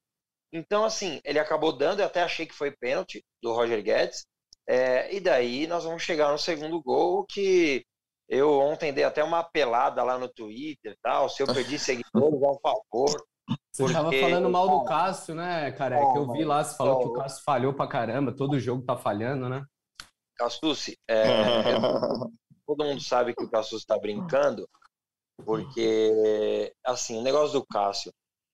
Então, 0.52 0.86
assim, 0.86 1.20
ele 1.24 1.40
acabou 1.40 1.76
dando, 1.76 2.00
eu 2.00 2.06
até 2.06 2.22
achei 2.22 2.46
que 2.46 2.54
foi 2.54 2.70
pênalti 2.72 3.24
do 3.42 3.52
Roger 3.54 3.82
Guedes. 3.82 4.26
É, 4.68 5.14
e 5.14 5.20
daí 5.20 5.68
nós 5.68 5.84
vamos 5.84 6.04
chegar 6.04 6.32
no 6.32 6.38
segundo 6.38 6.82
gol, 6.82 7.26
que 7.26 7.84
eu 8.30 8.60
ontem 8.60 8.94
dei 8.94 9.04
até 9.04 9.24
uma 9.24 9.44
pelada 9.44 10.04
lá 10.04 10.18
no 10.18 10.30
Twitter 10.30 10.96
tal. 11.02 11.28
Se 11.28 11.42
eu 11.42 11.48
perdi 11.48 11.78
seguidores, 11.80 12.42
é 12.42 12.48
um 12.48 12.60
favor. 12.60 13.26
Você 13.72 13.84
porque... 13.84 13.94
tava 13.94 14.12
falando 14.12 14.50
mal 14.50 14.70
do 14.70 14.86
Cássio, 14.86 15.36
né, 15.36 15.72
cara? 15.72 15.98
É 15.98 16.12
que 16.12 16.18
eu 16.18 16.32
vi 16.32 16.46
lá, 16.46 16.64
você 16.64 16.78
falou 16.78 17.00
que 17.00 17.08
o 17.08 17.14
Cássio 17.14 17.44
falhou 17.44 17.74
pra 17.74 17.88
caramba, 17.88 18.32
todo 18.32 18.60
jogo 18.60 18.86
tá 18.86 18.96
falhando, 18.96 19.50
né? 19.50 19.66
Cassucci, 20.36 20.98
é, 21.10 21.24
todo 22.76 22.88
mundo 22.88 23.02
sabe 23.02 23.36
que 23.36 23.44
o 23.44 23.50
Cássio 23.50 23.78
está 23.78 23.98
brincando, 23.98 24.68
porque, 25.46 26.74
assim, 26.84 27.18
o 27.20 27.22
negócio 27.22 27.60
do 27.60 27.66
Cássio, 27.66 28.12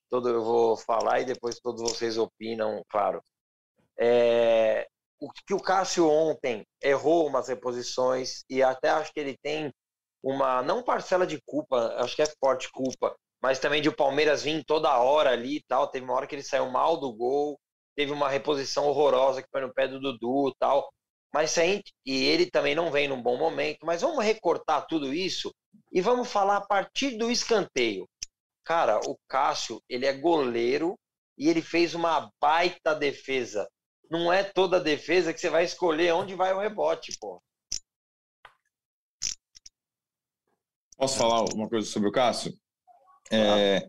todo 0.10 0.30
eu 0.30 0.44
vou 0.44 0.78
falar 0.78 1.22
e 1.22 1.26
depois 1.26 1.60
todos 1.60 1.82
vocês 1.82 2.18
opinam, 2.18 2.84
claro. 2.90 3.22
É, 3.98 4.88
o 5.20 5.30
que 5.32 5.54
o 5.54 5.62
Cássio 5.62 6.10
ontem 6.10 6.66
errou 6.82 7.28
umas 7.28 7.48
reposições 7.48 8.44
e 8.50 8.62
até 8.64 8.90
acho 8.90 9.12
que 9.14 9.20
ele 9.20 9.38
tem 9.42 9.74
uma, 10.24 10.62
não 10.62 10.84
parcela 10.84 11.26
de 11.26 11.40
culpa, 11.46 11.96
acho 11.98 12.16
que 12.16 12.22
é 12.22 12.34
forte 12.40 12.70
culpa, 12.72 13.16
mas 13.42 13.60
também 13.60 13.82
de 13.82 13.90
o 13.90 13.96
Palmeiras 13.96 14.44
vir 14.44 14.64
toda 14.66 14.98
hora 14.98 15.32
ali 15.32 15.58
e 15.58 15.64
tal. 15.64 15.88
Teve 15.88 16.06
uma 16.06 16.14
hora 16.14 16.28
que 16.28 16.36
ele 16.36 16.44
saiu 16.44 16.70
mal 16.70 16.98
do 16.98 17.14
gol, 17.14 17.58
teve 17.96 18.12
uma 18.12 18.30
reposição 18.30 18.88
horrorosa 18.88 19.42
que 19.42 19.50
foi 19.50 19.62
no 19.62 19.74
pé 19.74 19.88
do 19.88 20.00
Dudu 20.00 20.50
e 20.50 20.54
tal. 20.60 20.90
Mas 21.34 21.52
se 21.52 21.66
gente, 21.66 21.94
e 22.06 22.24
ele 22.26 22.50
também 22.50 22.74
não 22.74 22.92
vem 22.92 23.08
num 23.08 23.22
bom 23.22 23.38
momento, 23.38 23.86
mas 23.86 24.02
vamos 24.02 24.24
recortar 24.24 24.86
tudo 24.88 25.14
isso 25.14 25.54
e 25.92 26.02
vamos 26.02 26.32
falar 26.32 26.58
a 26.58 26.66
partir 26.66 27.18
do 27.18 27.30
escanteio. 27.30 28.08
Cara, 28.64 29.00
o 29.08 29.18
Cássio, 29.28 29.82
ele 29.88 30.06
é 30.06 30.14
goleiro 30.14 30.98
e 31.38 31.48
ele 31.48 31.62
fez 31.62 31.94
uma 31.94 32.32
baita 32.42 32.96
defesa. 32.96 33.68
Não 34.10 34.34
é 34.34 34.44
toda 34.44 34.80
defesa 34.80 35.34
que 35.34 35.40
você 35.40 35.50
vai 35.50 35.64
escolher 35.64 36.14
onde 36.14 36.36
vai 36.36 36.54
o 36.54 36.60
rebote, 36.60 37.16
pô. 37.20 37.42
Posso 40.98 41.18
falar 41.18 41.46
uma 41.54 41.70
coisa 41.70 41.88
sobre 41.88 42.10
o 42.10 42.12
Cássio? 42.12 42.54
É, 43.32 43.88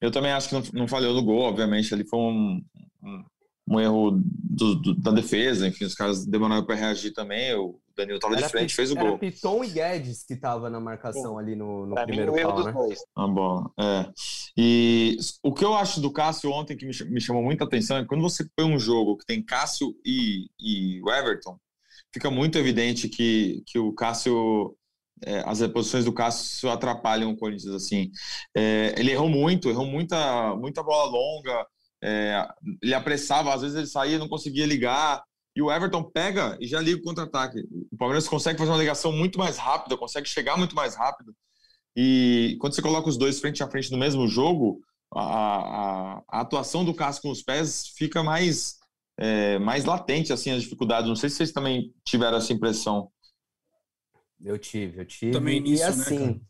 eu 0.00 0.10
também 0.10 0.30
acho 0.30 0.48
que 0.48 0.54
não, 0.54 0.62
não 0.80 0.88
falhou 0.88 1.14
no 1.14 1.24
gol, 1.24 1.40
obviamente. 1.40 1.92
Ele 1.92 2.06
foi 2.06 2.18
um, 2.18 2.64
um 3.02 3.24
um 3.68 3.80
erro 3.80 4.22
do, 4.24 4.76
do, 4.76 4.94
da 4.94 5.10
defesa, 5.10 5.66
enfim, 5.66 5.84
os 5.84 5.94
caras 5.94 6.24
demoraram 6.24 6.64
para 6.64 6.76
reagir 6.76 7.12
também. 7.12 7.52
O 7.54 7.80
Danilo 7.96 8.18
estava 8.18 8.36
de 8.36 8.48
frente, 8.48 8.74
fez 8.74 8.92
o 8.92 8.94
gol. 8.94 9.08
Era 9.08 9.18
Piton 9.18 9.64
e 9.64 9.68
Guedes 9.68 10.24
que 10.24 10.34
estava 10.34 10.70
na 10.70 10.78
marcação 10.78 11.38
ali 11.38 11.56
no, 11.56 11.86
no 11.86 11.94
primeiro 11.94 12.32
mim, 12.32 12.42
pau, 12.42 12.64
né? 12.64 12.72
Dois. 12.72 13.00
Ah, 13.16 13.26
bom, 13.26 13.66
é. 13.78 14.08
E 14.56 15.16
o 15.42 15.52
que 15.52 15.64
eu 15.64 15.74
acho 15.74 16.00
do 16.00 16.12
Cássio 16.12 16.50
ontem 16.52 16.76
que 16.76 16.86
me, 16.86 16.92
me 17.10 17.20
chamou 17.20 17.42
muita 17.42 17.64
atenção 17.64 17.96
é 17.96 18.02
que 18.02 18.08
quando 18.08 18.22
você 18.22 18.46
põe 18.56 18.66
um 18.66 18.78
jogo 18.78 19.16
que 19.16 19.26
tem 19.26 19.42
Cássio 19.42 19.94
e, 20.04 20.48
e 20.60 21.00
o 21.02 21.10
Everton, 21.10 21.58
fica 22.14 22.30
muito 22.30 22.58
evidente 22.58 23.08
que, 23.08 23.62
que 23.66 23.78
o 23.78 23.92
Cássio 23.92 24.76
é, 25.24 25.42
as 25.46 25.60
reposições 25.60 26.04
do 26.04 26.12
Cássio 26.12 26.70
atrapalham 26.70 27.30
o 27.30 27.36
Corinthians 27.36 27.74
assim. 27.74 28.10
É, 28.54 28.94
ele 28.98 29.12
errou 29.12 29.28
muito, 29.28 29.68
errou 29.68 29.86
muita, 29.86 30.54
muita 30.56 30.82
bola 30.82 31.10
longa, 31.10 31.66
é, 32.06 32.48
ele 32.80 32.94
apressava, 32.94 33.52
às 33.52 33.62
vezes 33.62 33.76
ele 33.76 33.86
saía, 33.88 34.18
não 34.18 34.28
conseguia 34.28 34.64
ligar. 34.64 35.24
E 35.56 35.60
o 35.60 35.72
Everton 35.72 36.04
pega 36.04 36.56
e 36.60 36.68
já 36.68 36.80
liga 36.80 36.98
o 36.98 37.02
contra-ataque. 37.02 37.66
O 37.90 37.96
Palmeiras 37.96 38.28
consegue 38.28 38.58
fazer 38.58 38.70
uma 38.70 38.78
ligação 38.78 39.10
muito 39.10 39.38
mais 39.38 39.56
rápida, 39.56 39.96
consegue 39.96 40.28
chegar 40.28 40.56
muito 40.56 40.76
mais 40.76 40.94
rápido. 40.94 41.34
E 41.96 42.56
quando 42.60 42.74
você 42.74 42.82
coloca 42.82 43.08
os 43.08 43.16
dois 43.16 43.40
frente 43.40 43.62
a 43.62 43.68
frente 43.68 43.90
no 43.90 43.98
mesmo 43.98 44.28
jogo, 44.28 44.80
a, 45.12 45.20
a, 45.20 46.22
a 46.28 46.40
atuação 46.42 46.84
do 46.84 46.94
Cássio 46.94 47.22
com 47.22 47.30
os 47.30 47.42
pés 47.42 47.88
fica 47.96 48.22
mais, 48.22 48.76
é, 49.18 49.58
mais 49.58 49.84
latente, 49.84 50.32
assim, 50.32 50.50
as 50.52 50.62
dificuldades. 50.62 51.08
Não 51.08 51.16
sei 51.16 51.28
se 51.28 51.36
vocês 51.36 51.52
também 51.52 51.92
tiveram 52.04 52.36
essa 52.36 52.52
impressão. 52.52 53.10
Eu 54.44 54.58
tive, 54.58 55.00
eu 55.00 55.06
tive. 55.06 55.32
Também 55.32 55.60
nisso, 55.60 55.82
e 55.82 55.86
né, 55.86 55.90
assim, 55.90 56.18
né, 56.18 56.40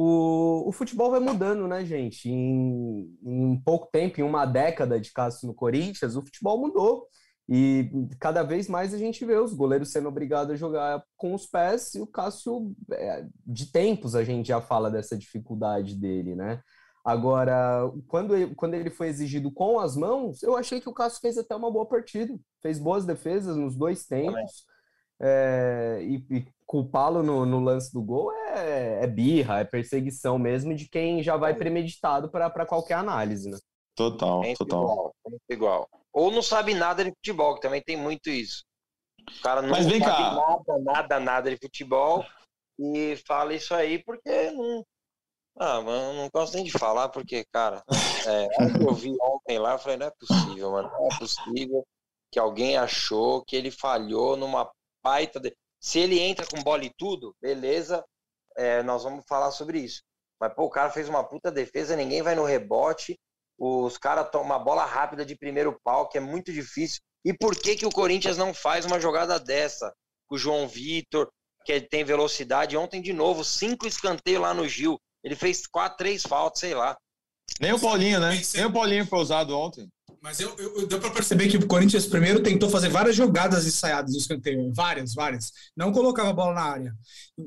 o, 0.00 0.68
o 0.68 0.70
futebol 0.70 1.10
vai 1.10 1.18
mudando, 1.18 1.66
né, 1.66 1.84
gente? 1.84 2.30
Em, 2.30 3.18
em 3.20 3.60
pouco 3.64 3.88
tempo, 3.90 4.20
em 4.20 4.22
uma 4.22 4.46
década 4.46 5.00
de 5.00 5.12
caso 5.12 5.44
no 5.44 5.52
Corinthians, 5.52 6.14
o 6.14 6.22
futebol 6.22 6.56
mudou. 6.56 7.08
E 7.48 7.90
cada 8.20 8.44
vez 8.44 8.68
mais 8.68 8.94
a 8.94 8.98
gente 8.98 9.24
vê 9.24 9.34
os 9.34 9.52
goleiros 9.52 9.90
sendo 9.90 10.08
obrigados 10.08 10.52
a 10.52 10.56
jogar 10.56 11.02
com 11.16 11.34
os 11.34 11.46
pés, 11.46 11.96
e 11.96 12.00
o 12.00 12.06
Cássio, 12.06 12.76
é, 12.92 13.26
de 13.44 13.72
tempos 13.72 14.14
a 14.14 14.22
gente 14.22 14.46
já 14.46 14.60
fala 14.60 14.88
dessa 14.88 15.18
dificuldade 15.18 15.96
dele, 15.96 16.36
né? 16.36 16.62
Agora, 17.04 17.90
quando 18.06 18.36
ele, 18.36 18.54
quando 18.54 18.74
ele 18.74 18.90
foi 18.90 19.08
exigido 19.08 19.50
com 19.50 19.80
as 19.80 19.96
mãos, 19.96 20.44
eu 20.44 20.56
achei 20.56 20.80
que 20.80 20.88
o 20.88 20.94
Cássio 20.94 21.20
fez 21.20 21.36
até 21.36 21.56
uma 21.56 21.72
boa 21.72 21.86
partida. 21.86 22.38
Fez 22.62 22.78
boas 22.78 23.04
defesas 23.04 23.56
nos 23.56 23.74
dois 23.74 24.06
tempos. 24.06 24.64
É, 25.20 25.98
e, 26.02 26.24
e 26.30 26.46
culpá-lo 26.68 27.22
no, 27.22 27.46
no, 27.46 27.60
lance 27.60 27.90
do 27.90 28.02
gol 28.02 28.30
é, 28.30 29.02
é, 29.02 29.06
birra, 29.06 29.60
é 29.60 29.64
perseguição 29.64 30.38
mesmo 30.38 30.74
de 30.74 30.86
quem 30.86 31.22
já 31.22 31.34
vai 31.34 31.54
premeditado 31.54 32.30
para 32.30 32.66
qualquer 32.66 32.94
análise, 32.94 33.48
né? 33.48 33.56
Total, 33.96 34.44
é 34.44 34.54
total. 34.54 34.82
Igual, 34.82 35.14
igual. 35.48 35.88
Ou 36.12 36.30
não 36.30 36.42
sabe 36.42 36.74
nada 36.74 37.02
de 37.02 37.10
futebol, 37.10 37.54
que 37.54 37.62
também 37.62 37.82
tem 37.82 37.96
muito 37.96 38.28
isso. 38.28 38.64
O 39.38 39.42
cara 39.42 39.62
não 39.62 39.70
Mas 39.70 39.86
vem 39.86 39.98
sabe 39.98 40.16
cá. 40.16 40.34
nada, 40.34 40.78
nada, 40.82 41.20
nada 41.20 41.50
de 41.50 41.56
futebol 41.56 42.24
e 42.78 43.16
fala 43.26 43.54
isso 43.54 43.74
aí 43.74 44.02
porque 44.04 44.50
não. 44.50 44.84
Ah, 45.60 45.80
mano, 45.80 46.12
não 46.12 46.28
gosto 46.32 46.54
nem 46.54 46.64
de 46.64 46.70
falar, 46.70 47.08
porque, 47.08 47.44
cara, 47.50 47.82
é, 48.26 48.48
eu 48.80 48.94
vi 48.94 49.12
ontem 49.20 49.58
lá, 49.58 49.72
eu 49.72 49.78
falei, 49.78 49.96
não 49.96 50.06
é 50.06 50.12
possível, 50.12 50.70
mano, 50.70 50.88
não 50.88 51.06
é 51.06 51.18
possível 51.18 51.84
que 52.30 52.38
alguém 52.38 52.76
achou 52.76 53.42
que 53.44 53.56
ele 53.56 53.72
falhou 53.72 54.36
numa 54.36 54.70
baita. 55.02 55.40
De... 55.40 55.52
Se 55.80 55.98
ele 55.98 56.18
entra 56.18 56.46
com 56.46 56.62
bola 56.62 56.84
e 56.84 56.92
tudo, 56.96 57.34
beleza. 57.40 58.04
é, 58.56 58.82
nós 58.82 59.04
vamos 59.04 59.24
falar 59.28 59.50
sobre 59.52 59.78
isso. 59.78 60.02
Mas, 60.40 60.52
pô, 60.54 60.64
o 60.64 60.70
cara 60.70 60.90
fez 60.90 61.08
uma 61.08 61.24
puta 61.24 61.50
defesa, 61.50 61.96
ninguém 61.96 62.22
vai 62.22 62.34
no 62.34 62.44
rebote, 62.44 63.18
os 63.58 63.98
caras 63.98 64.30
tomam 64.30 64.46
uma 64.46 64.58
bola 64.58 64.84
rápida 64.84 65.24
de 65.24 65.36
primeiro 65.36 65.78
pau, 65.82 66.08
que 66.08 66.18
é 66.18 66.20
muito 66.20 66.52
difícil. 66.52 67.00
E 67.24 67.32
por 67.32 67.56
que, 67.56 67.74
que 67.74 67.86
o 67.86 67.90
Corinthians 67.90 68.36
não 68.36 68.54
faz 68.54 68.84
uma 68.84 69.00
jogada 69.00 69.38
dessa? 69.40 69.92
Com 70.28 70.36
o 70.36 70.38
João 70.38 70.68
Vitor, 70.68 71.28
que 71.64 71.80
tem 71.80 72.04
velocidade. 72.04 72.76
Ontem, 72.76 73.02
de 73.02 73.12
novo, 73.12 73.44
cinco 73.44 73.86
escanteios 73.86 74.40
lá 74.40 74.54
no 74.54 74.68
Gil. 74.68 75.00
Ele 75.24 75.34
fez 75.34 75.66
quatro, 75.66 75.98
três 75.98 76.22
faltas, 76.22 76.60
sei 76.60 76.74
lá. 76.74 76.96
Nem 77.60 77.72
o 77.72 77.80
Paulinho, 77.80 78.20
né? 78.20 78.40
Nem 78.54 78.66
o 78.66 78.72
Paulinho 78.72 79.06
foi 79.06 79.18
usado 79.18 79.58
ontem. 79.58 79.88
Mas 80.20 80.40
eu, 80.40 80.54
eu, 80.58 80.86
deu 80.86 80.98
para 80.98 81.10
perceber 81.10 81.48
que 81.48 81.56
o 81.56 81.66
Corinthians 81.66 82.06
primeiro 82.06 82.42
tentou 82.42 82.68
fazer 82.68 82.88
várias 82.88 83.14
jogadas 83.14 83.66
ensaiadas 83.66 84.12
no 84.12 84.18
escanteio. 84.18 84.72
Várias, 84.74 85.14
várias. 85.14 85.52
Não 85.76 85.92
colocava 85.92 86.30
a 86.30 86.32
bola 86.32 86.54
na 86.54 86.62
área. 86.62 86.92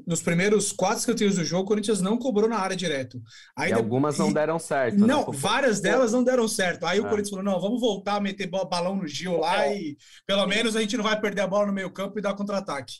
Nos 0.08 0.22
primeiros 0.22 0.72
quatro 0.72 1.00
escanteios 1.00 1.36
do 1.36 1.44
jogo, 1.44 1.64
o 1.64 1.68
Corinthians 1.68 2.00
não 2.00 2.18
cobrou 2.18 2.48
na 2.48 2.58
área 2.58 2.76
direto. 2.76 3.22
Aí 3.58 3.72
e 3.72 3.74
algumas 3.74 4.18
não 4.18 4.32
deram 4.32 4.58
certo. 4.58 5.00
Né, 5.00 5.08
não, 5.08 5.28
né? 5.28 5.38
várias 5.38 5.82
delas 5.82 6.14
não 6.14 6.24
deram 6.24 6.48
certo. 6.48 6.86
Aí 6.86 6.98
é. 6.98 7.02
o 7.02 7.04
Corinthians 7.04 7.30
falou: 7.30 7.44
não, 7.44 7.60
vamos 7.60 7.82
voltar 7.82 8.16
a 8.16 8.22
meter 8.22 8.48
balão 8.48 8.96
no 8.96 9.08
Gil 9.08 9.38
lá 9.38 9.68
é. 9.68 9.78
e 9.78 9.98
pelo 10.26 10.48
menos 10.48 10.76
a 10.76 10.82
gente 10.82 10.96
não 10.96 11.04
vai 11.04 11.20
perder 11.20 11.42
a 11.42 11.48
bola 11.48 11.68
no 11.68 11.74
meio 11.74 11.92
campo 11.92 12.18
e 12.18 12.22
dar 12.22 12.34
contra-ataque. 12.36 12.94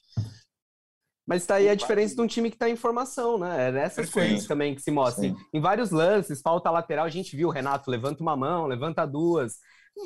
Mas 1.26 1.46
tá 1.46 1.56
aí 1.56 1.70
a 1.70 1.76
diferença 1.76 2.16
de 2.16 2.22
um 2.22 2.28
time 2.28 2.50
que 2.50 2.56
está 2.56 2.70
em 2.70 2.76
formação, 2.76 3.38
né? 3.38 3.70
É 3.70 3.72
nessas 3.72 4.10
Perfeito. 4.10 4.30
coisas 4.30 4.48
também 4.48 4.76
que 4.76 4.82
se 4.82 4.92
mostram. 4.92 5.36
Em 5.54 5.62
vários 5.62 5.92
lances, 5.92 6.42
falta 6.42 6.70
lateral, 6.72 7.06
a 7.06 7.10
gente 7.10 7.36
viu 7.36 7.50
o 7.50 7.52
Renato 7.52 7.92
levanta 7.92 8.22
uma 8.22 8.36
mão, 8.36 8.66
levanta 8.66 9.06
duas, 9.06 9.58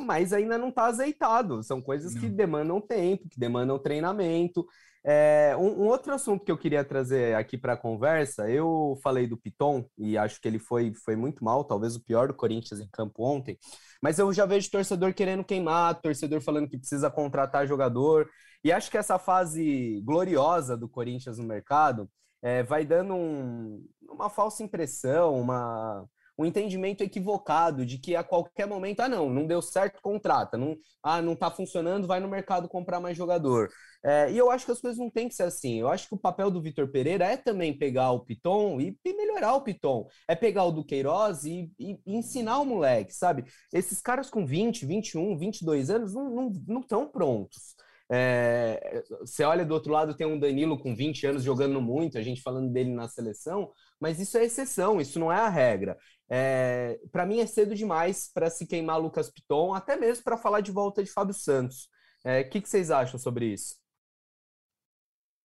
mas 0.05 0.33
ainda 0.33 0.57
não 0.57 0.69
está 0.69 0.85
azeitado. 0.85 1.63
São 1.63 1.81
coisas 1.81 2.13
não. 2.13 2.21
que 2.21 2.29
demandam 2.29 2.81
tempo, 2.81 3.29
que 3.29 3.39
demandam 3.39 3.79
treinamento. 3.79 4.65
É, 5.07 5.55
um, 5.55 5.83
um, 5.83 5.87
outro 5.87 6.11
assunto 6.15 6.43
que 6.43 6.51
eu 6.51 6.57
queria 6.57 6.83
trazer 6.83 7.35
aqui 7.35 7.59
para 7.59 7.73
a 7.73 7.77
conversa, 7.77 8.49
eu 8.49 8.99
falei 9.03 9.27
do 9.27 9.37
Piton 9.37 9.87
e 9.95 10.17
acho 10.17 10.41
que 10.41 10.47
ele 10.47 10.57
foi, 10.57 10.93
foi 10.95 11.15
muito 11.15 11.45
mal, 11.45 11.63
talvez 11.63 11.95
o 11.95 12.03
pior 12.03 12.27
do 12.27 12.33
Corinthians 12.33 12.81
em 12.81 12.89
campo 12.91 13.23
ontem, 13.23 13.55
mas 14.01 14.17
eu 14.17 14.33
já 14.33 14.47
vejo 14.47 14.71
torcedor 14.71 15.13
querendo 15.13 15.43
queimar, 15.43 16.01
torcedor 16.01 16.41
falando 16.41 16.67
que 16.67 16.79
precisa 16.79 17.11
contratar 17.11 17.67
jogador. 17.67 18.27
E 18.65 18.71
acho 18.71 18.89
que 18.89 18.97
essa 18.97 19.19
fase 19.19 20.01
gloriosa 20.03 20.75
do 20.75 20.89
Corinthians 20.89 21.37
no 21.37 21.43
mercado 21.43 22.09
é, 22.41 22.63
vai 22.63 22.83
dando 22.83 23.13
um, 23.13 23.87
uma 24.09 24.27
falsa 24.27 24.63
impressão, 24.63 25.39
uma, 25.39 26.03
um 26.35 26.43
entendimento 26.45 27.03
equivocado 27.03 27.85
de 27.85 27.99
que 27.99 28.15
a 28.15 28.23
qualquer 28.23 28.65
momento, 28.65 29.01
ah, 29.01 29.07
não, 29.07 29.29
não 29.29 29.45
deu 29.45 29.61
certo, 29.61 30.01
contrata. 30.01 30.57
Não, 30.57 30.75
ah, 31.03 31.21
não 31.21 31.35
tá 31.35 31.51
funcionando, 31.51 32.07
vai 32.07 32.19
no 32.19 32.27
mercado 32.27 32.67
comprar 32.67 32.99
mais 32.99 33.15
jogador. 33.15 33.69
É, 34.03 34.31
e 34.31 34.37
eu 34.37 34.49
acho 34.49 34.65
que 34.65 34.71
as 34.71 34.81
coisas 34.81 34.97
não 34.97 35.11
têm 35.11 35.27
que 35.29 35.35
ser 35.35 35.43
assim. 35.43 35.79
Eu 35.79 35.87
acho 35.87 36.07
que 36.07 36.15
o 36.15 36.19
papel 36.19 36.49
do 36.49 36.59
Vitor 36.61 36.87
Pereira 36.87 37.25
é 37.25 37.37
também 37.37 37.77
pegar 37.77 38.13
o 38.13 38.21
Piton 38.21 38.81
e, 38.81 38.97
e, 39.05 39.13
melhorar 39.13 39.53
o 39.53 39.61
Piton. 39.61 40.07
É 40.27 40.35
pegar 40.35 40.63
o 40.63 40.71
Duqueiroz 40.71 41.43
e, 41.45 41.71
e, 41.79 41.99
e, 42.03 42.17
ensinar 42.17 42.59
o 42.59 42.65
moleque, 42.65 43.13
sabe? 43.13 43.45
Esses 43.71 44.01
caras 44.01 44.27
com 44.27 44.43
20, 44.43 44.87
21, 44.87 45.37
22 45.37 45.91
anos 45.91 46.15
não 46.15 46.47
estão 46.47 46.63
não, 46.67 46.83
não 46.89 47.07
prontos. 47.07 47.74
É, 48.11 49.03
você 49.21 49.43
olha 49.43 49.65
do 49.65 49.73
outro 49.73 49.91
lado, 49.91 50.15
tem 50.15 50.27
um 50.27 50.39
Danilo 50.39 50.77
com 50.77 50.95
20 50.95 51.25
anos 51.25 51.43
jogando 51.43 51.81
muito, 51.81 52.17
a 52.17 52.21
gente 52.21 52.41
falando 52.41 52.71
dele 52.71 52.91
na 52.91 53.07
seleção, 53.07 53.71
mas 53.99 54.19
isso 54.19 54.37
é 54.37 54.45
exceção, 54.45 55.01
isso 55.01 55.19
não 55.19 55.31
é 55.31 55.39
a 55.39 55.49
regra. 55.49 55.97
É, 56.29 56.99
para 57.11 57.25
mim 57.25 57.39
é 57.39 57.47
cedo 57.47 57.73
demais 57.75 58.29
para 58.33 58.49
se 58.49 58.65
queimar 58.65 58.99
Lucas 58.99 59.29
Piton, 59.29 59.73
até 59.73 59.95
mesmo 59.95 60.23
para 60.23 60.37
falar 60.37 60.61
de 60.61 60.71
volta 60.71 61.03
de 61.03 61.11
Fábio 61.11 61.33
Santos. 61.33 61.89
O 62.23 62.27
é, 62.27 62.43
que, 62.43 62.61
que, 62.61 62.69
vocês 62.69 62.91
acham 62.91 63.19
sobre 63.19 63.53
isso? 63.53 63.75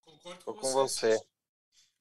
Concordo 0.03 0.43
com, 0.45 0.53
com 0.53 0.71
você. 0.73 1.19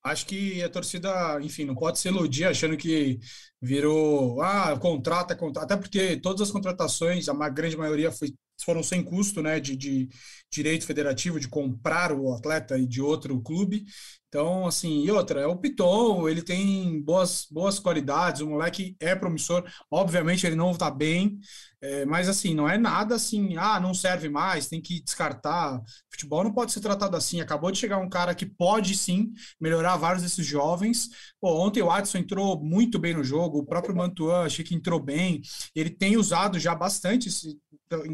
Acho 0.02 0.26
que 0.26 0.62
a 0.62 0.68
torcida, 0.70 1.38
enfim, 1.42 1.66
não 1.66 1.74
pode 1.74 1.98
se 1.98 2.08
iludir 2.08 2.46
achando 2.46 2.74
que 2.74 3.18
virou, 3.60 4.40
ah, 4.40 4.78
contrata, 4.78 5.36
contrata, 5.36 5.74
até 5.74 5.76
porque 5.76 6.18
todas 6.18 6.40
as 6.40 6.50
contratações, 6.50 7.28
a 7.28 7.48
grande 7.50 7.76
maioria 7.76 8.10
foi 8.10 8.32
foram 8.64 8.82
sem 8.82 9.02
custo, 9.02 9.42
né, 9.42 9.60
de, 9.60 9.76
de 9.76 10.08
direito 10.52 10.86
federativo 10.86 11.38
de 11.40 11.48
comprar 11.48 12.12
o 12.12 12.32
atleta 12.34 12.78
e 12.78 12.86
de 12.86 13.00
outro 13.00 13.40
clube. 13.40 13.84
Então, 14.28 14.66
assim, 14.66 15.04
e 15.04 15.10
outra, 15.10 15.40
é 15.40 15.46
o 15.46 15.56
Piton, 15.56 16.28
ele 16.28 16.40
tem 16.42 17.02
boas, 17.02 17.46
boas 17.50 17.80
qualidades, 17.80 18.40
o 18.40 18.48
moleque 18.48 18.96
é 19.00 19.14
promissor, 19.16 19.64
obviamente 19.90 20.46
ele 20.46 20.54
não 20.54 20.70
está 20.70 20.88
bem, 20.88 21.40
é, 21.82 22.04
mas 22.04 22.28
assim, 22.28 22.54
não 22.54 22.68
é 22.68 22.76
nada 22.76 23.14
assim, 23.14 23.56
ah, 23.56 23.80
não 23.80 23.94
serve 23.94 24.28
mais, 24.28 24.68
tem 24.68 24.80
que 24.82 25.02
descartar. 25.02 25.80
Futebol 26.10 26.44
não 26.44 26.52
pode 26.52 26.72
ser 26.72 26.80
tratado 26.80 27.16
assim. 27.16 27.40
Acabou 27.40 27.70
de 27.72 27.78
chegar 27.78 27.98
um 27.98 28.08
cara 28.08 28.34
que 28.34 28.44
pode 28.44 28.94
sim 28.96 29.32
melhorar 29.58 29.96
vários 29.96 30.22
desses 30.22 30.44
jovens. 30.44 31.08
Pô, 31.40 31.54
ontem 31.64 31.82
o 31.82 31.90
Adson 31.90 32.18
entrou 32.18 32.62
muito 32.62 32.98
bem 32.98 33.14
no 33.14 33.24
jogo, 33.24 33.58
o 33.58 33.64
próprio 33.64 33.96
Mantuan 33.96 34.44
achei 34.44 34.64
que 34.64 34.74
entrou 34.74 35.00
bem. 35.00 35.40
Ele 35.74 35.88
tem 35.90 36.16
usado 36.18 36.58
já 36.58 36.74
bastante, 36.74 37.30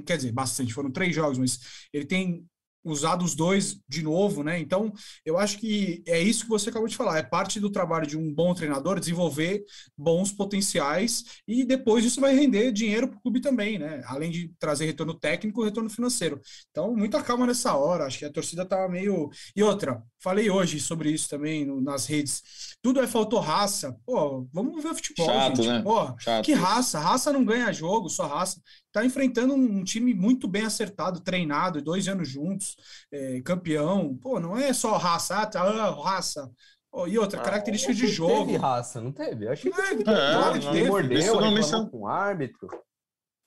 quer 0.04 0.16
dizer, 0.16 0.32
bastante, 0.32 0.72
foram 0.74 0.90
três 0.90 1.14
jogos, 1.14 1.38
mas 1.38 1.58
ele 1.92 2.06
tem 2.06 2.46
usado 2.86 3.24
os 3.24 3.34
dois 3.34 3.80
de 3.88 4.00
novo, 4.00 4.44
né? 4.44 4.60
Então, 4.60 4.92
eu 5.24 5.36
acho 5.36 5.58
que 5.58 6.02
é 6.06 6.20
isso 6.20 6.44
que 6.44 6.50
você 6.50 6.70
acabou 6.70 6.86
de 6.86 6.96
falar. 6.96 7.18
É 7.18 7.22
parte 7.22 7.58
do 7.58 7.68
trabalho 7.68 8.06
de 8.06 8.16
um 8.16 8.32
bom 8.32 8.54
treinador 8.54 9.00
desenvolver 9.00 9.64
bons 9.98 10.32
potenciais 10.32 11.24
e 11.48 11.64
depois 11.64 12.04
isso 12.04 12.20
vai 12.20 12.34
render 12.34 12.70
dinheiro 12.70 13.08
para 13.08 13.18
o 13.18 13.20
clube 13.20 13.40
também, 13.40 13.76
né? 13.78 14.02
Além 14.06 14.30
de 14.30 14.52
trazer 14.58 14.86
retorno 14.86 15.14
técnico, 15.14 15.64
retorno 15.64 15.90
financeiro. 15.90 16.40
Então, 16.70 16.94
muita 16.94 17.20
calma 17.22 17.46
nessa 17.46 17.74
hora. 17.74 18.06
Acho 18.06 18.20
que 18.20 18.24
a 18.24 18.32
torcida 18.32 18.64
tá 18.64 18.88
meio. 18.88 19.30
E 19.56 19.62
outra, 19.64 20.00
falei 20.20 20.48
hoje 20.48 20.78
sobre 20.78 21.10
isso 21.10 21.28
também 21.28 21.64
no, 21.64 21.80
nas 21.80 22.06
redes. 22.06 22.76
Tudo 22.80 23.00
é 23.00 23.06
faltou 23.08 23.40
raça. 23.40 23.96
Pô, 24.06 24.46
vamos 24.52 24.80
ver 24.80 24.94
futebol, 24.94 25.26
Chato, 25.26 25.56
gente. 25.56 25.68
Né? 25.68 25.82
Pô, 25.82 26.14
Chato. 26.20 26.44
que 26.44 26.52
raça? 26.52 27.00
Raça 27.00 27.32
não 27.32 27.44
ganha 27.44 27.72
jogo, 27.72 28.08
só 28.08 28.28
raça 28.28 28.60
está 28.96 29.04
enfrentando 29.04 29.54
um 29.54 29.84
time 29.84 30.14
muito 30.14 30.48
bem 30.48 30.64
acertado, 30.64 31.20
treinado, 31.20 31.82
dois 31.82 32.08
anos 32.08 32.28
juntos, 32.28 32.76
é, 33.12 33.42
campeão. 33.42 34.16
Pô, 34.16 34.40
não 34.40 34.56
é 34.56 34.72
só 34.72 34.96
raça, 34.96 35.42
ah, 35.42 35.46
tá, 35.46 35.62
ah, 35.62 36.02
raça. 36.02 36.50
Oh, 36.90 37.06
e 37.06 37.18
outra, 37.18 37.40
ah, 37.40 37.44
característica 37.44 37.92
de 37.92 38.06
jogo. 38.06 38.46
Teve 38.46 38.56
raça, 38.56 39.00
não 39.02 39.12
teve? 39.12 39.44
Eu 39.44 39.52
achei 39.52 39.70
que 39.70 39.82
teve. 39.82 40.00
É, 40.00 40.04
claro 40.04 40.60
que 40.60 40.70
teve. 40.70 40.88
Mordeu, 40.88 41.40
não 41.40 41.88
com 41.90 41.98
o 42.00 42.06
árbitro. 42.06 42.68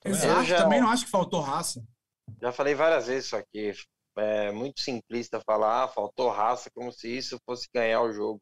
Exato, 0.05 0.43
já, 0.43 0.63
também 0.63 0.79
não 0.79 0.89
acho 0.89 1.05
que 1.05 1.12
faltou 1.12 1.41
raça. 1.41 1.83
Já 2.39 2.51
falei 2.51 2.75
várias 2.75 3.07
vezes 3.07 3.25
isso 3.25 3.35
aqui. 3.35 3.73
É 4.17 4.51
muito 4.51 4.81
simplista 4.81 5.41
falar, 5.41 5.85
ah, 5.85 5.88
faltou 5.88 6.29
raça, 6.29 6.69
como 6.73 6.91
se 6.91 7.07
isso 7.09 7.39
fosse 7.45 7.67
ganhar 7.73 8.01
o 8.01 8.12
jogo. 8.12 8.39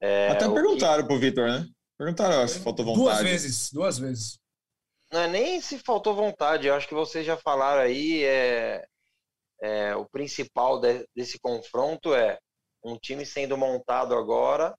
É, 0.00 0.28
Até 0.28 0.48
perguntaram 0.48 1.02
que... 1.02 1.08
pro 1.08 1.18
Vitor, 1.18 1.48
né? 1.48 1.66
Perguntaram 1.96 2.46
se 2.46 2.58
faltou 2.58 2.84
vontade. 2.84 3.04
Duas 3.04 3.22
vezes, 3.22 3.72
duas 3.72 3.98
vezes 3.98 4.43
não 5.12 5.20
é 5.20 5.28
nem 5.28 5.60
se 5.60 5.78
faltou 5.78 6.14
vontade, 6.14 6.66
eu 6.66 6.74
acho 6.74 6.88
que 6.88 6.94
vocês 6.94 7.24
já 7.26 7.36
falaram 7.36 7.82
aí, 7.82 8.24
é, 8.24 8.86
é 9.62 9.96
o 9.96 10.06
principal 10.06 10.80
de, 10.80 11.06
desse 11.14 11.38
confronto 11.38 12.14
é 12.14 12.38
um 12.84 12.96
time 12.98 13.24
sendo 13.24 13.56
montado 13.56 14.14
agora 14.14 14.74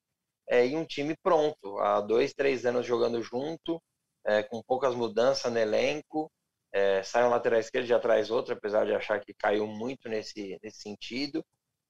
é, 0.48 0.66
e 0.66 0.76
um 0.76 0.84
time 0.84 1.16
pronto, 1.22 1.78
há 1.78 2.00
dois, 2.00 2.32
três 2.34 2.64
anos 2.66 2.86
jogando 2.86 3.22
junto, 3.22 3.82
é, 4.24 4.42
com 4.42 4.62
poucas 4.62 4.94
mudanças 4.94 5.52
no 5.52 5.58
elenco, 5.58 6.30
é, 6.72 7.02
sai 7.02 7.24
um 7.24 7.30
lateral 7.30 7.58
esquerdo, 7.60 7.86
já 7.86 7.98
traz 7.98 8.30
outro, 8.30 8.54
apesar 8.54 8.84
de 8.86 8.94
achar 8.94 9.20
que 9.20 9.34
caiu 9.34 9.66
muito 9.66 10.08
nesse, 10.08 10.58
nesse 10.62 10.80
sentido, 10.82 11.44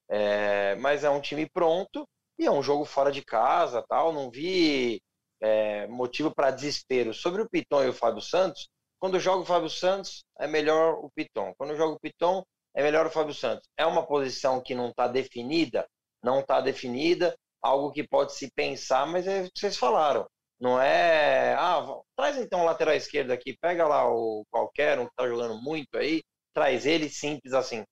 é, 0.08 0.74
mas 0.76 1.04
é 1.04 1.10
um 1.10 1.20
time 1.20 1.48
pronto 1.48 2.08
e 2.38 2.46
é 2.46 2.50
um 2.50 2.62
jogo 2.62 2.84
fora 2.84 3.10
de 3.12 3.24
casa, 3.24 3.84
tal, 3.88 4.12
não 4.12 4.30
vi 4.30 5.02
é, 5.46 5.86
motivo 5.86 6.34
para 6.34 6.50
desespero. 6.50 7.14
Sobre 7.14 7.42
o 7.42 7.48
Piton 7.48 7.84
e 7.84 7.88
o 7.88 7.92
Fábio 7.92 8.20
Santos, 8.20 8.68
quando 8.98 9.20
joga 9.20 9.42
o 9.42 9.46
Fábio 9.46 9.70
Santos, 9.70 10.24
é 10.38 10.46
melhor 10.46 10.94
o 10.94 11.10
Piton. 11.14 11.52
Quando 11.56 11.76
joga 11.76 11.94
o 11.94 12.00
Piton, 12.00 12.42
é 12.74 12.82
melhor 12.82 13.06
o 13.06 13.10
Fábio 13.10 13.34
Santos. 13.34 13.68
É 13.76 13.86
uma 13.86 14.06
posição 14.06 14.60
que 14.60 14.74
não 14.74 14.90
está 14.90 15.06
definida? 15.06 15.86
Não 16.22 16.40
está 16.40 16.60
definida, 16.60 17.36
algo 17.62 17.92
que 17.92 18.06
pode 18.06 18.34
se 18.34 18.50
pensar, 18.52 19.06
mas 19.06 19.26
é 19.26 19.42
o 19.42 19.44
que 19.44 19.60
vocês 19.60 19.76
falaram. 19.76 20.26
Não 20.58 20.80
é, 20.80 21.54
ah, 21.54 22.00
traz 22.16 22.36
então 22.38 22.62
o 22.62 22.64
lateral 22.64 22.94
esquerdo 22.94 23.30
aqui, 23.30 23.56
pega 23.60 23.86
lá 23.86 24.08
o 24.10 24.44
qualquer 24.50 24.98
um 24.98 25.04
que 25.04 25.10
está 25.10 25.28
jogando 25.28 25.60
muito 25.60 25.96
aí, 25.98 26.22
traz 26.54 26.86
ele 26.86 27.08
simples 27.10 27.52
assim. 27.52 27.84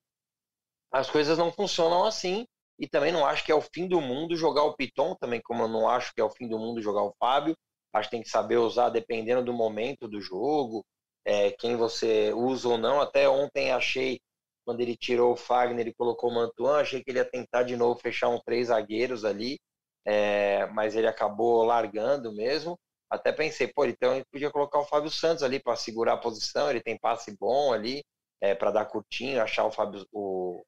As 0.90 1.10
coisas 1.10 1.36
não 1.36 1.52
funcionam 1.52 2.04
assim 2.04 2.46
e 2.78 2.88
também 2.88 3.12
não 3.12 3.24
acho 3.24 3.44
que 3.44 3.52
é 3.52 3.54
o 3.54 3.60
fim 3.60 3.86
do 3.86 4.00
mundo 4.00 4.36
jogar 4.36 4.64
o 4.64 4.74
Piton, 4.74 5.14
também 5.14 5.40
como 5.40 5.62
eu 5.62 5.68
não 5.68 5.88
acho 5.88 6.12
que 6.14 6.20
é 6.20 6.24
o 6.24 6.30
fim 6.30 6.48
do 6.48 6.58
mundo 6.58 6.82
jogar 6.82 7.02
o 7.02 7.14
Fábio. 7.18 7.56
Acho 7.92 8.08
que 8.08 8.16
tem 8.16 8.22
que 8.22 8.28
saber 8.28 8.56
usar 8.56 8.88
dependendo 8.88 9.44
do 9.44 9.52
momento 9.52 10.08
do 10.08 10.20
jogo, 10.20 10.84
é, 11.24 11.52
quem 11.52 11.76
você 11.76 12.32
usa 12.32 12.68
ou 12.68 12.78
não. 12.78 13.00
Até 13.00 13.28
ontem 13.28 13.70
achei, 13.70 14.20
quando 14.64 14.80
ele 14.80 14.96
tirou 14.96 15.32
o 15.32 15.36
Fagner 15.36 15.86
e 15.86 15.94
colocou 15.94 16.30
o 16.30 16.34
Mantuan, 16.34 16.80
achei 16.80 17.02
que 17.02 17.10
ele 17.10 17.18
ia 17.18 17.24
tentar 17.24 17.62
de 17.62 17.76
novo 17.76 18.00
fechar 18.00 18.28
um 18.28 18.40
três 18.40 18.68
zagueiros 18.68 19.24
ali, 19.24 19.58
é, 20.04 20.66
mas 20.66 20.96
ele 20.96 21.06
acabou 21.06 21.62
largando 21.64 22.32
mesmo. 22.32 22.76
Até 23.08 23.30
pensei, 23.30 23.68
pô, 23.68 23.84
então 23.84 24.16
ele 24.16 24.24
podia 24.32 24.50
colocar 24.50 24.80
o 24.80 24.84
Fábio 24.84 25.10
Santos 25.10 25.44
ali 25.44 25.60
para 25.60 25.76
segurar 25.76 26.14
a 26.14 26.18
posição, 26.18 26.68
ele 26.68 26.82
tem 26.82 26.98
passe 26.98 27.36
bom 27.38 27.72
ali, 27.72 28.02
é, 28.40 28.54
para 28.56 28.72
dar 28.72 28.86
curtinho, 28.86 29.40
achar 29.40 29.64
o 29.64 29.70
Fábio, 29.70 30.04
o 30.12 30.64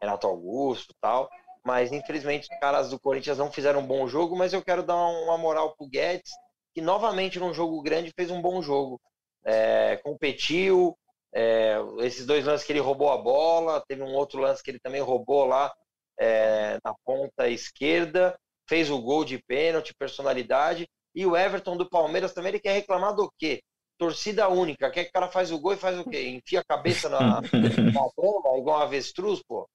Renato 0.00 0.26
Augusto 0.26 0.94
tal. 1.00 1.28
Mas 1.64 1.92
infelizmente 1.92 2.48
os 2.50 2.58
caras 2.60 2.90
do 2.90 2.98
Corinthians 2.98 3.38
não 3.38 3.52
fizeram 3.52 3.80
um 3.80 3.86
bom 3.86 4.06
jogo, 4.08 4.36
mas 4.36 4.52
eu 4.52 4.62
quero 4.62 4.82
dar 4.82 4.96
uma 4.96 5.38
moral 5.38 5.74
pro 5.76 5.88
Guedes, 5.88 6.32
que 6.74 6.80
novamente 6.80 7.38
num 7.38 7.54
jogo 7.54 7.82
grande 7.82 8.12
fez 8.16 8.30
um 8.30 8.40
bom 8.40 8.62
jogo. 8.62 9.00
É, 9.44 9.96
competiu, 9.98 10.96
é, 11.34 11.76
esses 12.00 12.26
dois 12.26 12.44
lances 12.44 12.66
que 12.66 12.72
ele 12.72 12.80
roubou 12.80 13.10
a 13.10 13.18
bola, 13.18 13.82
teve 13.86 14.02
um 14.02 14.14
outro 14.14 14.40
lance 14.40 14.62
que 14.62 14.70
ele 14.70 14.80
também 14.80 15.00
roubou 15.00 15.44
lá 15.44 15.72
é, 16.18 16.78
na 16.84 16.94
ponta 17.04 17.48
esquerda, 17.48 18.38
fez 18.68 18.90
o 18.90 19.00
gol 19.00 19.24
de 19.24 19.38
pênalti, 19.38 19.94
personalidade, 19.98 20.88
e 21.14 21.26
o 21.26 21.36
Everton 21.36 21.76
do 21.76 21.88
Palmeiras 21.88 22.32
também, 22.32 22.50
ele 22.50 22.60
quer 22.60 22.72
reclamar 22.72 23.14
do 23.14 23.30
quê? 23.38 23.62
Torcida 23.98 24.48
única, 24.48 24.90
quer 24.90 25.04
que 25.04 25.10
o 25.10 25.12
cara 25.12 25.28
faz 25.28 25.50
o 25.52 25.58
gol 25.58 25.74
e 25.74 25.76
faz 25.76 25.98
o 25.98 26.04
quê? 26.04 26.28
Enfia 26.28 26.60
a 26.60 26.64
cabeça 26.64 27.08
na, 27.08 27.40
na 27.92 28.08
bomba, 28.16 28.58
igual 28.58 28.80
um 28.80 28.82
avestruz, 28.82 29.42
pô. 29.46 29.68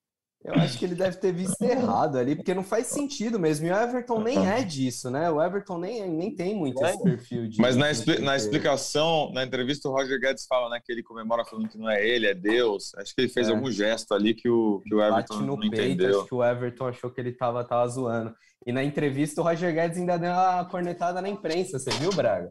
Eu 0.48 0.54
acho 0.54 0.80
que 0.80 0.86
ele 0.86 0.96
deve 0.96 1.18
ter 1.18 1.34
visto 1.34 1.62
errado 1.62 2.18
ali, 2.18 2.34
porque 2.34 2.54
não 2.54 2.64
faz 2.64 2.88
sentido 2.88 3.38
mesmo. 3.38 3.68
E 3.68 3.72
o 3.72 3.76
Everton 3.76 4.22
nem 4.22 4.48
é 4.48 4.64
disso, 4.64 5.12
né? 5.12 5.30
O 5.30 5.44
Everton 5.44 5.78
nem, 5.78 6.10
nem 6.10 6.34
tem 6.34 6.56
muito 6.56 6.82
esse 6.86 7.04
perfil 7.04 7.50
de. 7.50 7.60
Mas 7.60 7.76
na, 7.76 7.92
expli 7.92 8.20
na 8.20 8.34
explicação, 8.34 9.30
na 9.34 9.44
entrevista, 9.44 9.90
o 9.90 9.92
Roger 9.92 10.18
Guedes 10.18 10.46
fala 10.48 10.70
né, 10.70 10.80
que 10.84 10.90
ele 10.90 11.04
comemora 11.04 11.44
falando 11.44 11.68
que 11.68 11.78
não 11.78 11.90
é 11.90 12.08
ele, 12.08 12.28
é 12.28 12.34
Deus. 12.34 12.96
Acho 12.96 13.14
que 13.14 13.24
ele 13.24 13.30
fez 13.30 13.50
é. 13.50 13.52
algum 13.52 13.70
gesto 13.70 14.14
ali 14.14 14.34
que 14.34 14.48
o, 14.48 14.82
que 14.86 14.96
o 14.96 15.02
Everton 15.02 15.36
Bate 15.36 15.36
no 15.36 15.46
não 15.48 15.60
peito, 15.60 15.76
entendeu. 15.76 16.20
Acho 16.22 16.30
que 16.30 16.36
o 16.36 16.44
Everton 16.44 16.88
achou 16.88 17.12
que 17.12 17.20
ele 17.20 17.34
tava, 17.34 17.66
tava 17.66 17.86
zoando. 17.90 18.34
E 18.66 18.72
na 18.72 18.86
entrevista, 18.86 19.42
o 19.42 19.44
Roger 19.44 19.74
Guedes 19.74 19.98
ainda 19.98 20.18
deu 20.18 20.32
uma 20.32 20.64
cornetada 20.64 21.22
na 21.22 21.28
imprensa, 21.28 21.78
você 21.78 21.90
viu, 21.92 22.14
Braga? 22.14 22.50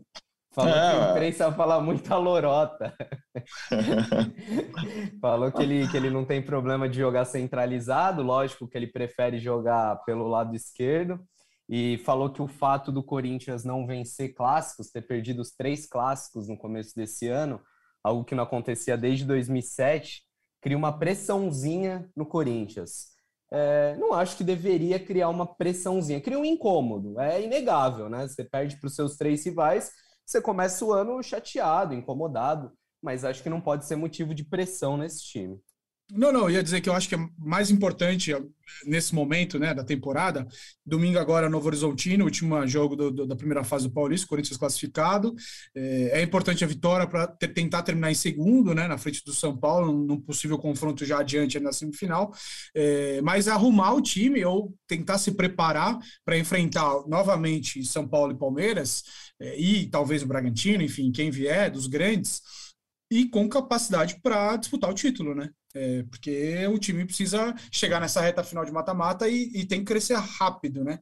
Falou 0.57 0.73
é, 0.73 0.91
que 0.91 0.97
a 0.97 1.11
imprensa 1.11 1.53
fala 1.53 1.83
muita 1.83 2.17
lorota. 2.17 2.97
Falou 5.21 5.53
que 5.53 5.63
ele, 5.63 5.87
que 5.87 5.95
ele 5.99 6.09
não 6.09 6.25
tem 6.25 6.41
problema 6.41 6.89
de 6.89 6.97
jogar 6.97 7.27
centralizado, 7.27 8.23
lógico 8.23 8.67
que 8.67 8.79
ele 8.79 8.87
prefere 8.87 9.39
jogar 9.39 9.97
pelo 10.07 10.27
lado 10.27 10.57
esquerdo. 10.57 11.21
E 11.69 11.99
falou 11.99 12.31
que 12.31 12.41
o 12.41 12.47
fato 12.47 12.91
do 12.91 13.03
Corinthians 13.03 13.65
não 13.65 13.87
vencer 13.87 14.33
clássicos, 14.33 14.91
ter 14.91 15.03
perdido 15.03 15.43
os 15.43 15.51
três 15.51 15.85
clássicos 15.85 16.49
no 16.49 16.57
começo 16.57 16.95
desse 16.97 17.29
ano, 17.29 17.61
algo 18.03 18.25
que 18.25 18.35
não 18.35 18.45
acontecia 18.45 18.97
desde 18.97 19.27
2007, 19.27 20.23
cria 20.63 20.77
uma 20.77 20.97
pressãozinha 20.99 22.09
no 22.17 22.25
Corinthians. 22.25 23.09
É, 23.53 23.95
não 23.97 24.15
acho 24.15 24.39
que 24.39 24.45
deveria 24.45 24.99
criar 24.99 25.29
uma 25.29 25.45
pressãozinha, 25.45 26.21
cria 26.21 26.39
um 26.39 26.45
incômodo, 26.45 27.21
é 27.21 27.43
inegável, 27.43 28.09
né? 28.09 28.27
Você 28.27 28.43
perde 28.43 28.77
para 28.77 28.87
os 28.87 28.95
seus 28.95 29.17
três 29.17 29.45
rivais, 29.45 29.91
você 30.27 30.41
começa 30.41 30.85
o 30.85 30.93
ano 30.93 31.23
chateado, 31.23 31.95
incomodado, 31.95 32.77
mas 33.01 33.25
acho 33.25 33.43
que 33.43 33.49
não 33.49 33.61
pode 33.61 33.87
ser 33.87 33.95
motivo 33.95 34.35
de 34.35 34.45
pressão 34.45 34.97
nesse 34.97 35.23
time. 35.23 35.63
Não, 36.09 36.33
não, 36.33 36.43
eu 36.43 36.51
ia 36.51 36.63
dizer 36.63 36.81
que 36.81 36.89
eu 36.89 36.95
acho 36.95 37.09
que 37.09 37.17
é 37.17 37.29
mais 37.37 37.69
importante 37.69 38.33
nesse 38.85 39.13
momento 39.13 39.59
né, 39.59 39.75
da 39.75 39.83
temporada. 39.83 40.47
Domingo 40.85 41.19
agora, 41.19 41.51
Novo 41.51 41.67
Horizontino, 41.67 42.25
último 42.25 42.65
jogo 42.65 42.95
do, 42.95 43.11
do, 43.11 43.27
da 43.27 43.35
primeira 43.35 43.65
fase 43.65 43.89
do 43.89 43.95
Paulista, 43.95 44.27
Corinthians 44.27 44.57
classificado. 44.57 45.35
É, 45.75 46.21
é 46.21 46.23
importante 46.23 46.63
a 46.63 46.67
vitória 46.67 47.09
para 47.09 47.27
tentar 47.27 47.83
terminar 47.83 48.13
em 48.13 48.15
segundo, 48.15 48.73
né, 48.73 48.87
na 48.87 48.97
frente 48.97 49.25
do 49.25 49.35
São 49.35 49.57
Paulo, 49.57 49.93
num 49.93 50.21
possível 50.21 50.57
confronto 50.59 51.05
já 51.05 51.19
adiante 51.19 51.59
na 51.59 51.73
semifinal. 51.73 52.33
É, 52.73 53.21
mas 53.23 53.49
arrumar 53.49 53.95
o 53.95 54.01
time 54.01 54.45
ou 54.45 54.73
tentar 54.87 55.19
se 55.19 55.33
preparar 55.33 55.99
para 56.25 56.39
enfrentar 56.39 57.05
novamente 57.09 57.85
São 57.85 58.07
Paulo 58.07 58.33
e 58.33 58.39
Palmeiras, 58.39 59.03
é, 59.41 59.59
e 59.59 59.89
talvez 59.89 60.23
o 60.23 60.27
Bragantino, 60.27 60.85
enfim, 60.85 61.11
quem 61.11 61.33
vier 61.33 61.69
dos 61.69 61.89
grandes 61.89 62.43
e 63.11 63.29
com 63.29 63.49
capacidade 63.49 64.21
para 64.23 64.57
disputar 64.57 64.91
o 64.91 64.95
título, 64.95 65.35
né? 65.35 65.51
É, 65.77 66.03
porque 66.05 66.67
o 66.69 66.79
time 66.79 67.05
precisa 67.05 67.55
chegar 67.71 68.01
nessa 68.01 68.23
reta 68.23 68.43
final 68.43 68.65
de 68.65 68.73
mata-mata 68.73 69.29
e, 69.29 69.51
e, 69.55 69.67
tem 69.67 69.81
que 69.81 69.85
crescer 69.85 70.15
rápido, 70.15 70.83
né? 70.83 70.99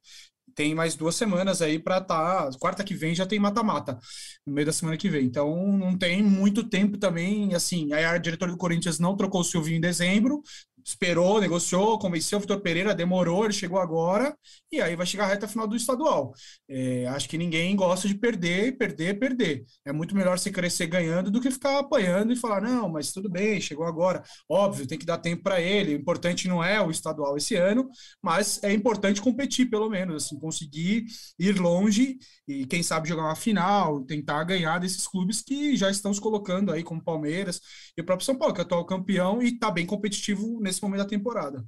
Tem 0.53 0.75
mais 0.75 0.97
duas 0.97 1.15
semanas 1.15 1.63
aí 1.63 1.79
para 1.79 1.99
estar. 1.99 2.51
Tá, 2.51 2.59
quarta 2.59 2.83
que 2.83 2.95
vem 2.95 3.15
já 3.15 3.25
tem 3.25 3.39
mata-mata, 3.39 3.99
no 4.45 4.53
meio 4.53 4.67
da 4.67 4.73
semana 4.73 4.97
que 4.97 5.09
vem. 5.09 5.27
Então 5.27 5.77
não 5.79 5.97
tem 5.97 6.23
muito 6.25 6.69
tempo 6.69 6.99
também. 6.99 7.55
Assim, 7.55 7.93
aí 7.93 8.05
a 8.05 8.19
diretora 8.19 8.51
do 8.51 8.59
Corinthians 8.59 8.99
não 8.99 9.17
trocou 9.17 9.43
o 9.43 9.45
Silvinho 9.45 9.79
em 9.79 9.81
dezembro, 9.81 10.43
esperou, 10.85 11.41
negociou, 11.41 11.99
convenceu 11.99 12.39
o 12.39 12.41
Vitor 12.41 12.61
Pereira, 12.61 12.95
demorou, 12.95 13.45
ele 13.45 13.55
chegou 13.55 13.79
agora, 13.79 14.37
e 14.71 14.81
aí 14.81 14.95
vai 14.97 15.07
chegar 15.07 15.25
a 15.25 15.29
reta 15.29 15.49
final 15.49 15.67
do 15.67 15.77
estadual. 15.77 16.35
É, 16.69 17.07
acho 17.09 17.29
que 17.29 17.39
ninguém 17.39 17.75
gosta 17.75 18.07
de 18.07 18.15
perder, 18.15 18.77
perder, 18.77 19.19
perder. 19.19 19.65
É 19.85 19.93
muito 19.93 20.15
melhor 20.15 20.39
você 20.39 20.51
crescer 20.51 20.87
ganhando 20.87 21.31
do 21.31 21.41
que 21.41 21.51
ficar 21.51 21.79
apanhando 21.79 22.33
e 22.33 22.37
falar, 22.37 22.61
não, 22.61 22.89
mas 22.89 23.13
tudo 23.13 23.31
bem, 23.31 23.61
chegou 23.61 23.87
agora. 23.87 24.23
Óbvio, 24.49 24.87
tem 24.87 24.99
que 24.99 25.07
dar 25.07 25.19
tempo 25.19 25.43
para 25.43 25.61
ele. 25.61 25.95
O 25.95 25.99
importante 25.99 26.49
não 26.49 26.63
é 26.63 26.81
o 26.81 26.91
estadual 26.91 27.37
esse 27.37 27.55
ano, 27.57 27.89
mas 28.23 28.63
é 28.63 28.73
importante 28.73 29.21
competir, 29.23 29.71
pelo 29.71 29.89
menos, 29.89 30.25
assim, 30.25 30.39
conseguir 30.39 31.07
ir 31.39 31.59
longe 31.59 32.19
e, 32.47 32.67
quem 32.67 32.83
sabe, 32.83 33.09
jogar 33.09 33.25
uma 33.25 33.37
final, 33.37 34.03
tentar 34.05 34.45
ganhar 34.45 34.79
desses 34.79 35.07
clubes 35.07 35.41
que 35.41 35.77
já 35.77 35.91
estão 35.91 36.13
se 36.13 36.21
colocando 36.21 36.73
aí, 36.73 36.83
como 36.83 37.03
Palmeiras 37.03 37.61
e 37.97 38.01
o 38.03 38.05
próprio 38.05 38.27
São 38.27 38.37
Paulo, 38.37 38.55
que 38.55 38.61
é 38.61 38.65
atual 38.65 38.85
campeão 38.85 39.43
e 39.43 39.49
está 39.55 39.71
bem 39.71 39.87
competitivo 39.87 40.61
nesse 40.61 40.74
nesse 40.75 40.83
momento 40.83 41.03
da 41.03 41.09
temporada. 41.09 41.65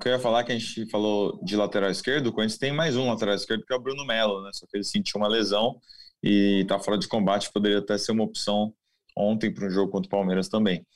Que 0.00 0.08
eu 0.08 0.12
ia 0.12 0.18
falar 0.20 0.40
é 0.40 0.44
que 0.44 0.52
a 0.52 0.58
gente 0.58 0.88
falou 0.90 1.40
de 1.42 1.56
lateral 1.56 1.90
esquerdo, 1.90 2.28
o 2.28 2.32
Corinthians 2.32 2.58
tem 2.58 2.72
mais 2.72 2.96
um 2.96 3.08
lateral 3.08 3.34
esquerdo 3.34 3.64
que 3.66 3.72
é 3.72 3.76
o 3.76 3.80
Bruno 3.80 4.04
Melo, 4.06 4.42
né? 4.42 4.50
Só 4.52 4.64
que 4.66 4.76
ele 4.76 4.84
sentiu 4.84 5.18
uma 5.18 5.26
lesão 5.26 5.80
e 6.22 6.60
está 6.62 6.78
fora 6.78 6.96
de 6.96 7.08
combate, 7.08 7.52
poderia 7.52 7.78
até 7.78 7.98
ser 7.98 8.12
uma 8.12 8.22
opção 8.22 8.72
ontem 9.16 9.52
para 9.52 9.66
um 9.66 9.70
jogo 9.70 9.90
contra 9.90 10.06
o 10.06 10.10
Palmeiras 10.10 10.48
também. 10.48 10.86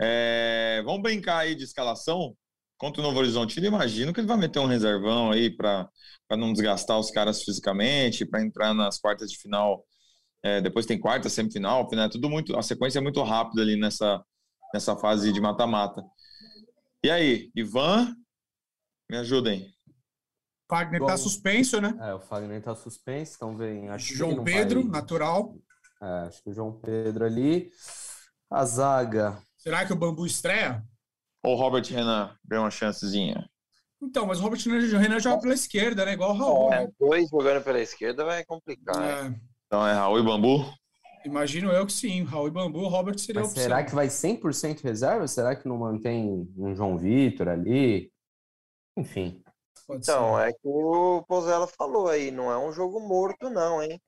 É, 0.00 0.80
vamos 0.84 1.02
brincar 1.02 1.38
aí 1.38 1.56
de 1.56 1.64
escalação 1.64 2.36
contra 2.78 3.00
o 3.00 3.04
Novo 3.04 3.18
Horizonte. 3.18 3.58
Imagino 3.58 4.12
que 4.12 4.20
ele 4.20 4.28
vai 4.28 4.36
meter 4.36 4.60
um 4.60 4.66
reservão 4.66 5.32
aí 5.32 5.50
para 5.50 5.90
não 6.30 6.52
desgastar 6.52 6.98
os 7.00 7.10
caras 7.10 7.42
fisicamente, 7.42 8.24
para 8.24 8.42
entrar 8.42 8.72
nas 8.72 8.98
quartas 8.98 9.30
de 9.30 9.38
final. 9.38 9.84
É, 10.42 10.60
depois 10.60 10.86
tem 10.86 10.98
quarta, 10.98 11.28
semifinal, 11.28 11.88
final, 11.90 12.06
é 12.06 12.08
tudo 12.08 12.30
muito. 12.30 12.56
A 12.56 12.62
sequência 12.62 12.98
é 12.98 13.02
muito 13.02 13.20
rápida 13.22 13.60
ali 13.60 13.76
nessa, 13.76 14.24
nessa 14.72 14.96
fase 14.96 15.32
de 15.32 15.40
mata-mata. 15.40 16.04
E 17.02 17.10
aí, 17.10 17.50
Ivan, 17.54 18.14
me 19.10 19.16
ajudem. 19.16 19.72
Fagner 20.68 21.00
está 21.00 21.16
suspenso, 21.16 21.80
né? 21.80 21.96
É, 22.00 22.14
o 22.14 22.20
Fagner 22.20 22.58
está 22.58 22.74
suspenso, 22.76 23.34
então 23.34 23.56
vem. 23.56 23.88
Acho 23.88 24.14
João 24.14 24.44
Pedro, 24.44 24.82
vai... 24.82 24.90
natural. 24.90 25.56
É, 26.00 26.06
acho 26.28 26.42
que 26.42 26.50
o 26.50 26.54
João 26.54 26.72
Pedro 26.80 27.24
ali. 27.24 27.70
A 28.50 28.64
zaga. 28.64 29.42
Será 29.56 29.84
que 29.84 29.92
o 29.92 29.96
Bambu 29.96 30.26
estreia? 30.26 30.82
Ou 31.42 31.54
o 31.54 31.56
Robert 31.56 31.84
Renan 31.84 32.36
ganha 32.44 32.62
uma 32.62 32.70
chancezinha? 32.70 33.48
Então, 34.02 34.26
mas 34.26 34.40
o 34.40 34.42
Robert 34.42 34.60
Renan 34.60 35.20
joga 35.20 35.40
pela 35.40 35.54
esquerda, 35.54 36.04
né? 36.04 36.14
Igual 36.14 36.30
o 36.30 36.38
Raul. 36.38 36.72
É, 36.72 36.84
né? 36.84 36.92
dois 36.98 37.28
jogando 37.28 37.62
pela 37.62 37.80
esquerda 37.80 38.24
vai 38.24 38.44
complicar. 38.44 39.26
É. 39.26 39.34
Então 39.66 39.86
é 39.86 39.92
Raul 39.92 40.18
e 40.18 40.22
Bambu? 40.22 40.72
Imagino 41.24 41.70
eu 41.70 41.86
que 41.86 41.92
sim. 41.92 42.22
Raul 42.22 42.48
e 42.48 42.50
Bambu, 42.50 42.88
Robert 42.88 43.18
seria 43.18 43.42
Mas 43.42 43.52
será 43.52 43.84
que 43.84 43.94
vai 43.94 44.08
100% 44.08 44.82
reserva? 44.82 45.28
Será 45.28 45.54
que 45.54 45.68
não 45.68 45.78
mantém 45.78 46.48
um 46.56 46.74
João 46.74 46.96
Vitor 46.96 47.48
ali? 47.48 48.10
Enfim. 48.96 49.42
então, 49.88 50.38
é 50.38 50.52
que 50.52 50.58
o 50.64 51.22
Pozella 51.26 51.66
falou 51.66 52.08
aí, 52.08 52.30
não 52.30 52.50
é 52.50 52.58
um 52.58 52.72
jogo 52.72 53.00
morto 53.00 53.50
não, 53.50 53.82
hein? 53.82 54.00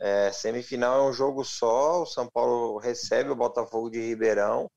É, 0.00 0.30
semifinal 0.30 1.00
é 1.00 1.10
um 1.10 1.12
jogo 1.12 1.44
só, 1.44 2.02
o 2.02 2.06
São 2.06 2.28
Paulo 2.28 2.78
recebe 2.78 3.30
o 3.30 3.36
Botafogo 3.36 3.90
de 3.90 4.00
Ribeirão 4.00 4.70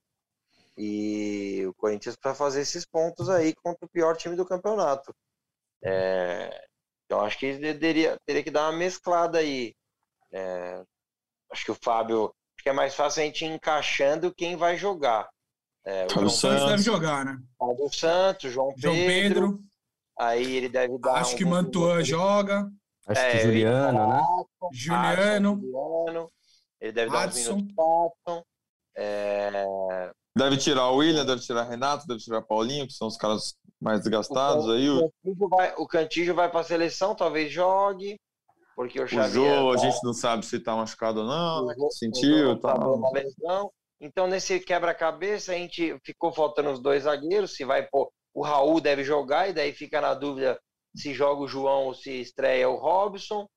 e 0.76 1.64
o 1.68 1.74
Corinthians 1.76 2.16
para 2.16 2.34
fazer 2.34 2.62
esses 2.62 2.86
pontos 2.86 3.30
aí 3.30 3.54
contra 3.54 3.86
o 3.86 3.90
pior 3.90 4.18
time 4.18 4.36
do 4.36 4.46
campeonato. 4.46 5.14
É, 5.84 6.66
então 7.06 7.22
acho 7.22 7.38
que 7.38 7.76
teria, 7.76 8.18
teria 8.26 8.44
que 8.44 8.50
dar 8.50 8.70
uma 8.70 8.78
mesclada 8.78 9.38
aí. 9.38 9.76
É, 10.32 10.84
Acho 11.52 11.66
que 11.66 11.72
o 11.72 11.78
Fábio. 11.82 12.26
Acho 12.26 12.64
que 12.64 12.70
é 12.70 12.74
mais 12.74 12.96
fácil 12.96 13.22
a 13.22 13.26
gente 13.26 13.46
ir 13.46 13.50
encaixando 13.50 14.34
quem 14.34 14.56
vai 14.56 14.78
jogar. 14.78 15.30
É, 15.86 16.06
o 16.06 16.10
João 16.10 16.30
Santos 16.30 16.70
deve 16.70 16.84
jogar, 16.84 17.26
né? 17.26 17.38
Fábio 17.58 17.94
Santos, 17.94 18.52
João 18.52 18.74
Pedro. 18.74 18.82
João 18.82 18.96
Pedro. 18.96 19.60
Aí 20.20 20.56
ele 20.56 20.70
deve 20.70 20.98
dar. 21.00 21.16
Acho 21.16 21.34
um 21.34 21.38
que 21.38 21.46
Mantuan 21.46 22.04
joga. 22.04 22.70
Acho 23.08 23.22
é, 23.22 23.32
que 23.32 23.40
Juliano, 23.40 24.08
né? 24.08 24.22
Juliano. 24.72 25.60
Juliano. 25.60 26.32
Ele 26.80 26.92
deve 26.92 27.12
dar 27.12 27.24
Adson. 27.24 27.54
uns 27.54 27.62
minutos 27.64 28.44
é... 28.96 30.12
Deve 30.36 30.58
tirar 30.58 30.90
o 30.90 30.98
William, 30.98 31.26
deve 31.26 31.42
tirar 31.42 31.64
Renato, 31.64 32.08
deve 32.08 32.20
tirar 32.20 32.42
Paulinho, 32.42 32.88
que 32.88 32.94
são 32.94 33.08
os 33.08 33.18
caras 33.18 33.56
mais 33.80 34.00
desgastados 34.00 34.66
o 34.66 34.72
aí. 34.72 34.90
O 34.90 35.12
Cantillo 35.12 35.50
vai, 35.50 35.74
o 35.78 35.88
Cantillo 35.88 36.36
vai 36.36 36.50
para 36.50 36.60
a 36.62 36.64
seleção, 36.64 37.16
talvez 37.16 37.52
jogue. 37.52 38.20
Porque 38.76 39.02
o 39.02 39.08
Xavier. 39.08 39.62
O 39.62 39.74
Jô, 39.74 39.76
tá... 39.76 39.82
a 39.82 39.92
gente 39.92 40.04
não 40.04 40.14
sabe 40.14 40.46
se 40.46 40.58
está 40.58 40.76
machucado 40.76 41.22
ou 41.22 41.28
não, 41.28 41.66
né? 41.66 41.76
sentiu. 41.92 42.60
Tá... 42.60 42.74
lesão. 43.14 43.72
Então, 44.00 44.28
nesse 44.28 44.60
quebra-cabeça, 44.60 45.52
a 45.52 45.56
gente 45.56 45.98
ficou 46.04 46.34
faltando 46.34 46.72
os 46.72 46.82
dois 46.82 47.04
zagueiros. 47.04 47.56
Se 47.56 47.64
vai 47.64 47.88
pôr. 47.88 48.10
O 48.34 48.44
Raul 48.44 48.80
deve 48.80 49.04
jogar, 49.04 49.50
e 49.50 49.54
daí 49.54 49.74
fica 49.74 50.00
na 50.00 50.14
dúvida 50.14 50.60
se 50.96 51.14
joga 51.14 51.42
o 51.42 51.48
João 51.48 51.86
ou 51.86 51.94
se 51.94 52.22
estreia 52.22 52.70
o 52.70 52.76
Robson. 52.76 53.48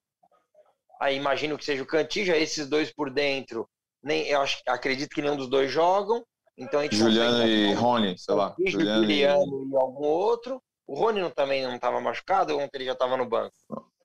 Aí 1.00 1.16
imagino 1.16 1.58
que 1.58 1.64
seja 1.64 1.82
o 1.82 1.86
Cantija, 1.86 2.36
esses 2.36 2.68
dois 2.68 2.92
por 2.92 3.10
dentro. 3.10 3.68
Nem, 4.02 4.26
eu 4.26 4.40
acho, 4.40 4.60
acredito 4.68 5.14
que 5.14 5.22
nenhum 5.22 5.36
dos 5.36 5.48
dois 5.48 5.70
jogam. 5.70 6.24
Então 6.56 6.80
a 6.80 6.84
gente 6.84 6.96
Juliano 6.96 7.46
e 7.46 7.72
Rony, 7.74 8.16
sei 8.16 8.34
lá. 8.34 8.54
Juliano, 8.64 9.02
Juliano 9.02 9.66
e... 9.66 9.70
e 9.70 9.76
algum 9.76 10.04
outro. 10.04 10.62
O 10.86 10.94
Rony 10.94 11.20
não, 11.20 11.30
também 11.30 11.62
não 11.62 11.74
estava 11.74 12.00
machucado 12.00 12.54
ou 12.54 12.60
ontem 12.60 12.78
ele 12.78 12.84
já 12.84 12.92
estava 12.92 13.16
no 13.16 13.26
banco? 13.26 13.54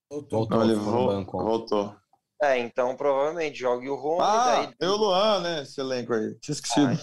Voltou, 0.10 0.48
não, 0.50 0.64
ele 0.64 0.76
vo 0.76 1.08
banco, 1.08 1.38
voltou. 1.38 1.96
É, 2.42 2.58
então 2.58 2.96
provavelmente 2.96 3.60
jogue 3.60 3.90
o 3.90 3.96
Rony. 3.96 4.22
Ah, 4.22 4.56
daí... 4.56 4.76
tem 4.78 4.88
o 4.88 4.96
Luan, 4.96 5.42
né? 5.42 5.62
Esse 5.62 5.82
elenco 5.82 6.14
aí. 6.14 6.36
Tinha 6.40 6.54
esquecido. 6.54 7.00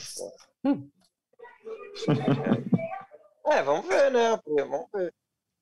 Ah, 3.47 3.55
é, 3.59 3.63
vamos 3.63 3.87
ver, 3.87 4.11
né? 4.11 4.39
Vamos 4.47 4.87
ver. 4.93 5.15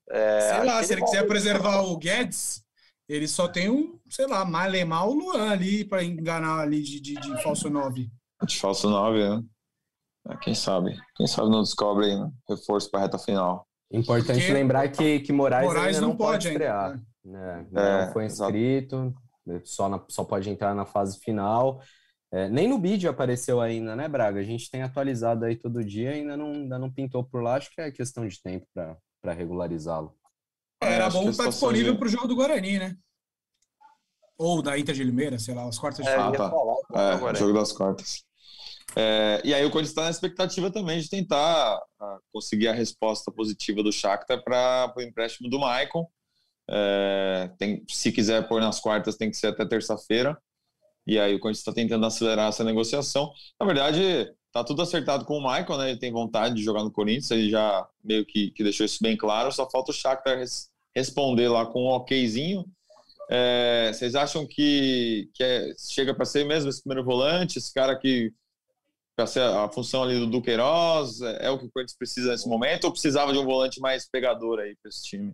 É, 0.09 0.41
sei 0.41 0.63
lá, 0.63 0.83
se 0.83 0.93
ele 0.93 1.03
quiser 1.03 1.27
preservar 1.27 1.81
o 1.81 1.97
Guedes, 1.97 2.63
ele 3.07 3.27
só 3.27 3.47
tem 3.47 3.69
um, 3.69 3.99
sei 4.09 4.27
lá, 4.27 4.45
malemar 4.45 5.07
o 5.07 5.13
Luan 5.13 5.51
ali 5.51 5.83
para 5.83 6.03
enganar 6.03 6.61
ali 6.61 6.81
de, 6.81 6.99
de, 6.99 7.13
de, 7.15 7.43
falso 7.43 7.69
9. 7.69 8.09
De 8.43 8.59
falso 8.59 8.89
9, 8.89 9.17
né? 9.17 9.43
É, 10.29 10.37
quem 10.37 10.55
sabe? 10.55 10.97
Quem 11.15 11.27
sabe 11.27 11.49
não 11.49 11.61
descobre 11.61 12.05
aí, 12.05 12.19
né? 12.19 12.31
reforço 12.49 12.89
para 12.89 13.01
reta 13.01 13.19
final. 13.19 13.67
Importante 13.91 14.39
Porque 14.39 14.53
lembrar 14.53 14.89
que, 14.89 15.19
que 15.19 15.31
Moraes, 15.31 15.67
Moraes 15.67 15.99
não, 15.99 16.09
não, 16.09 16.17
pode, 16.17 16.31
pode 16.31 16.47
estrear. 16.47 16.91
Ainda, 16.91 16.97
né? 16.97 17.03
É, 17.25 18.05
não 18.05 18.13
foi 18.13 18.25
inscrito, 18.25 19.13
só, 19.63 19.89
na, 19.89 20.03
só 20.07 20.23
pode 20.23 20.49
entrar 20.49 20.75
na 20.75 20.85
fase 20.85 21.19
final. 21.19 21.81
É, 22.31 22.49
nem 22.49 22.67
no 22.67 22.79
vídeo 22.79 23.09
apareceu 23.09 23.61
ainda, 23.61 23.95
né, 23.95 24.07
Braga? 24.07 24.39
A 24.39 24.43
gente 24.43 24.69
tem 24.69 24.81
atualizado 24.83 25.45
aí 25.45 25.55
todo 25.55 25.83
dia, 25.83 26.11
ainda 26.11 26.35
não, 26.35 26.51
ainda 26.51 26.77
não 26.77 26.91
pintou 26.91 27.23
por 27.23 27.41
lá. 27.41 27.55
Acho 27.55 27.71
que 27.71 27.81
é 27.81 27.91
questão 27.91 28.27
de 28.27 28.41
tempo 28.41 28.67
para 28.73 29.33
regularizá-lo. 29.33 30.15
É, 30.81 30.93
Era 30.93 31.09
bom 31.09 31.29
estar 31.29 31.47
disponível 31.47 31.93
de... 31.93 31.99
para 31.99 32.07
o 32.07 32.11
jogo 32.11 32.27
do 32.27 32.35
Guarani, 32.35 32.79
né? 32.79 32.97
Ou 34.37 34.61
da 34.61 34.77
Inter 34.77 34.93
de 34.93 35.03
Limeira, 35.03 35.39
sei 35.39 35.55
lá, 35.55 35.67
as 35.67 35.79
quartas 35.79 36.05
de 36.05 36.11
é, 36.11 36.13
final. 36.13 36.83
Ah, 36.93 37.17
tá. 37.17 37.31
É, 37.31 37.35
jogo 37.35 37.53
das 37.53 37.71
quartas. 37.71 38.25
É, 38.95 39.41
e 39.43 39.53
aí 39.53 39.65
o 39.65 39.71
Corinthians 39.71 39.91
está 39.91 40.03
na 40.03 40.09
expectativa 40.09 40.69
também 40.69 40.99
de 40.99 41.09
tentar 41.09 41.77
uh, 41.77 42.19
conseguir 42.31 42.67
a 42.67 42.73
resposta 42.73 43.31
positiva 43.31 43.81
do 43.81 43.91
Shakhtar 43.91 44.43
para 44.43 44.93
o 44.95 45.01
empréstimo 45.01 45.49
do 45.49 45.59
Maicon. 45.59 46.05
É, 46.69 47.51
tem, 47.57 47.83
se 47.87 48.11
quiser 48.11 48.47
pôr 48.47 48.61
nas 48.61 48.79
quartas, 48.79 49.15
tem 49.15 49.29
que 49.29 49.37
ser 49.37 49.47
até 49.47 49.65
terça-feira. 49.65 50.37
E 51.07 51.19
aí 51.19 51.35
o 51.35 51.39
Corinthians 51.39 51.59
está 51.59 51.73
tentando 51.73 52.05
acelerar 52.05 52.49
essa 52.49 52.63
negociação. 52.63 53.31
Na 53.59 53.65
verdade, 53.65 54.33
tá 54.51 54.63
tudo 54.63 54.81
acertado 54.81 55.25
com 55.25 55.37
o 55.37 55.41
Michael, 55.41 55.77
né? 55.77 55.89
Ele 55.91 55.99
tem 55.99 56.11
vontade 56.11 56.55
de 56.55 56.63
jogar 56.63 56.83
no 56.83 56.91
Corinthians, 56.91 57.29
ele 57.31 57.49
já 57.49 57.87
meio 58.03 58.25
que, 58.25 58.51
que 58.51 58.63
deixou 58.63 58.85
isso 58.85 58.99
bem 59.01 59.15
claro. 59.15 59.51
Só 59.51 59.69
falta 59.69 59.91
o 59.91 59.93
Shakhtar 59.93 60.37
res, 60.39 60.69
responder 60.95 61.49
lá 61.49 61.65
com 61.65 61.83
um 61.83 61.91
okzinho. 61.91 62.65
É, 63.29 63.91
vocês 63.93 64.15
acham 64.15 64.45
que, 64.47 65.29
que 65.33 65.43
é, 65.43 65.73
chega 65.77 66.13
para 66.13 66.25
ser 66.25 66.45
mesmo 66.45 66.69
esse 66.69 66.81
primeiro 66.81 67.03
volante, 67.03 67.57
esse 67.57 67.73
cara 67.73 67.97
que 67.97 68.31
para 69.15 69.25
ser 69.25 69.41
a 69.41 69.69
função 69.69 70.03
ali 70.03 70.19
do 70.19 70.27
Duqueiroz, 70.27 71.21
é, 71.21 71.47
é 71.47 71.49
o 71.49 71.57
que 71.57 71.65
o 71.65 71.71
Corinthians 71.71 71.97
precisa 71.97 72.31
nesse 72.31 72.49
momento, 72.49 72.83
ou 72.85 72.91
precisava 72.91 73.31
de 73.31 73.39
um 73.39 73.45
volante 73.45 73.79
mais 73.79 74.09
pegador 74.09 74.59
aí 74.59 74.75
para 74.81 74.89
esse 74.89 75.03
time? 75.03 75.33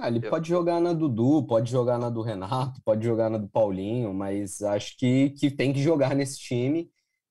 Ah, 0.00 0.08
ele 0.08 0.20
pode 0.20 0.48
jogar 0.48 0.80
na 0.80 0.92
Dudu, 0.92 1.44
pode 1.46 1.70
jogar 1.70 1.98
na 1.98 2.08
do 2.08 2.22
Renato, 2.22 2.80
pode 2.84 3.04
jogar 3.04 3.28
na 3.28 3.36
do 3.36 3.48
Paulinho, 3.48 4.14
mas 4.14 4.62
acho 4.62 4.96
que, 4.96 5.30
que 5.30 5.50
tem 5.50 5.72
que 5.72 5.82
jogar 5.82 6.14
nesse 6.14 6.38
time. 6.38 6.90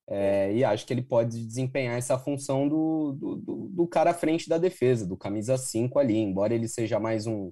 É, 0.09 0.53
e 0.53 0.63
acho 0.63 0.85
que 0.85 0.93
ele 0.93 1.01
pode 1.01 1.45
desempenhar 1.45 1.97
essa 1.97 2.17
função 2.17 2.67
do, 2.67 3.11
do, 3.13 3.69
do, 3.69 3.87
cara 3.87 4.11
à 4.11 4.13
frente 4.13 4.47
da 4.47 4.57
defesa, 4.57 5.05
do 5.05 5.17
camisa 5.17 5.57
5 5.57 5.99
ali, 5.99 6.15
embora 6.17 6.53
ele 6.53 6.67
seja 6.67 6.97
mais 6.97 7.27
um, 7.27 7.51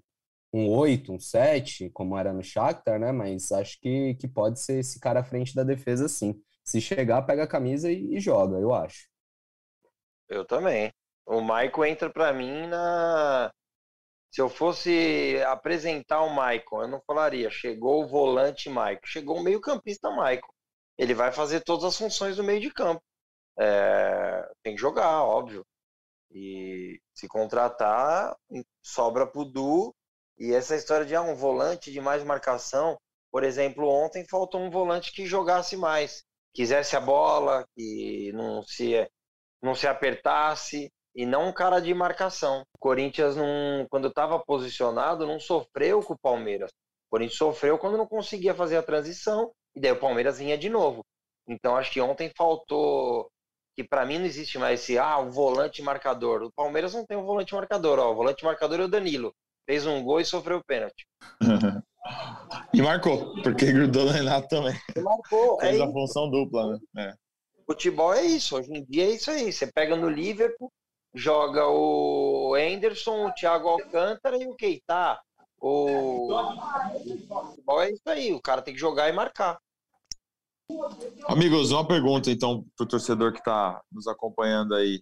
um 0.53 0.69
8, 0.69 1.11
um 1.11 1.19
7, 1.19 1.89
como 1.89 2.17
era 2.17 2.31
no 2.31 2.41
Shakhtar, 2.41 2.97
né? 2.97 3.11
Mas 3.11 3.51
acho 3.51 3.79
que, 3.81 4.15
que 4.15 4.27
pode 4.27 4.61
ser 4.61 4.79
esse 4.79 4.99
cara 4.99 5.19
à 5.19 5.23
frente 5.23 5.53
da 5.53 5.63
defesa, 5.63 6.07
sim. 6.07 6.41
Se 6.63 6.79
chegar, 6.79 7.21
pega 7.23 7.43
a 7.43 7.47
camisa 7.47 7.91
e, 7.91 8.15
e 8.15 8.19
joga, 8.19 8.57
eu 8.57 8.73
acho. 8.73 9.07
Eu 10.29 10.45
também. 10.45 10.91
O 11.25 11.41
Michael 11.41 11.85
entra 11.85 12.09
para 12.09 12.31
mim 12.31 12.67
na, 12.67 13.51
se 14.35 14.41
eu 14.41 14.49
fosse 14.49 15.41
apresentar 15.47 16.21
o 16.21 16.29
Maicon, 16.29 16.81
eu 16.81 16.89
não 16.89 17.01
falaria, 17.07 17.49
chegou 17.49 18.03
o 18.03 18.07
volante 18.07 18.69
Maicon, 18.69 19.05
chegou 19.05 19.37
o 19.37 19.41
meio-campista 19.41 20.11
Maicon. 20.11 20.51
Ele 20.97 21.13
vai 21.13 21.31
fazer 21.31 21.61
todas 21.61 21.85
as 21.85 21.97
funções 21.97 22.35
do 22.35 22.43
meio 22.43 22.59
de 22.59 22.69
campo. 22.69 23.01
É, 23.57 24.45
tem 24.61 24.75
que 24.75 24.81
jogar, 24.81 25.23
óbvio. 25.23 25.65
E 26.29 26.99
se 27.13 27.29
contratar, 27.29 28.35
sobra 28.83 29.25
pro 29.25 29.45
Du. 29.45 29.95
E 30.37 30.53
essa 30.53 30.75
história 30.75 31.05
de 31.05 31.15
ah, 31.15 31.21
um 31.21 31.33
volante 31.33 31.89
de 31.89 32.01
mais 32.01 32.21
marcação, 32.21 32.99
por 33.31 33.41
exemplo, 33.41 33.87
ontem 33.87 34.27
faltou 34.27 34.59
um 34.59 34.69
volante 34.69 35.13
que 35.13 35.25
jogasse 35.25 35.77
mais, 35.77 36.25
quisesse 36.53 36.97
a 36.97 36.99
bola, 36.99 37.65
que 37.73 38.33
não 38.33 38.61
se, 38.63 39.09
não 39.61 39.73
se 39.73 39.87
apertasse 39.87 40.91
e 41.15 41.25
não 41.25 41.47
um 41.47 41.53
cara 41.53 41.79
de 41.79 41.93
marcação. 41.93 42.63
O 42.75 42.79
Corinthians, 42.79 43.35
não, 43.35 43.87
quando 43.89 44.09
estava 44.09 44.37
posicionado, 44.37 45.25
não 45.25 45.39
sofreu 45.39 46.03
com 46.03 46.13
o 46.13 46.19
Palmeiras. 46.19 46.69
O 47.07 47.11
Corinthians 47.11 47.37
sofreu 47.37 47.77
quando 47.77 47.97
não 47.97 48.05
conseguia 48.05 48.53
fazer 48.53 48.77
a 48.77 48.83
transição 48.83 49.51
e 49.75 49.79
daí 49.79 49.91
o 49.91 49.99
Palmeiras 49.99 50.39
vinha 50.39 50.57
de 50.57 50.69
novo. 50.69 51.05
Então 51.47 51.77
acho 51.77 51.91
que 51.91 52.01
ontem 52.01 52.31
faltou 52.35 53.29
que 53.75 53.83
para 53.83 54.05
mim 54.05 54.17
não 54.17 54.25
existe 54.25 54.57
mais 54.57 54.81
esse 54.81 54.97
ah, 54.97 55.19
o 55.19 55.31
volante 55.31 55.81
marcador. 55.81 56.43
O 56.43 56.51
Palmeiras 56.51 56.93
não 56.93 57.05
tem 57.05 57.17
um 57.17 57.25
volante 57.25 57.53
marcador, 57.53 57.99
ó, 57.99 58.11
o 58.11 58.15
volante 58.15 58.43
marcador 58.43 58.79
é 58.79 58.83
o 58.83 58.89
Danilo. 58.89 59.33
Fez 59.65 59.85
um 59.85 60.03
gol 60.03 60.19
e 60.19 60.25
sofreu 60.25 60.57
o 60.57 60.65
pênalti. 60.65 61.05
e 62.73 62.81
marcou, 62.81 63.41
porque 63.41 63.71
grudou 63.71 64.05
no 64.05 64.11
Renato 64.11 64.47
também. 64.47 64.75
E 64.95 64.99
marcou, 64.99 65.59
Fez 65.59 65.79
é 65.79 65.83
a 65.83 65.91
função 65.91 66.29
dupla, 66.29 66.71
né? 66.71 66.79
É. 66.97 67.13
Futebol 67.65 68.13
é 68.13 68.21
isso, 68.21 68.55
hoje 68.55 68.71
em 68.71 68.85
dia 68.85 69.05
é 69.05 69.09
isso 69.09 69.31
aí. 69.31 69.51
Você 69.51 69.67
pega 69.71 69.95
no 69.95 70.07
Liverpool, 70.07 70.71
joga 71.15 71.65
o 71.67 72.53
Anderson, 72.55 73.27
o 73.27 73.33
Thiago 73.33 73.69
Alcântara 73.69 74.37
e 74.37 74.47
o 74.47 74.55
Keita. 74.55 75.19
O... 75.59 76.29
é 77.79 77.91
isso 77.91 78.07
aí, 78.07 78.33
o 78.33 78.41
cara 78.41 78.61
tem 78.61 78.73
que 78.73 78.79
jogar 78.79 79.09
e 79.09 79.13
marcar. 79.13 79.57
Amigos, 81.27 81.71
uma 81.71 81.87
pergunta 81.87 82.29
então 82.29 82.65
para 82.75 82.83
o 82.83 82.87
torcedor 82.87 83.31
que 83.31 83.39
está 83.39 83.81
nos 83.91 84.07
acompanhando 84.07 84.75
aí. 84.75 85.01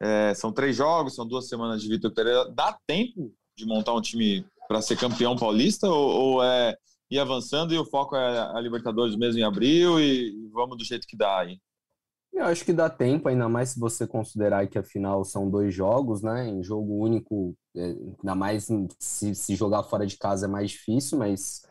É, 0.00 0.34
são 0.34 0.52
três 0.52 0.76
jogos, 0.76 1.14
são 1.14 1.26
duas 1.26 1.48
semanas 1.48 1.80
de 1.80 1.88
Vitor 1.88 2.12
Pereira. 2.12 2.50
Dá 2.52 2.76
tempo 2.86 3.32
de 3.56 3.64
montar 3.64 3.94
um 3.94 4.02
time 4.02 4.44
para 4.68 4.82
ser 4.82 4.98
campeão 4.98 5.36
paulista 5.36 5.88
ou, 5.88 6.10
ou, 6.10 6.44
é 6.44 6.76
ir 7.10 7.18
avançando 7.18 7.72
e 7.72 7.78
o 7.78 7.84
foco 7.84 8.16
é 8.16 8.40
a 8.40 8.60
Libertadores 8.60 9.16
mesmo 9.16 9.38
em 9.38 9.44
abril 9.44 10.00
e, 10.00 10.30
e 10.30 10.48
vamos 10.48 10.76
do 10.76 10.84
jeito 10.84 11.06
que 11.06 11.16
dá 11.16 11.40
aí? 11.40 11.60
Eu 12.34 12.46
acho 12.46 12.64
que 12.64 12.72
dá 12.72 12.90
tempo, 12.90 13.28
ainda 13.28 13.48
mais 13.48 13.70
se 13.70 13.78
você 13.80 14.06
considerar 14.06 14.66
que 14.66 14.76
afinal 14.76 15.24
são 15.24 15.48
dois 15.48 15.72
jogos, 15.72 16.20
né? 16.20 16.48
Em 16.48 16.64
jogo 16.64 16.94
único, 17.00 17.56
é, 17.76 17.84
ainda 18.18 18.34
mais 18.34 18.66
se, 18.98 19.34
se 19.34 19.54
jogar 19.54 19.84
fora 19.84 20.04
de 20.04 20.16
casa 20.18 20.46
é 20.46 20.48
mais 20.48 20.72
difícil, 20.72 21.16
mas 21.18 21.62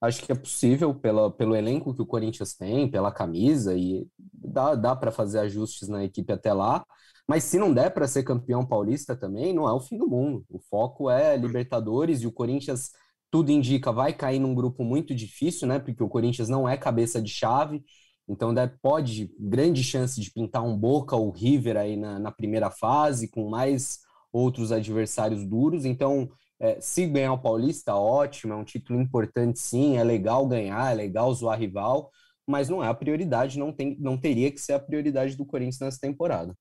acho 0.00 0.22
que 0.24 0.32
é 0.32 0.34
possível 0.34 0.94
pela, 0.94 1.30
pelo 1.30 1.54
elenco 1.54 1.94
que 1.94 2.02
o 2.02 2.06
Corinthians 2.06 2.54
tem, 2.54 2.90
pela 2.90 3.12
camisa, 3.12 3.76
e 3.76 4.06
dá, 4.18 4.74
dá 4.74 4.96
para 4.96 5.12
fazer 5.12 5.38
ajustes 5.40 5.88
na 5.88 6.04
equipe 6.04 6.32
até 6.32 6.52
lá. 6.52 6.84
Mas 7.28 7.44
se 7.44 7.58
não 7.58 7.72
der 7.72 7.90
para 7.94 8.08
ser 8.08 8.24
campeão 8.24 8.66
paulista 8.66 9.14
também, 9.16 9.52
não 9.54 9.68
é 9.68 9.72
o 9.72 9.80
fim 9.80 9.96
do 9.96 10.08
mundo. 10.08 10.44
O 10.50 10.58
foco 10.58 11.08
é 11.08 11.36
Libertadores 11.36 12.22
e 12.22 12.26
o 12.26 12.32
Corinthians, 12.32 12.90
tudo 13.30 13.52
indica, 13.52 13.92
vai 13.92 14.12
cair 14.12 14.40
num 14.40 14.54
grupo 14.54 14.82
muito 14.84 15.14
difícil, 15.14 15.68
né? 15.68 15.78
Porque 15.78 16.02
o 16.02 16.08
Corinthians 16.08 16.48
não 16.48 16.68
é 16.68 16.76
cabeça 16.76 17.22
de 17.22 17.30
chave 17.30 17.84
então 18.30 18.54
pode, 18.80 19.34
grande 19.38 19.82
chance 19.82 20.20
de 20.20 20.30
pintar 20.30 20.62
um 20.62 20.76
Boca 20.76 21.16
ou 21.16 21.30
River 21.30 21.76
aí 21.76 21.96
na, 21.96 22.18
na 22.18 22.30
primeira 22.30 22.70
fase, 22.70 23.28
com 23.28 23.48
mais 23.48 23.98
outros 24.32 24.70
adversários 24.70 25.44
duros. 25.44 25.84
Então, 25.84 26.30
é, 26.60 26.80
se 26.80 27.06
ganhar 27.06 27.32
o 27.32 27.42
Paulista, 27.42 27.96
ótimo, 27.96 28.52
é 28.52 28.56
um 28.56 28.64
título 28.64 29.00
importante 29.00 29.58
sim, 29.58 29.96
é 29.96 30.04
legal 30.04 30.46
ganhar, 30.46 30.92
é 30.92 30.94
legal 30.94 31.34
zoar 31.34 31.58
rival, 31.58 32.10
mas 32.46 32.68
não 32.68 32.84
é 32.84 32.88
a 32.88 32.94
prioridade, 32.94 33.58
não, 33.58 33.72
tem, 33.72 33.96
não 33.98 34.16
teria 34.16 34.52
que 34.52 34.60
ser 34.60 34.74
a 34.74 34.80
prioridade 34.80 35.36
do 35.36 35.44
Corinthians 35.44 35.80
nessa 35.80 35.98
temporada. 36.00 36.54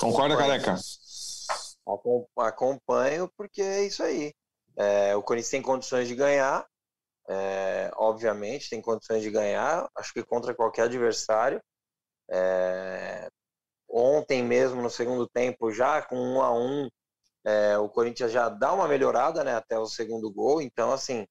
Concorda, 0.00 0.36
Careca? 0.36 0.74
Acompanho, 2.36 3.30
porque 3.36 3.62
é 3.62 3.86
isso 3.86 4.02
aí. 4.02 4.32
É, 4.76 5.14
o 5.14 5.22
Corinthians 5.22 5.50
tem 5.50 5.62
condições 5.62 6.08
de 6.08 6.14
ganhar, 6.14 6.66
é, 7.28 7.90
obviamente, 7.96 8.70
tem 8.70 8.80
condições 8.80 9.22
de 9.22 9.30
ganhar, 9.30 9.88
acho 9.96 10.12
que 10.12 10.22
contra 10.24 10.54
qualquer 10.54 10.82
adversário. 10.82 11.60
É, 12.30 13.28
ontem 13.88 14.42
mesmo, 14.42 14.82
no 14.82 14.90
segundo 14.90 15.28
tempo, 15.28 15.70
já 15.72 16.02
com 16.02 16.16
um 16.16 16.42
a 16.42 16.52
um, 16.52 16.88
é, 17.44 17.78
o 17.78 17.88
Corinthians 17.88 18.32
já 18.32 18.48
dá 18.48 18.72
uma 18.72 18.88
melhorada 18.88 19.44
né, 19.44 19.54
até 19.54 19.78
o 19.78 19.86
segundo 19.86 20.32
gol. 20.32 20.60
Então, 20.62 20.92
assim, 20.92 21.26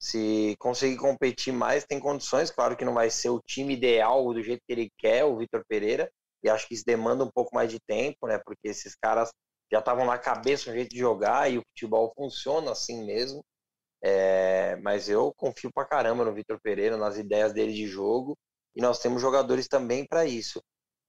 se 0.00 0.56
conseguir 0.58 0.96
competir 0.96 1.52
mais, 1.52 1.84
tem 1.84 2.00
condições. 2.00 2.50
Claro 2.50 2.76
que 2.76 2.84
não 2.84 2.94
vai 2.94 3.10
ser 3.10 3.30
o 3.30 3.40
time 3.40 3.74
ideal 3.74 4.32
do 4.34 4.42
jeito 4.42 4.62
que 4.66 4.72
ele 4.72 4.90
quer, 4.98 5.24
o 5.24 5.36
Vitor 5.38 5.64
Pereira, 5.68 6.10
e 6.42 6.50
acho 6.50 6.66
que 6.66 6.74
isso 6.74 6.84
demanda 6.84 7.24
um 7.24 7.30
pouco 7.30 7.54
mais 7.54 7.70
de 7.70 7.78
tempo, 7.86 8.26
né? 8.26 8.38
Porque 8.44 8.68
esses 8.68 8.96
caras 8.96 9.30
já 9.70 9.78
estavam 9.78 10.04
na 10.04 10.18
cabeça 10.18 10.70
um 10.70 10.74
jeito 10.74 10.90
de 10.90 10.98
jogar 10.98 11.50
e 11.50 11.58
o 11.58 11.62
futebol 11.70 12.12
funciona 12.16 12.72
assim 12.72 13.04
mesmo. 13.04 13.42
É, 14.02 14.76
mas 14.82 15.08
eu 15.08 15.32
confio 15.36 15.70
pra 15.72 15.84
caramba 15.84 16.24
no 16.24 16.34
Vitor 16.34 16.60
Pereira, 16.60 16.96
nas 16.96 17.16
ideias 17.16 17.52
dele 17.52 17.72
de 17.72 17.86
jogo, 17.86 18.36
e 18.74 18.80
nós 18.80 18.98
temos 18.98 19.22
jogadores 19.22 19.68
também 19.68 20.06
para 20.06 20.24
isso. 20.24 20.62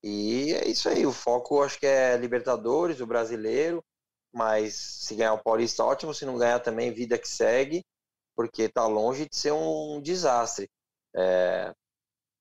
E 0.03 0.53
é 0.53 0.67
isso 0.67 0.89
aí, 0.89 1.05
o 1.05 1.11
foco 1.11 1.63
acho 1.63 1.79
que 1.79 1.87
é 1.87 2.17
Libertadores, 2.17 2.99
o 3.01 3.07
brasileiro, 3.07 3.83
mas 4.33 4.75
se 4.75 5.15
ganhar 5.15 5.33
o 5.33 5.43
Paulista, 5.43 5.83
ótimo, 5.83 6.13
se 6.13 6.25
não 6.25 6.37
ganhar 6.37 6.59
também, 6.59 6.91
vida 6.91 7.17
que 7.17 7.27
segue, 7.27 7.83
porque 8.35 8.69
tá 8.69 8.85
longe 8.85 9.27
de 9.29 9.35
ser 9.35 9.53
um 9.53 10.01
desastre. 10.01 10.69
É... 11.15 11.73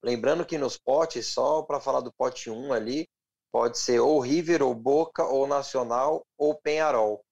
Lembrando 0.03 0.45
que 0.45 0.59
nos 0.59 0.77
potes, 0.77 1.27
só 1.29 1.63
para 1.63 1.81
falar 1.81 2.01
do 2.01 2.13
pote 2.13 2.51
1 2.51 2.73
ali, 2.73 3.09
pode 3.53 3.79
ser 3.79 4.01
ou 4.01 4.19
River, 4.19 4.63
ou 4.63 4.75
Boca, 4.75 5.25
ou 5.25 5.47
Nacional, 5.47 6.27
ou 6.37 6.59
Penharol, 6.61 7.23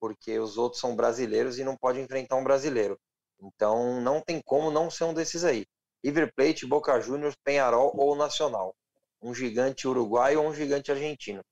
porque 0.00 0.38
os 0.38 0.56
outros 0.56 0.80
são 0.80 0.96
brasileiros 0.96 1.58
e 1.58 1.64
não 1.64 1.76
pode 1.76 2.00
enfrentar 2.00 2.36
um 2.36 2.44
brasileiro. 2.44 2.98
Então 3.40 4.00
não 4.00 4.20
tem 4.20 4.40
como 4.42 4.70
não 4.70 4.90
ser 4.90 5.04
um 5.04 5.14
desses 5.14 5.44
aí. 5.44 5.66
River 6.02 6.32
Plate, 6.34 6.66
Boca 6.66 6.98
Juniors, 7.00 7.36
Penharol 7.44 7.92
ou 7.94 8.16
Nacional. 8.16 8.74
Um 9.22 9.34
gigante 9.34 9.86
uruguaio 9.86 10.42
ou 10.42 10.48
um 10.48 10.54
gigante 10.54 10.90
argentino. 10.90 11.44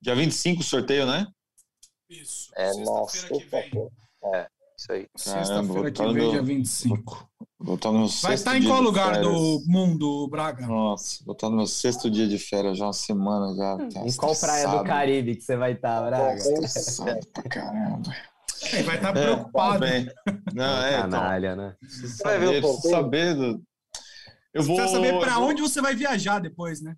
Dia 0.00 0.14
25 0.14 0.62
sorteio, 0.62 1.06
né? 1.06 1.26
Isso. 2.10 2.52
É, 2.56 2.70
nossa, 2.84 3.28
é, 4.34 4.48
isso 4.84 4.92
aí. 4.92 5.08
Sexta-feira 5.16 5.90
que 5.90 6.12
vem, 6.12 6.30
dia 6.30 6.42
25. 6.42 7.28
Vou 7.58 7.76
estar 7.76 7.90
no 7.90 8.06
Vai 8.06 8.34
estar 8.34 8.56
em 8.58 8.64
qual 8.64 8.82
lugar 8.82 9.20
do 9.20 9.62
mundo, 9.66 10.28
Braga? 10.28 10.66
Nossa, 10.66 11.24
vou 11.24 11.32
estar 11.32 11.48
no 11.48 11.56
meu 11.56 11.66
sexto 11.66 12.10
dia 12.10 12.28
de 12.28 12.38
férias, 12.38 12.76
já 12.76 12.84
uma 12.86 12.92
semana 12.92 13.54
já. 13.56 13.88
Tá 13.88 14.06
em 14.06 14.12
qual 14.14 14.36
praia 14.36 14.68
do 14.68 14.84
Caribe 14.84 15.36
que 15.36 15.42
você 15.42 15.56
vai 15.56 15.72
estar, 15.72 16.02
Braga? 16.02 16.34
Estressado 16.34 17.26
pra 17.32 17.42
caramba. 17.44 18.14
É, 18.72 18.82
vai 18.82 18.96
estar 18.96 19.12
preocupado. 19.12 19.84
É, 19.84 20.06
não, 20.52 20.82
é, 20.82 21.00
Canalha, 21.00 21.52
então, 21.52 21.64
né? 21.64 21.76
Saber, 22.08 22.62
preciso 22.62 22.90
saber 22.90 23.34
do... 23.34 23.62
Eu 24.52 24.62
vou... 24.62 24.76
Precisa 24.76 24.96
saber 24.96 25.18
para 25.18 25.38
onde 25.38 25.62
você 25.62 25.80
vai 25.80 25.94
viajar 25.94 26.38
depois, 26.38 26.80
né? 26.80 26.96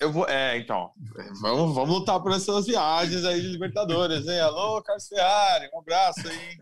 Eu 0.00 0.12
vou, 0.12 0.28
é, 0.28 0.56
então, 0.58 0.92
vamos, 1.40 1.74
vamos 1.74 1.90
lutar 1.90 2.22
por 2.22 2.30
essas 2.30 2.66
viagens 2.66 3.24
aí 3.24 3.40
de 3.40 3.48
Libertadores, 3.48 4.28
hein? 4.28 4.38
Alô, 4.38 4.80
Carlos 4.80 5.08
Ferrari, 5.08 5.68
um 5.74 5.80
abraço 5.80 6.20
aí. 6.28 6.58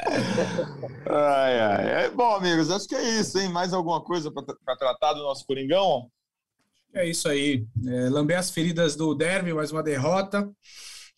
ai, 1.06 1.60
ai. 1.60 2.04
É, 2.04 2.10
bom, 2.10 2.36
amigos, 2.36 2.70
acho 2.70 2.88
que 2.88 2.94
é 2.94 3.20
isso, 3.20 3.38
hein? 3.38 3.50
Mais 3.50 3.74
alguma 3.74 4.02
coisa 4.02 4.32
para 4.32 4.76
tratar 4.76 5.12
do 5.12 5.22
nosso 5.22 5.44
Coringão? 5.44 6.10
É 6.94 7.06
isso 7.06 7.28
aí. 7.28 7.66
É, 7.86 8.08
lamber 8.08 8.38
as 8.38 8.50
feridas 8.50 8.96
do 8.96 9.14
Derby, 9.14 9.52
mais 9.52 9.70
uma 9.70 9.82
derrota. 9.82 10.50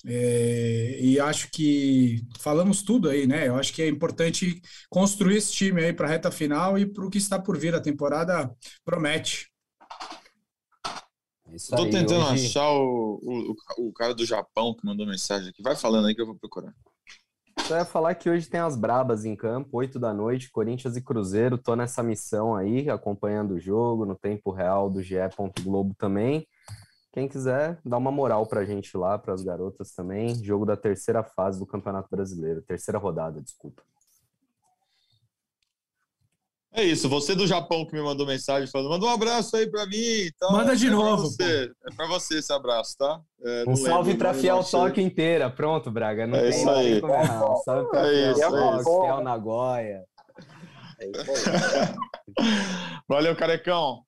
É, 0.06 0.98
e 1.00 1.20
acho 1.20 1.50
que 1.50 2.24
falamos 2.38 2.82
tudo 2.82 3.08
aí, 3.08 3.26
né? 3.26 3.48
Eu 3.48 3.56
acho 3.56 3.72
que 3.72 3.82
é 3.82 3.88
importante 3.88 4.60
construir 4.88 5.36
esse 5.36 5.52
time 5.52 5.82
aí 5.82 5.92
para 5.92 6.06
a 6.06 6.10
reta 6.10 6.30
final 6.30 6.78
e 6.78 6.86
para 6.86 7.04
o 7.04 7.10
que 7.10 7.18
está 7.18 7.38
por 7.38 7.58
vir. 7.58 7.74
A 7.74 7.80
temporada 7.80 8.50
promete. 8.84 9.50
Estou 11.52 11.90
tentando 11.90 12.24
hoje... 12.26 12.46
achar 12.46 12.70
o, 12.70 13.20
o, 13.22 13.88
o, 13.88 13.92
cara 13.92 14.14
do 14.14 14.24
Japão 14.24 14.74
que 14.74 14.86
mandou 14.86 15.06
mensagem 15.06 15.48
aqui. 15.48 15.62
Vai 15.62 15.76
falando 15.76 16.06
aí 16.06 16.14
que 16.14 16.22
eu 16.22 16.26
vou 16.26 16.36
procurar. 16.36 16.72
Só 17.66 17.76
ia 17.76 17.84
falar 17.84 18.14
que 18.14 18.30
hoje 18.30 18.48
tem 18.48 18.60
as 18.60 18.76
brabas 18.76 19.24
em 19.24 19.36
campo, 19.36 19.68
8 19.72 19.98
da 19.98 20.14
noite, 20.14 20.50
Corinthians 20.50 20.96
e 20.96 21.02
Cruzeiro. 21.02 21.58
Tô 21.58 21.76
nessa 21.76 22.02
missão 22.02 22.54
aí, 22.54 22.88
acompanhando 22.88 23.54
o 23.54 23.60
jogo 23.60 24.06
no 24.06 24.16
tempo 24.16 24.50
real 24.50 24.88
do 24.88 25.02
GE. 25.02 25.16
Globo 25.62 25.94
também. 25.98 26.46
Quem 27.12 27.26
quiser, 27.26 27.80
dá 27.84 27.98
uma 27.98 28.12
moral 28.12 28.46
pra 28.46 28.64
gente 28.64 28.96
lá, 28.96 29.18
para 29.18 29.34
as 29.34 29.42
garotas 29.42 29.92
também. 29.92 30.34
Jogo 30.44 30.64
da 30.64 30.76
terceira 30.76 31.24
fase 31.24 31.58
do 31.58 31.66
Campeonato 31.66 32.08
Brasileiro, 32.10 32.62
terceira 32.62 32.98
rodada, 32.98 33.40
desculpa. 33.40 33.82
É 36.72 36.84
isso, 36.84 37.08
você 37.08 37.34
do 37.34 37.48
Japão 37.48 37.84
que 37.84 37.92
me 37.92 38.00
mandou 38.00 38.24
mensagem 38.24 38.70
falando, 38.70 38.90
manda 38.90 39.04
um 39.04 39.08
abraço 39.08 39.56
aí 39.56 39.68
para 39.68 39.84
mim. 39.86 40.28
Então, 40.28 40.52
manda 40.52 40.76
de 40.76 40.86
é 40.86 40.90
novo. 40.90 41.24
Você. 41.24 41.68
É 41.84 41.94
para 41.96 42.06
você 42.06 42.38
esse 42.38 42.52
abraço, 42.52 42.96
tá? 42.96 43.20
É, 43.42 43.64
um 43.66 43.74
salve 43.74 44.16
para 44.16 44.32
Fiel 44.32 44.62
Toque 44.62 45.02
inteira. 45.02 45.50
Pronto, 45.50 45.90
Braga. 45.90 46.28
Não 46.28 46.38
é 46.38 46.42
tem 46.42 46.50
isso 46.50 46.70
aí. 46.70 47.00
Não. 47.00 47.56
Salve 47.64 47.90
para 47.90 48.06
é 48.06 48.34
Fiel 48.34 48.50
Toque, 48.50 48.84
Fiel 48.84 49.20
Nagoya. 49.20 50.04
É 51.00 51.10
isso 51.10 51.50
aí. 51.50 52.54
Valeu, 53.08 53.34
carecão. 53.34 54.04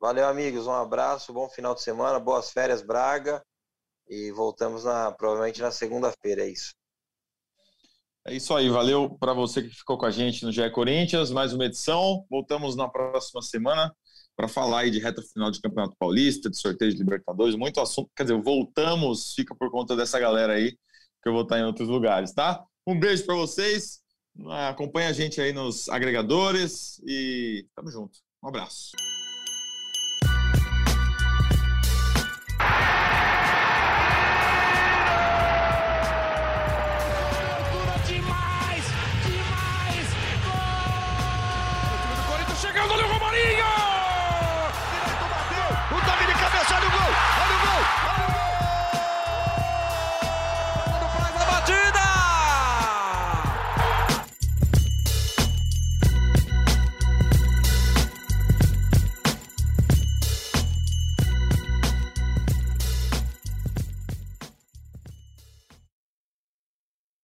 Valeu, 0.00 0.26
amigos. 0.26 0.66
Um 0.66 0.72
abraço, 0.72 1.30
bom 1.30 1.46
final 1.50 1.74
de 1.74 1.82
semana, 1.82 2.18
boas 2.18 2.50
férias, 2.50 2.80
Braga. 2.80 3.44
E 4.08 4.32
voltamos 4.32 4.84
na, 4.84 5.12
provavelmente 5.12 5.60
na 5.60 5.70
segunda-feira, 5.70 6.42
é 6.42 6.48
isso. 6.48 6.72
É 8.26 8.34
isso 8.34 8.54
aí, 8.54 8.68
valeu 8.68 9.16
para 9.18 9.32
você 9.32 9.62
que 9.62 9.68
ficou 9.68 9.98
com 9.98 10.06
a 10.06 10.10
gente 10.10 10.44
no 10.44 10.52
GE 10.52 10.70
Corinthians, 10.70 11.30
mais 11.30 11.52
uma 11.52 11.66
edição. 11.66 12.24
Voltamos 12.30 12.76
na 12.76 12.88
próxima 12.88 13.42
semana 13.42 13.94
para 14.34 14.48
falar 14.48 14.80
aí 14.80 14.90
de 14.90 14.98
reta 14.98 15.22
final 15.22 15.50
de 15.50 15.60
Campeonato 15.60 15.94
Paulista, 15.98 16.48
de 16.48 16.58
sorteio 16.58 16.90
de 16.90 16.98
Libertadores, 16.98 17.54
muito 17.54 17.78
assunto. 17.78 18.10
Quer 18.16 18.24
dizer, 18.24 18.40
voltamos, 18.40 19.34
fica 19.34 19.54
por 19.54 19.70
conta 19.70 19.94
dessa 19.94 20.18
galera 20.18 20.54
aí, 20.54 20.72
que 21.22 21.28
eu 21.28 21.32
vou 21.32 21.42
estar 21.42 21.58
em 21.58 21.64
outros 21.64 21.88
lugares, 21.88 22.32
tá? 22.32 22.64
Um 22.86 22.98
beijo 22.98 23.24
para 23.26 23.34
vocês, 23.34 24.00
acompanha 24.68 25.10
a 25.10 25.12
gente 25.12 25.40
aí 25.40 25.52
nos 25.52 25.90
agregadores 25.90 26.98
e 27.06 27.66
tamo 27.74 27.90
junto. 27.90 28.18
Um 28.42 28.48
abraço. 28.48 28.92